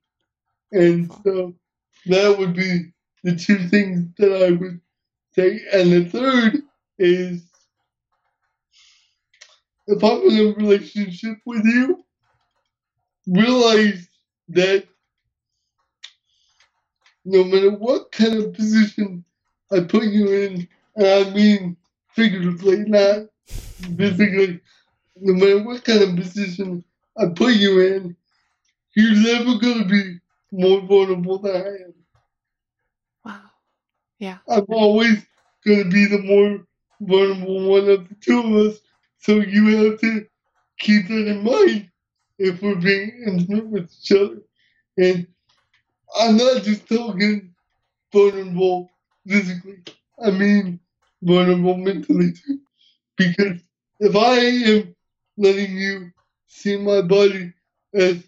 [0.72, 1.56] And so
[2.08, 2.92] that would be
[3.24, 4.82] the two things that I would
[5.36, 5.62] say.
[5.74, 6.64] And the third
[7.00, 7.44] is
[9.88, 12.04] if I'm in a relationship with you,
[13.28, 14.08] realize
[14.50, 14.86] that
[17.26, 19.24] no matter what kind of position
[19.72, 21.78] I put you in, and I mean
[22.10, 24.60] figuratively, not physically,
[25.20, 26.84] no matter what kind of position
[27.18, 28.16] I put you in,
[28.96, 30.20] you're never going to be
[30.52, 31.94] more vulnerable than I am.
[33.26, 33.42] Wow.
[34.20, 34.38] Yeah.
[34.48, 35.26] I'm always
[35.66, 36.66] going to be the more
[37.02, 38.80] vulnerable one of the two of us.
[39.18, 40.28] So you have to
[40.80, 41.90] keep that in mind
[42.38, 44.42] if we're being intimate with each other.
[44.98, 45.28] And
[46.20, 47.54] I'm not just talking
[48.12, 48.92] vulnerable
[49.28, 49.80] physically,
[50.24, 50.80] I mean
[51.22, 52.60] vulnerable mentally too.
[53.18, 53.62] Because
[54.00, 54.96] if I am
[55.38, 56.12] letting you
[56.48, 57.54] see my body
[57.94, 58.24] as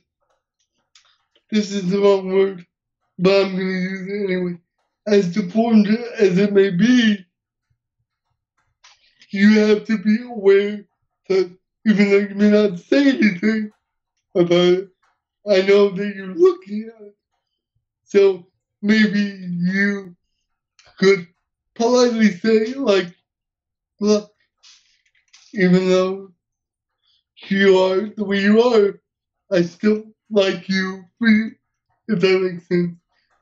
[1.51, 2.65] this is the wrong word,
[3.19, 4.57] but I'm to use it anyway
[5.07, 5.87] as deformed
[6.17, 7.25] as it may be,
[9.29, 10.83] you have to be aware
[11.29, 11.51] that
[11.85, 13.71] even though you may not say anything
[14.33, 14.89] about it,
[15.47, 17.14] I know that you're looking at it.
[18.05, 18.47] So
[18.81, 20.15] maybe you
[20.99, 21.27] could
[21.75, 23.13] politely say, like,
[23.99, 24.31] look,
[25.53, 26.31] even though
[27.49, 28.99] you are the way you are,
[29.51, 31.51] I still like you for you,
[32.07, 32.97] if that makes sense.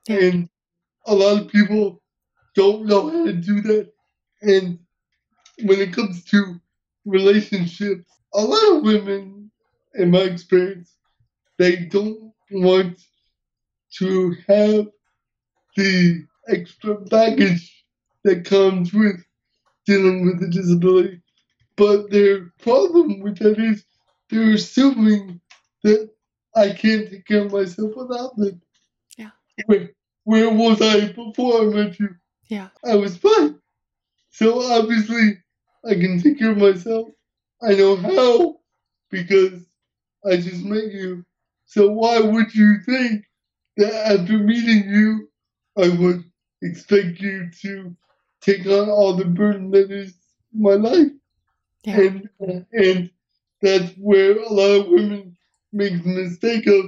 [0.10, 0.50] And
[1.06, 2.02] a lot of people
[2.56, 3.92] don't know how to do that.
[4.42, 4.80] And
[5.64, 6.60] when it comes to
[7.06, 9.52] relationships, a lot of women,
[9.96, 10.96] in my experience,
[11.58, 13.00] they don't want
[14.00, 14.88] to have
[15.76, 17.86] the extra baggage
[18.24, 19.24] that comes with
[19.86, 21.22] dealing with a disability.
[21.76, 23.86] But their problem with that is
[24.30, 25.42] they're assuming
[25.84, 26.10] that
[26.56, 28.62] I can't take care of myself without them.
[29.18, 29.32] Yeah.
[29.66, 29.90] Where,
[30.24, 32.10] where was I before I met you?
[32.48, 32.70] Yeah.
[32.86, 33.60] I was fine.
[34.30, 35.38] So obviously,
[35.86, 37.10] I can take care of myself.
[37.62, 38.56] I know how
[39.10, 39.66] because
[40.26, 41.26] I just met you.
[41.66, 43.26] So why would you think
[43.78, 45.30] that after meeting you,
[45.78, 46.24] I would
[46.62, 47.96] expect you to
[48.42, 50.14] take on all the burden that is
[50.54, 51.12] my life?
[51.84, 52.00] Yeah.
[52.00, 52.30] And
[52.72, 53.12] and
[53.62, 55.36] that's where a lot of women
[55.72, 56.86] make the mistake of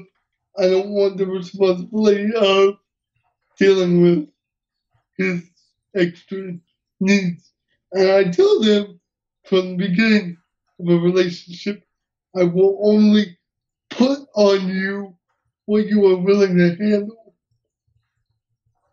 [0.58, 2.76] I don't want the responsibility of
[3.58, 4.30] dealing with
[5.18, 5.50] his
[5.96, 6.54] extra
[7.00, 7.52] needs.
[7.92, 9.00] And I tell them
[9.46, 10.38] from the beginning
[10.80, 11.84] of a relationship,
[12.36, 13.38] I will only
[13.90, 15.16] put on you
[15.66, 17.36] what you are willing to handle.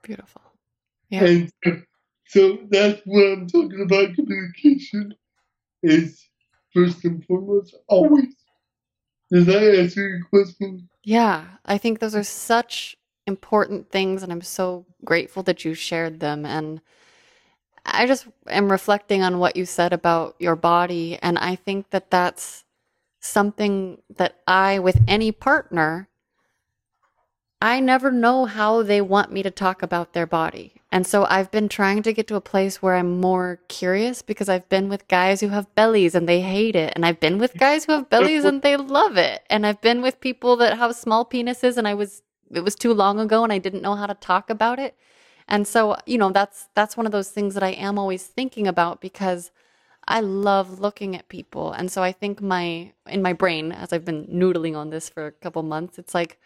[0.03, 0.43] Beautiful.
[1.11, 1.24] Yeah.
[1.24, 1.53] And
[2.27, 5.15] so that's what I'm talking about communication
[5.82, 6.27] is
[6.74, 8.35] first and foremost always.
[9.31, 10.89] Does that answer your question?
[11.05, 12.97] Yeah, I think those are such
[13.27, 16.44] important things, and I'm so grateful that you shared them.
[16.44, 16.81] And
[17.85, 21.19] I just am reflecting on what you said about your body.
[21.23, 22.65] And I think that that's
[23.20, 26.09] something that I, with any partner,
[27.63, 30.73] I never know how they want me to talk about their body.
[30.91, 34.49] And so I've been trying to get to a place where I'm more curious because
[34.49, 36.93] I've been with guys who have bellies and they hate it.
[36.97, 39.45] And I've been with guys who have bellies and they love it.
[39.49, 42.93] And I've been with people that have small penises and I was, it was too
[42.93, 44.97] long ago and I didn't know how to talk about it.
[45.47, 48.67] And so, you know, that's, that's one of those things that I am always thinking
[48.67, 49.53] about because
[50.09, 51.71] I love looking at people.
[51.71, 55.29] And so I think my, in my brain, as I've been noodling on this for
[55.29, 56.41] a couple months, it's like,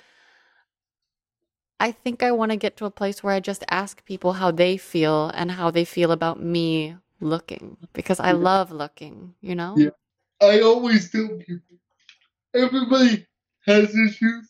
[1.79, 4.51] I think I want to get to a place where I just ask people how
[4.51, 9.75] they feel and how they feel about me looking because I love looking, you know?
[9.77, 9.91] Yeah.
[10.41, 11.77] I always tell people
[12.55, 13.27] everybody
[13.67, 14.49] has issues.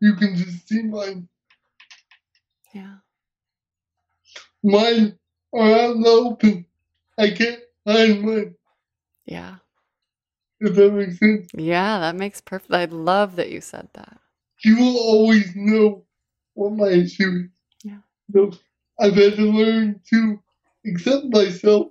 [0.00, 1.28] You can just see mine.
[2.74, 2.96] Yeah.
[4.62, 5.18] Mine
[5.52, 6.66] are out in the open.
[7.18, 8.54] I can't hide mine.
[9.26, 9.56] Yeah.
[10.60, 11.48] If that makes sense.
[11.54, 12.72] Yeah, that makes perfect.
[12.72, 14.18] I love that you said that.
[14.64, 16.04] You will always know
[16.60, 17.50] what my issue is.
[17.82, 18.00] Yeah.
[18.34, 18.52] So
[19.00, 20.38] I've had to learn to
[20.86, 21.86] accept myself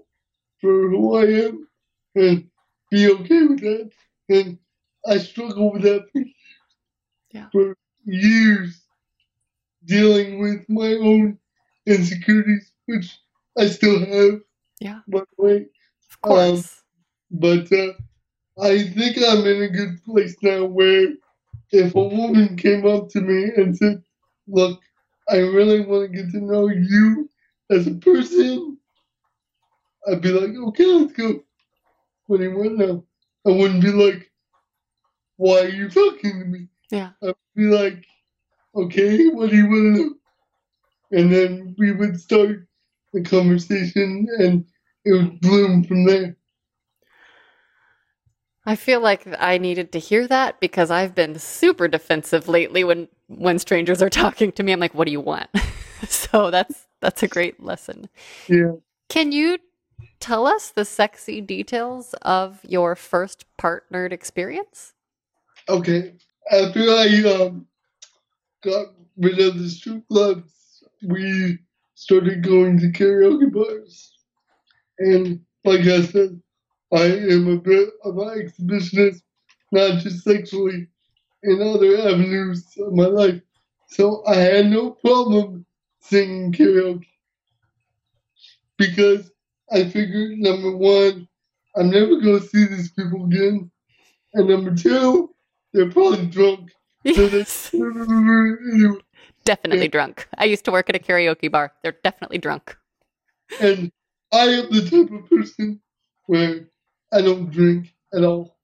[0.62, 1.68] for who I am
[2.14, 2.48] and
[2.92, 3.90] be okay with that.
[4.30, 4.60] And
[5.08, 6.24] I struggle with that for,
[7.32, 7.48] yeah.
[7.52, 7.76] for
[8.06, 8.80] years,
[9.86, 11.40] dealing with my own
[11.88, 13.18] insecurities, which
[13.58, 14.42] I still have.
[14.80, 15.00] Yeah.
[15.08, 15.66] By the way.
[16.12, 16.84] Of course.
[17.32, 17.94] Um, but uh,
[18.62, 21.08] I think I'm in a good place now where
[21.72, 24.04] if a woman came up to me and said,
[24.50, 24.82] look,
[25.30, 27.30] I really want to get to know you
[27.70, 28.78] as a person.
[30.08, 31.42] I'd be like, okay, let's go.
[32.28, 33.04] What do you want now?
[33.46, 34.32] I wouldn't be like,
[35.38, 36.68] why are you talking to me?
[36.92, 37.12] Yeah.
[37.24, 38.06] I'd be like,
[38.76, 40.14] okay, what do you want to know?
[41.12, 42.68] And then we would start
[43.14, 44.66] the conversation and
[45.06, 46.36] it would bloom from there.
[48.66, 53.08] I feel like I needed to hear that because I've been super defensive lately when
[53.30, 54.74] when strangers are talking to me.
[54.74, 55.50] I'm like, "What do you want?"
[56.08, 58.10] so that's that's a great lesson.
[58.48, 58.74] Yeah.
[59.08, 59.58] Can you
[60.20, 64.94] tell us the sexy details of your first partnered experience?
[65.68, 66.14] Okay.
[66.52, 67.68] After I um,
[68.64, 68.88] got
[69.18, 71.60] rid of the strip clubs, we
[71.96, 74.14] started going to karaoke bars.
[75.00, 76.42] And like I said,
[76.92, 79.22] I am a bit of an exhibitionist,
[79.72, 80.88] not just sexually,
[81.44, 83.42] in other avenues of my life.
[83.88, 85.66] So I had no problem
[86.02, 87.06] singing karaoke
[88.78, 89.32] because
[89.72, 91.28] I figured number one,
[91.76, 93.70] I'm never going to see these people again,
[94.34, 95.34] and number two,
[95.74, 96.72] they're probably drunk.
[97.04, 97.72] Yes.
[97.80, 99.02] So.
[99.46, 100.28] Definitely and, drunk.
[100.38, 101.72] I used to work at a karaoke bar.
[101.82, 102.78] They're definitely drunk.
[103.60, 103.92] And
[104.32, 105.82] I am the type of person
[106.26, 106.68] where
[107.12, 108.59] I don't drink at all.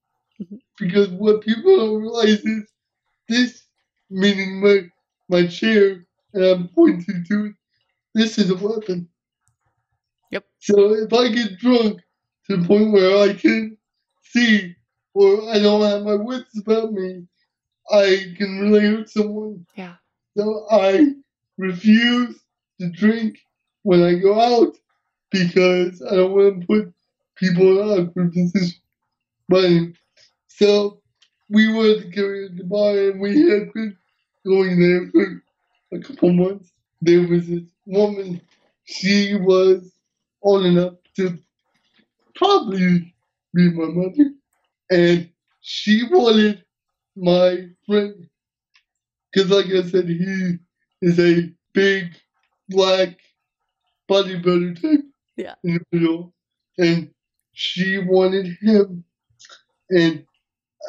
[0.78, 2.68] Because what people don't realize is
[3.30, 3.64] this,
[4.10, 4.82] meaning my,
[5.30, 7.56] my chair, and I'm pointing to it,
[8.14, 9.08] this is a weapon.
[10.32, 10.46] Yep.
[10.60, 12.02] So if I get drunk
[12.48, 13.78] to the point where I can
[14.24, 14.76] see
[15.14, 17.26] or I don't have my wits about me,
[17.92, 19.66] I can really hurt someone.
[19.76, 19.96] Yeah.
[20.38, 21.14] So I
[21.58, 22.40] refuse
[22.80, 23.38] to drink
[23.84, 24.76] when I go out
[25.32, 26.94] because I don't want to put
[27.36, 28.80] people in awkward position.
[29.48, 29.70] But
[30.58, 31.02] so
[31.50, 33.98] we were the karaoke bar and we had been
[34.46, 35.44] going there for
[35.98, 36.72] a couple months.
[37.02, 38.42] There was this woman,
[38.86, 39.92] she was
[40.42, 41.38] old enough to
[42.36, 43.14] probably
[43.54, 44.32] be my mother.
[44.90, 45.30] And
[45.62, 46.64] she wanted
[47.16, 48.30] my friend,
[49.32, 50.58] because like I said, he
[51.02, 52.14] is a big
[52.70, 53.18] black
[54.10, 55.06] bodybuilder type
[55.36, 55.56] yeah.
[55.64, 56.34] individual.
[56.78, 57.12] And
[57.54, 59.04] she wanted him.
[59.90, 60.26] And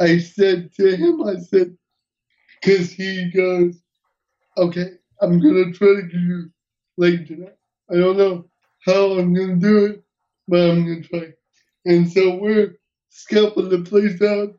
[0.01, 1.77] I said to him, I said,
[2.60, 3.81] because he goes,
[4.56, 6.51] okay, I'm going to try to give you
[6.97, 7.56] late tonight.
[7.90, 8.47] I don't know
[8.85, 10.05] how I'm going to do it,
[10.48, 11.32] but I'm going to try.
[11.85, 12.77] And so we're
[13.10, 14.55] scalping the place out,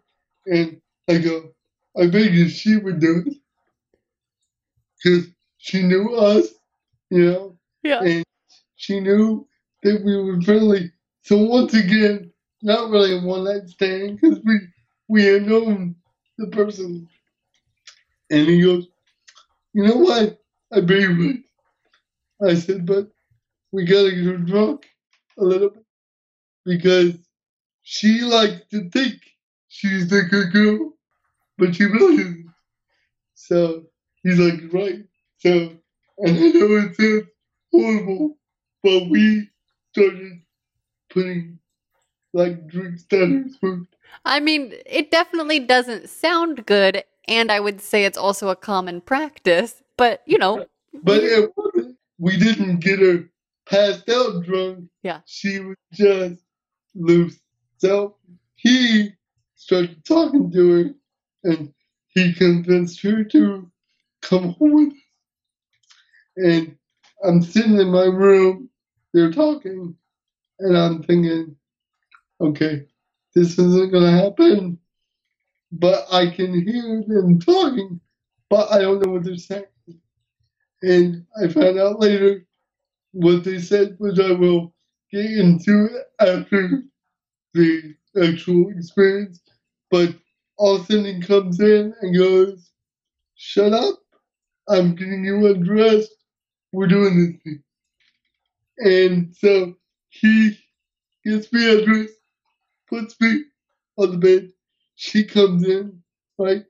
[0.45, 1.51] and I go,
[1.97, 3.33] I figured she would do it.
[5.03, 5.27] Because
[5.57, 6.47] she knew us,
[7.09, 7.59] you know?
[7.83, 8.01] Yeah.
[8.01, 8.23] And
[8.75, 9.47] she knew
[9.83, 10.91] that we were friendly.
[11.21, 12.31] So once again,
[12.61, 14.59] not really a one night stand because we
[15.09, 15.95] we had known
[16.37, 17.09] the person.
[18.31, 18.87] And he goes,
[19.73, 20.39] you know what?
[20.73, 21.41] I believe it.
[22.47, 23.09] I said, but
[23.71, 24.85] we gotta get her drunk
[25.39, 25.85] a little bit
[26.65, 27.15] because
[27.83, 29.15] she likes to think
[29.69, 30.93] she's the good girl,
[31.57, 32.47] but she really isn't.
[33.35, 33.85] So
[34.23, 35.05] he's like, right.
[35.39, 35.71] So
[36.19, 37.27] and I know it sounds
[37.71, 38.37] horrible,
[38.83, 39.49] but we
[39.93, 40.41] started
[41.11, 41.59] putting
[42.33, 43.87] like drink throat.
[44.25, 49.01] I mean, it definitely doesn't sound good, and I would say it's also a common
[49.01, 50.65] practice, but you know.
[51.03, 51.51] But it.
[52.19, 53.29] We didn't get her
[53.69, 54.89] passed out drunk.
[55.03, 55.21] Yeah.
[55.25, 56.41] She was just
[56.95, 57.39] loose.
[57.77, 58.15] So
[58.55, 59.11] he
[59.55, 60.89] started talking to her
[61.43, 61.73] and
[62.07, 63.69] he convinced her to
[64.21, 64.99] come home with us.
[66.37, 66.77] And
[67.23, 68.69] I'm sitting in my room,
[69.13, 69.95] they're talking,
[70.59, 71.55] and I'm thinking,
[72.41, 72.85] okay,
[73.35, 74.79] this isn't gonna happen.
[75.71, 77.99] But I can hear them talking,
[78.49, 79.65] but I don't know what they're saying.
[80.81, 82.45] And I found out later
[83.11, 84.73] what they said, which I will
[85.11, 85.89] get into
[86.19, 86.83] after
[87.53, 89.41] the actual experience.
[89.91, 90.15] But
[90.57, 92.71] all of a sudden he comes in and goes,
[93.35, 93.99] Shut up.
[94.69, 96.11] I'm getting you undressed.
[96.71, 97.63] We're doing this thing.
[98.79, 99.75] And so
[100.09, 100.57] he
[101.25, 102.16] gets me undressed,
[102.87, 103.43] puts me
[103.97, 104.49] on the bed.
[104.95, 106.01] She comes in,
[106.37, 106.63] right?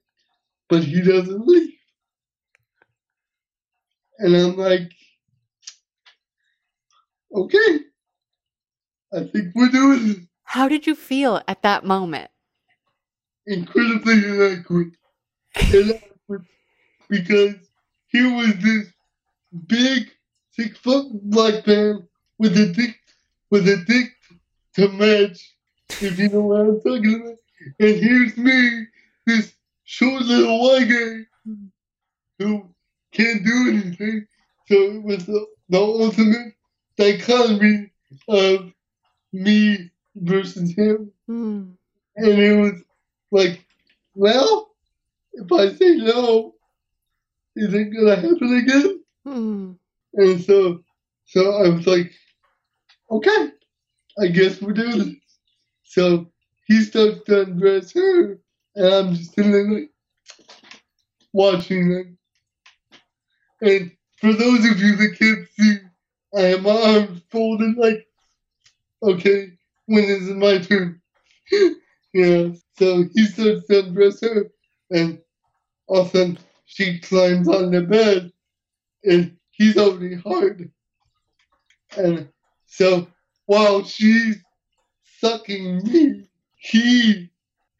[0.70, 1.74] But he doesn't leave.
[4.20, 4.92] And I'm like,
[7.34, 7.80] okay,
[9.14, 10.18] I think we're doing this.
[10.44, 12.32] How did you feel at that moment?
[13.46, 14.94] Incredibly inadequate.
[15.72, 16.42] inadequate
[17.10, 17.56] because
[18.08, 18.88] he was this
[19.68, 20.10] big,
[20.52, 22.08] six foot black man
[22.38, 22.96] with a dick,
[23.50, 24.12] with a dick
[24.76, 25.57] to match,
[25.90, 27.38] if you know what I'm talking about.
[27.80, 28.86] And here's me,
[29.26, 29.54] this
[29.84, 31.54] short little white guy
[32.40, 32.70] who
[33.12, 34.28] can't do anything.
[34.68, 36.54] So it was the, the ultimate
[36.98, 37.92] dichotomy
[38.28, 38.72] of
[39.34, 41.12] me versus him.
[41.26, 41.72] Hmm.
[42.16, 42.84] And it was
[43.32, 43.66] like,
[44.16, 44.72] well,
[45.34, 46.56] if I say no,
[47.56, 49.04] is it gonna happen again?
[49.26, 49.72] Hmm.
[50.14, 50.84] And so,
[51.26, 52.12] so I was like,
[53.12, 53.52] okay,
[54.20, 55.16] I guess we're doing this.
[55.88, 56.28] So
[56.66, 58.40] he starts to undress her,
[58.76, 59.90] and I'm just sitting there like
[61.32, 62.18] watching them.
[63.62, 65.78] And for those of you that can't see,
[66.38, 68.06] I have my arms folded like,
[69.02, 69.54] okay,
[69.86, 71.02] when is it my turn?
[72.14, 72.50] yeah.
[72.78, 74.52] So he starts to undress her,
[74.92, 75.20] and
[75.88, 78.34] all of a sudden she climbs on the bed,
[79.06, 80.70] and he's already hard.
[81.96, 82.28] And
[82.66, 83.08] so
[83.46, 84.44] while she's
[85.20, 87.30] sucking me, he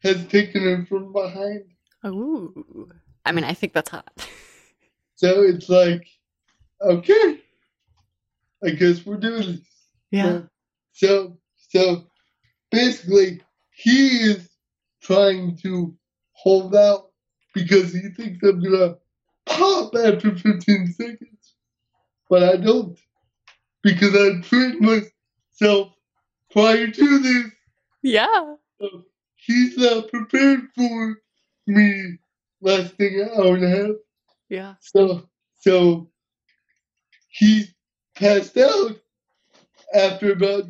[0.02, 1.64] has taken her from behind.
[2.06, 2.88] Ooh.
[3.24, 4.08] I mean, I think that's hot.
[5.16, 6.06] So it's like,
[6.80, 7.40] okay,
[8.64, 9.88] I guess we're doing this.
[10.12, 10.42] Yeah.
[10.92, 12.04] So, so
[12.70, 13.40] basically,
[13.72, 14.48] he is
[15.02, 15.92] trying to
[16.34, 17.10] hold out
[17.52, 18.94] because he thinks I'm gonna
[19.46, 21.54] pop after 15 seconds,
[22.30, 22.96] but I don't
[23.82, 25.94] because I trained myself
[26.50, 27.52] prior to this.
[28.02, 28.54] Yeah.
[28.80, 29.04] So
[29.36, 31.16] he's not prepared for
[31.66, 32.18] me
[32.60, 33.96] lasting an hour and a half.
[34.48, 34.74] Yeah.
[34.80, 35.28] So,
[35.60, 36.10] so
[37.28, 37.66] he
[38.14, 38.96] passed out
[39.94, 40.64] after about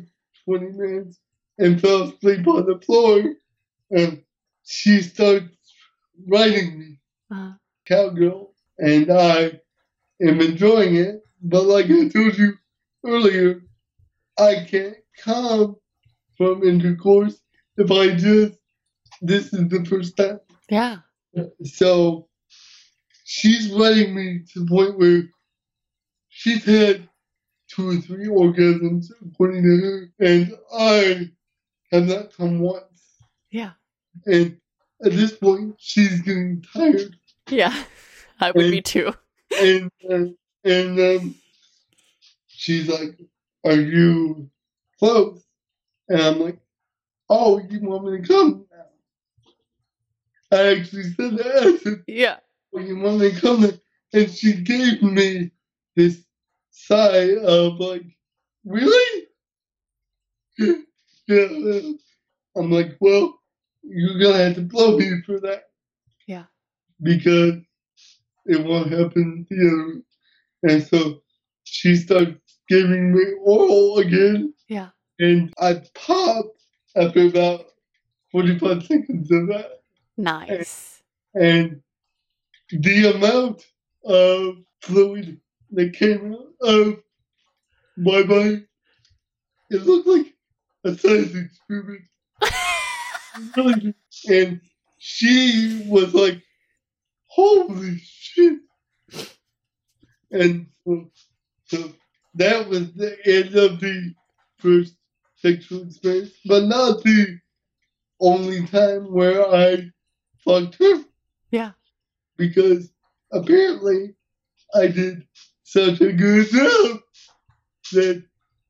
[0.45, 1.19] 20 minutes
[1.57, 3.23] and fell asleep on the floor.
[3.91, 4.23] And
[4.65, 5.45] she starts
[6.27, 6.99] writing me,
[7.31, 7.53] Uh,
[7.85, 9.59] Cowgirl, and I
[10.21, 11.23] am enjoying it.
[11.41, 12.53] But like I told you
[13.05, 13.61] earlier,
[14.37, 15.75] I can't come
[16.37, 17.39] from intercourse
[17.77, 18.57] if I just,
[19.21, 20.39] this is the first time.
[20.69, 20.97] yeah.
[21.63, 22.27] So
[23.25, 25.23] she's letting me to the point where
[26.29, 27.07] she's had
[27.69, 31.29] two or three orgasms according to her, and I
[31.91, 32.83] have not come once.
[33.51, 33.71] Yeah.
[34.25, 34.57] And
[35.05, 37.15] at this point, she's getting tired,
[37.49, 37.83] Yeah.
[38.41, 39.13] I would be too.
[39.61, 40.25] and uh,
[40.63, 41.35] and um,
[42.47, 43.19] she's like,
[43.65, 44.49] "Are you
[44.99, 45.43] close?"
[46.09, 46.59] And I'm like,
[47.29, 48.85] "Oh, you want me to come?" now?"
[50.57, 51.55] I actually said that.
[51.63, 52.37] I said, Yeah.
[52.73, 53.71] "Oh, you want me to come?" now?"
[54.13, 55.51] And she gave me
[55.95, 56.23] this
[56.71, 58.05] sigh of like,
[58.65, 59.27] "Really?"
[61.27, 61.91] yeah.
[62.57, 63.39] I'm like, "Well,
[63.83, 65.63] you're gonna have to blow me for that."
[66.27, 66.45] Yeah.
[67.01, 67.55] because
[68.45, 69.57] it won't happen the
[70.63, 70.73] other.
[70.73, 71.21] And so
[71.63, 72.39] she starts
[72.69, 74.89] giving me oral again, Yeah.
[75.19, 76.45] and I pop
[76.95, 77.65] after about
[78.31, 79.81] 45 seconds of that.
[80.17, 81.01] Nice.
[81.33, 81.81] And
[82.71, 83.65] the amount
[84.05, 85.39] of fluid
[85.71, 86.99] that came out of
[87.97, 88.65] my body,
[89.71, 90.33] it looked like
[90.85, 92.01] a science experiment.
[93.55, 93.93] Really.
[94.27, 94.59] and
[94.97, 96.41] she was like,
[97.27, 98.59] holy shit.
[100.31, 101.09] And so,
[101.65, 101.93] so
[102.35, 104.13] that was the end of the
[104.59, 104.95] first
[105.35, 107.39] sexual experience, but not the
[108.19, 109.89] only time where I
[110.37, 111.03] fucked her.
[111.51, 111.71] Yeah.
[112.37, 112.91] Because
[113.31, 114.15] apparently
[114.75, 115.25] I did
[115.63, 116.99] such a good job
[117.93, 118.23] that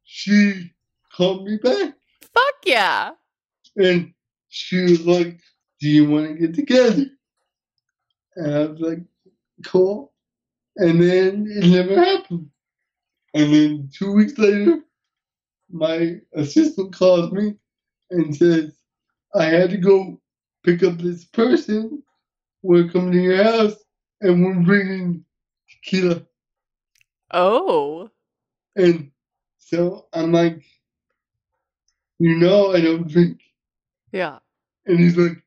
[0.03, 0.71] she
[1.15, 1.93] called me back.
[2.33, 3.11] Fuck yeah.
[3.75, 4.13] And
[4.49, 5.39] she was like,
[5.79, 7.05] Do you want to get together?
[8.35, 8.99] And I was like,
[9.65, 10.11] Cool.
[10.77, 12.49] And then it never happened.
[13.33, 14.79] And then two weeks later,
[15.71, 17.55] my assistant calls me
[18.11, 18.71] and says,
[19.35, 20.19] I had to go
[20.63, 22.03] pick up this person.
[22.63, 23.75] We're coming to your house
[24.21, 25.23] and we're bringing
[25.69, 26.23] tequila.
[27.31, 28.09] Oh.
[28.75, 29.11] And
[29.57, 30.63] so I'm like,
[32.19, 33.39] You know, I don't drink.
[34.11, 34.39] Yeah.
[34.85, 35.41] And he's like,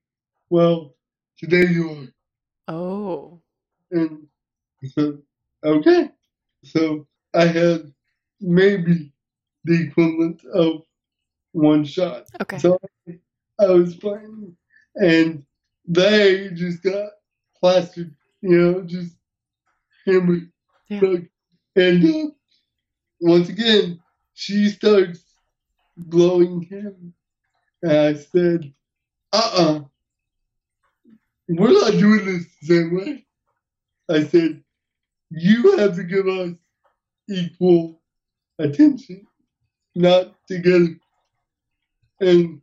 [0.50, 0.94] Well,
[1.38, 1.90] today you
[2.68, 2.74] are.
[2.74, 3.40] Oh.
[3.90, 4.26] And
[4.84, 5.18] I said,
[5.64, 6.10] Okay.
[6.64, 7.92] So I had
[8.40, 9.11] maybe
[9.64, 10.82] the equivalent of
[11.52, 12.26] one shot.
[12.40, 12.58] Okay.
[12.58, 12.78] So
[13.60, 14.56] I was playing,
[14.96, 15.44] And
[15.86, 17.10] they just got
[17.60, 19.16] plastered, you know, just
[20.06, 20.50] hammered.
[20.88, 21.00] Yeah.
[21.00, 21.30] Like,
[21.76, 22.30] and uh,
[23.20, 24.00] once again,
[24.34, 25.24] she starts
[25.96, 27.14] blowing him.
[27.82, 28.72] And I said,
[29.32, 29.76] uh uh-uh.
[29.76, 29.84] uh,
[31.48, 33.26] we are not doing this the same way.
[34.08, 34.62] I said,
[35.30, 36.52] you have to give us
[37.28, 38.00] equal
[38.58, 39.26] attention,
[39.94, 40.96] not together.
[42.20, 42.62] And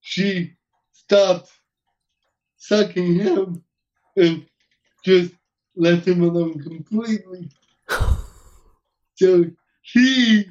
[0.00, 0.54] she
[0.92, 1.50] stopped
[2.56, 3.64] sucking him
[4.16, 4.46] and
[5.04, 5.34] just
[5.76, 7.50] left him alone completely.
[9.16, 9.44] so
[9.82, 10.46] he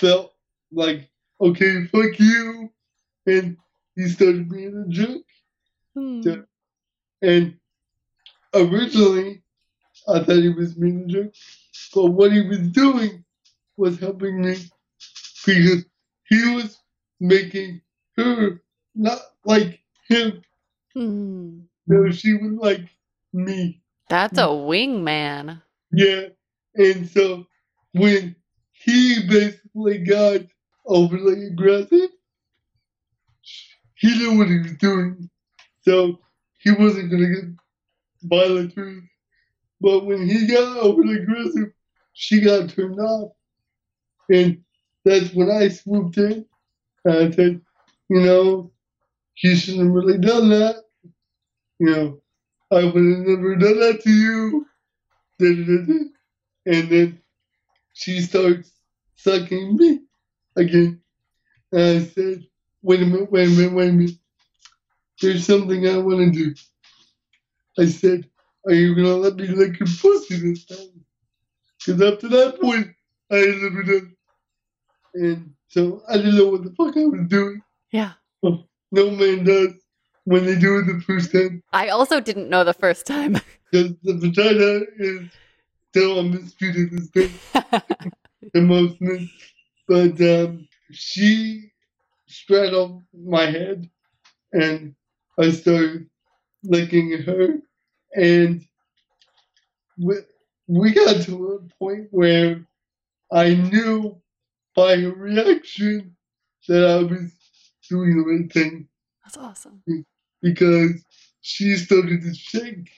[0.00, 0.34] felt
[0.72, 1.08] like,
[1.40, 2.70] okay, fuck you.
[3.26, 3.56] And
[3.96, 5.22] he started being a jerk.
[5.96, 6.22] Hmm.
[6.22, 6.44] So-
[7.22, 7.58] and
[8.54, 9.42] originally,
[10.08, 11.34] I thought he was being a jerk.
[11.94, 13.24] But what he was doing
[13.76, 14.56] was helping me
[15.46, 15.84] because
[16.28, 16.78] he was
[17.20, 17.80] making
[18.16, 18.62] her
[18.94, 20.42] not like him.
[20.94, 21.60] Hmm.
[21.86, 22.88] No, she was like
[23.32, 23.82] me.
[24.08, 25.62] That's a wingman.
[25.92, 26.28] Yeah.
[26.74, 27.46] And so
[27.92, 28.36] when
[28.72, 30.40] he basically got
[30.86, 32.10] overly aggressive,
[33.94, 35.28] he knew what he was doing.
[35.82, 36.18] So
[36.58, 37.44] he wasn't going to get
[38.22, 38.74] violent.
[39.80, 41.72] But when he got overly aggressive,
[42.12, 43.32] she got turned off.
[44.30, 44.62] And
[45.04, 46.46] that's when I swooped in.
[47.04, 47.60] And I said,
[48.08, 48.72] you know,
[49.34, 50.76] he shouldn't have really done that.
[51.78, 52.20] You know,
[52.70, 54.66] I would have never done that to you.
[55.40, 57.20] And then
[57.94, 58.72] she starts
[59.16, 60.00] sucking me
[60.56, 61.00] again.
[61.72, 62.44] And I said,
[62.82, 64.14] wait a minute, wait a minute, wait a minute.
[65.20, 66.54] There's something I want to do.
[67.78, 68.28] I said,
[68.66, 71.04] are you going to let me lick your pussy this time?
[71.78, 72.88] Because up to that point,
[73.30, 74.16] I had never done.
[75.18, 77.62] And so I didn't know what the fuck I was doing.
[77.90, 78.12] Yeah.
[78.90, 79.74] No man does
[80.24, 81.62] when they do it the first time.
[81.74, 83.36] I also didn't know the first time.
[83.70, 85.28] Because the vagina is
[85.90, 87.10] still undisputed as
[88.54, 89.28] to most men.
[89.86, 91.70] But um, she
[92.28, 93.90] straddled my head
[94.52, 94.94] and
[95.38, 96.08] I started
[96.62, 97.58] licking her.
[98.14, 98.64] And
[99.98, 100.14] we,
[100.66, 102.64] we got to a point where
[103.30, 104.18] I knew
[104.78, 106.16] by her reaction
[106.68, 107.32] that I was
[107.90, 108.88] doing the right thing
[109.24, 109.82] That's awesome.
[110.40, 110.92] because
[111.40, 112.88] she started to shake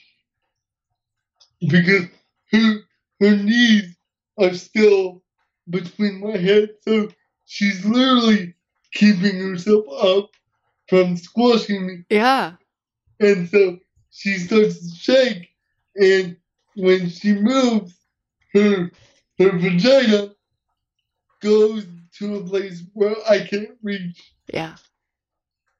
[1.71, 2.07] because
[2.53, 2.75] her
[3.21, 3.97] her knees
[4.39, 5.23] are still
[5.71, 7.09] between my head, so
[7.47, 8.55] she's literally
[8.93, 10.31] keeping herself up
[10.89, 12.57] from squashing me, Yeah.
[13.21, 13.79] and so
[14.11, 15.49] she starts to shake,
[15.97, 16.37] and
[16.75, 17.95] when she moves,
[18.55, 18.91] her
[19.39, 20.35] her vagina
[21.41, 21.87] goes
[22.19, 24.21] to a place where I can't reach.
[24.53, 24.77] Yeah.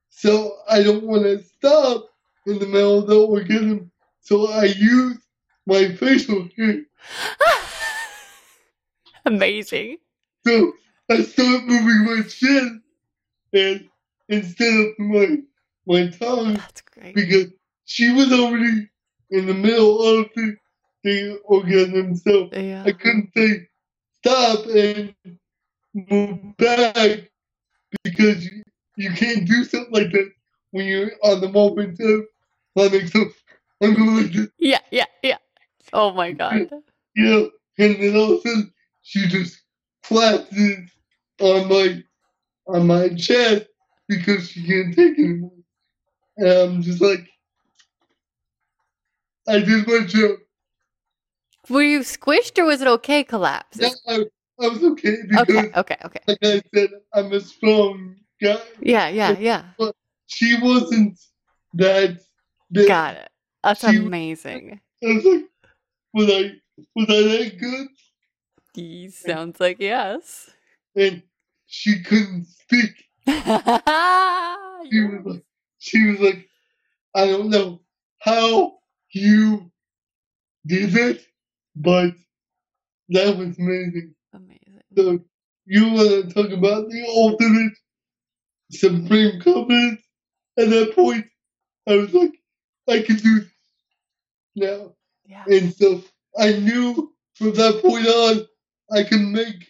[0.09, 2.07] So I don't want to stop
[2.47, 3.91] in the middle of the orgasm.
[4.21, 5.19] So I use
[5.67, 6.83] my facial hair.
[9.27, 9.99] Amazing.
[10.47, 10.73] So
[11.11, 12.83] I start moving my chin
[13.53, 13.89] and
[14.29, 15.37] instead of my
[15.87, 17.15] my tongue That's great.
[17.15, 17.47] because
[17.85, 18.89] she was already
[19.31, 20.57] in the middle of the,
[21.05, 22.15] the orgasm.
[22.17, 22.85] So Yeah.
[22.87, 23.67] I couldn't say
[24.25, 25.15] stop and
[25.95, 27.31] move back
[28.05, 28.63] because you,
[28.97, 30.31] you can't do something like that
[30.71, 32.25] when you're on the moment of
[32.77, 33.13] climax.
[33.13, 33.25] So
[33.83, 34.81] I'm going like this, Yeah.
[34.91, 35.07] Yeah.
[35.23, 35.39] Yeah.
[35.93, 36.71] Oh my god.
[37.15, 38.73] you know, and then all of a sudden
[39.03, 39.63] she just
[40.05, 40.91] collapses
[41.41, 42.03] on my
[42.67, 43.67] on my chest
[44.09, 45.51] because she can't take it anymore.
[46.37, 47.27] And I'm just like,
[49.49, 50.37] I did my job.
[51.69, 53.81] Were you squished or was it okay collapse?
[54.07, 54.25] I,
[54.61, 56.21] I was okay because, Okay, okay, okay.
[56.29, 58.61] like I said, I'm a strong guy.
[58.81, 59.65] Yeah, yeah, yeah.
[59.79, 59.95] But
[60.27, 61.19] She wasn't
[61.75, 62.19] that.
[62.71, 62.89] big.
[62.89, 63.31] Got it.
[63.65, 64.81] That's amazing.
[65.03, 65.45] I was like,
[66.13, 66.51] was I
[66.95, 67.89] was I that good?
[68.75, 70.51] He sounds like yes.
[70.95, 71.23] And
[71.67, 72.91] she couldn't speak.
[74.91, 75.45] She was like,
[75.79, 76.49] she was like,
[77.15, 77.81] I don't know
[78.19, 78.79] how
[79.13, 79.71] you
[80.67, 81.27] did it,
[81.77, 82.13] but
[83.11, 84.15] that was amazing.
[84.97, 85.21] So
[85.67, 87.73] you want to talk about the ultimate
[88.71, 90.03] supreme confidence?
[90.59, 91.27] At that point,
[91.89, 92.33] I was like,
[92.89, 93.49] I can do this
[94.57, 94.95] now.
[95.25, 95.45] Yeah.
[95.47, 96.03] And so
[96.39, 98.47] I knew from that point on,
[98.93, 99.69] I can make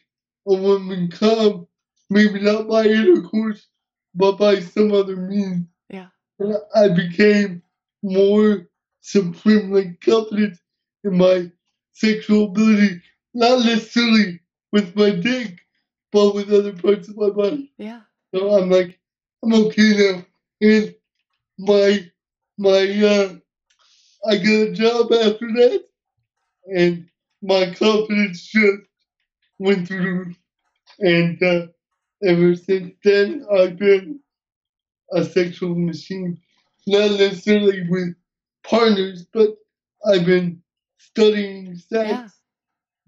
[0.48, 1.66] a woman come,
[2.08, 3.66] maybe not by intercourse,
[4.14, 5.66] but by some other means.
[5.90, 6.06] Yeah.
[6.38, 7.62] And I became
[8.02, 8.66] more
[9.02, 10.58] supremely confident
[11.04, 11.50] in my
[11.92, 13.02] sexual ability,
[13.34, 14.39] not necessarily
[14.72, 15.58] with my dick,
[16.12, 17.72] but with other parts of my body.
[17.78, 18.00] Yeah.
[18.34, 18.98] So I'm like,
[19.42, 20.24] I'm okay now.
[20.60, 20.94] And
[21.58, 22.10] my
[22.58, 23.34] my uh
[24.28, 25.84] I got a job after that
[26.66, 27.08] and
[27.42, 28.82] my confidence just
[29.58, 30.34] went through.
[31.00, 31.66] And uh,
[32.24, 34.20] ever since then I've been
[35.12, 36.38] a sexual machine.
[36.86, 38.14] Not necessarily with
[38.64, 39.50] partners, but
[40.06, 40.62] I've been
[40.98, 42.28] studying sex, Yeah.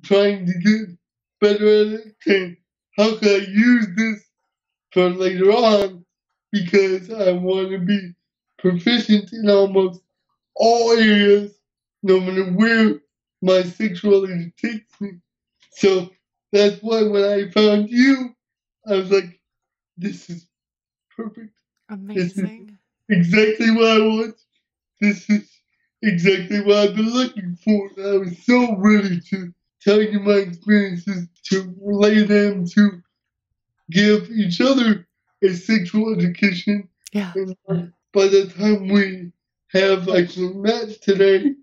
[0.03, 0.97] trying to get
[1.43, 1.99] better
[2.97, 4.25] how can I use this
[4.93, 6.05] for later on
[6.53, 8.15] because I want to be
[8.59, 10.01] proficient in almost
[10.55, 11.59] all areas,
[12.03, 13.01] no matter where
[13.43, 15.13] my sexuality takes me.
[15.73, 16.11] So
[16.53, 18.35] that's why when I found you,
[18.87, 19.41] I was like,
[19.97, 20.47] this is
[21.17, 21.59] perfect.
[21.89, 22.79] Amazing.
[23.09, 24.37] Exactly what I want.
[25.01, 25.51] This is
[26.03, 27.91] exactly what I've been looking for.
[27.97, 29.53] And I was so ready to
[29.85, 33.03] tell you my experiences, to relay them, to
[33.91, 35.07] give each other
[35.43, 36.89] a sexual education.
[37.13, 37.33] Yeah.
[37.35, 39.33] And by the time we
[39.73, 41.55] have actually met today,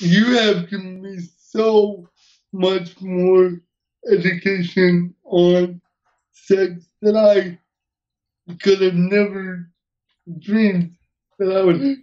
[0.00, 2.08] you have given me so
[2.52, 3.60] much more
[4.10, 5.80] education on
[6.32, 7.58] sex that I
[8.62, 9.68] could have never
[10.38, 10.96] dreamed
[11.38, 11.98] that I would.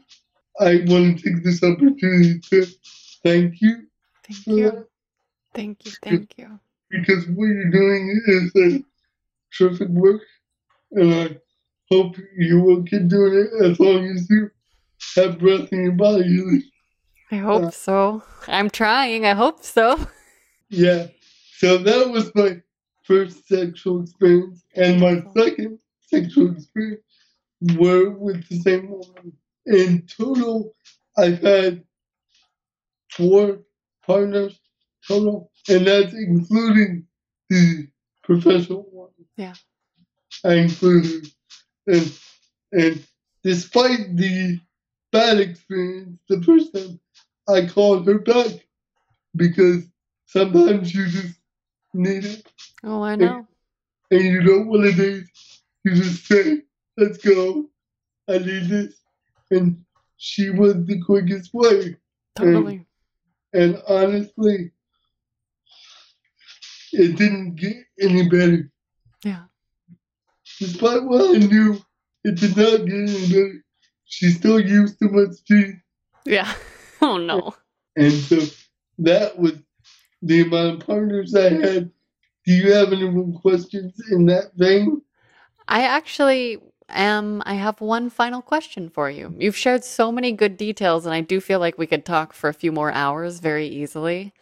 [0.60, 2.66] I want to take this opportunity to
[3.24, 3.87] thank you
[4.28, 4.88] Thank you.
[5.54, 5.92] Thank you.
[6.04, 6.60] Thank you.
[6.90, 8.84] because what you're doing is a
[9.58, 10.22] terrific work,
[10.92, 11.38] and I
[11.92, 14.50] hope you will keep doing it as long as you
[15.16, 16.64] have breath in your body.
[17.32, 17.70] I hope Yeah.
[17.72, 18.24] so.
[18.48, 19.26] I'm trying.
[19.26, 20.00] I hope so.
[20.70, 21.08] Yeah.
[21.60, 22.62] So that was my
[23.04, 27.04] first sexual experience, and my second sexual experience
[27.80, 29.32] were with the same woman.
[29.66, 30.74] In total,
[31.18, 31.84] I've had
[33.12, 33.60] four
[34.08, 34.60] partners
[35.08, 37.06] total, and that's including
[37.50, 37.88] the
[38.24, 39.10] professional one.
[39.36, 39.54] Yeah.
[40.44, 41.28] I included,
[41.88, 42.12] and
[42.72, 43.08] and
[43.44, 44.60] despite the
[45.12, 47.00] bad experience the first time,
[47.48, 48.52] I called her back
[49.36, 49.84] because
[50.26, 51.36] sometimes you just
[51.94, 52.48] need it
[52.84, 53.48] Oh, I know.
[54.12, 55.26] and you don't want to date.
[55.84, 56.62] You just say,
[56.98, 57.66] let's go.
[58.30, 58.94] I need this.
[59.52, 59.84] And
[60.18, 61.96] she was the quickest way.
[62.36, 62.76] Totally.
[62.76, 62.86] And
[63.88, 64.72] honestly,
[66.94, 68.72] it didn't get any better.
[69.24, 69.44] Yeah.
[70.60, 71.80] Despite what I knew,
[72.24, 73.64] it did not get any better.
[74.06, 75.76] She still used too much teeth.
[76.26, 76.52] Yeah.
[77.00, 77.54] Oh no.
[77.96, 78.40] And so
[78.98, 79.54] that was
[80.24, 81.92] the amount of partners I had.
[82.44, 85.04] Do you have any more questions in that vein?
[85.68, 86.58] I actually
[86.90, 87.42] am.
[87.46, 89.34] I have one final question for you.
[89.38, 92.50] You've shared so many good details, and I do feel like we could talk for
[92.50, 94.34] a few more hours very easily.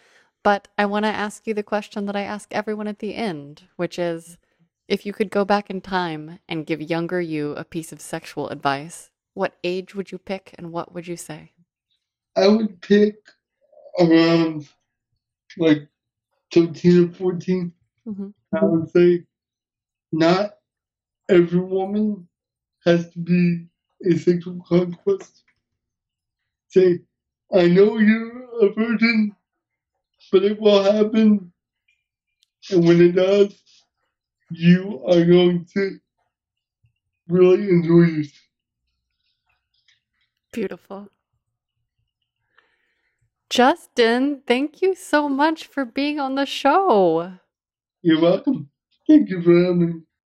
[0.43, 3.63] But I want to ask you the question that I ask everyone at the end,
[3.77, 4.37] which is
[4.87, 8.49] if you could go back in time and give younger you a piece of sexual
[8.49, 11.51] advice, what age would you pick and what would you say?
[12.35, 13.15] I would pick
[13.99, 14.69] around
[15.57, 15.87] like
[16.51, 17.73] 13 or 14.
[18.07, 18.33] Mhm.
[18.53, 19.25] I would say
[20.11, 20.57] not
[21.29, 22.27] every woman
[22.85, 23.65] has to be
[24.05, 25.43] a sexual conquest.
[26.69, 26.99] Say,
[27.53, 29.35] I know you're a virgin,
[30.31, 31.51] but it will happen.
[32.71, 33.53] And when it does,
[34.51, 35.99] you are going to
[37.27, 38.31] really enjoy it.
[40.51, 41.09] Beautiful.
[43.49, 47.33] Justin, thank you so much for being on the show.
[48.01, 48.69] You're welcome.
[49.07, 50.01] Thank you for having me.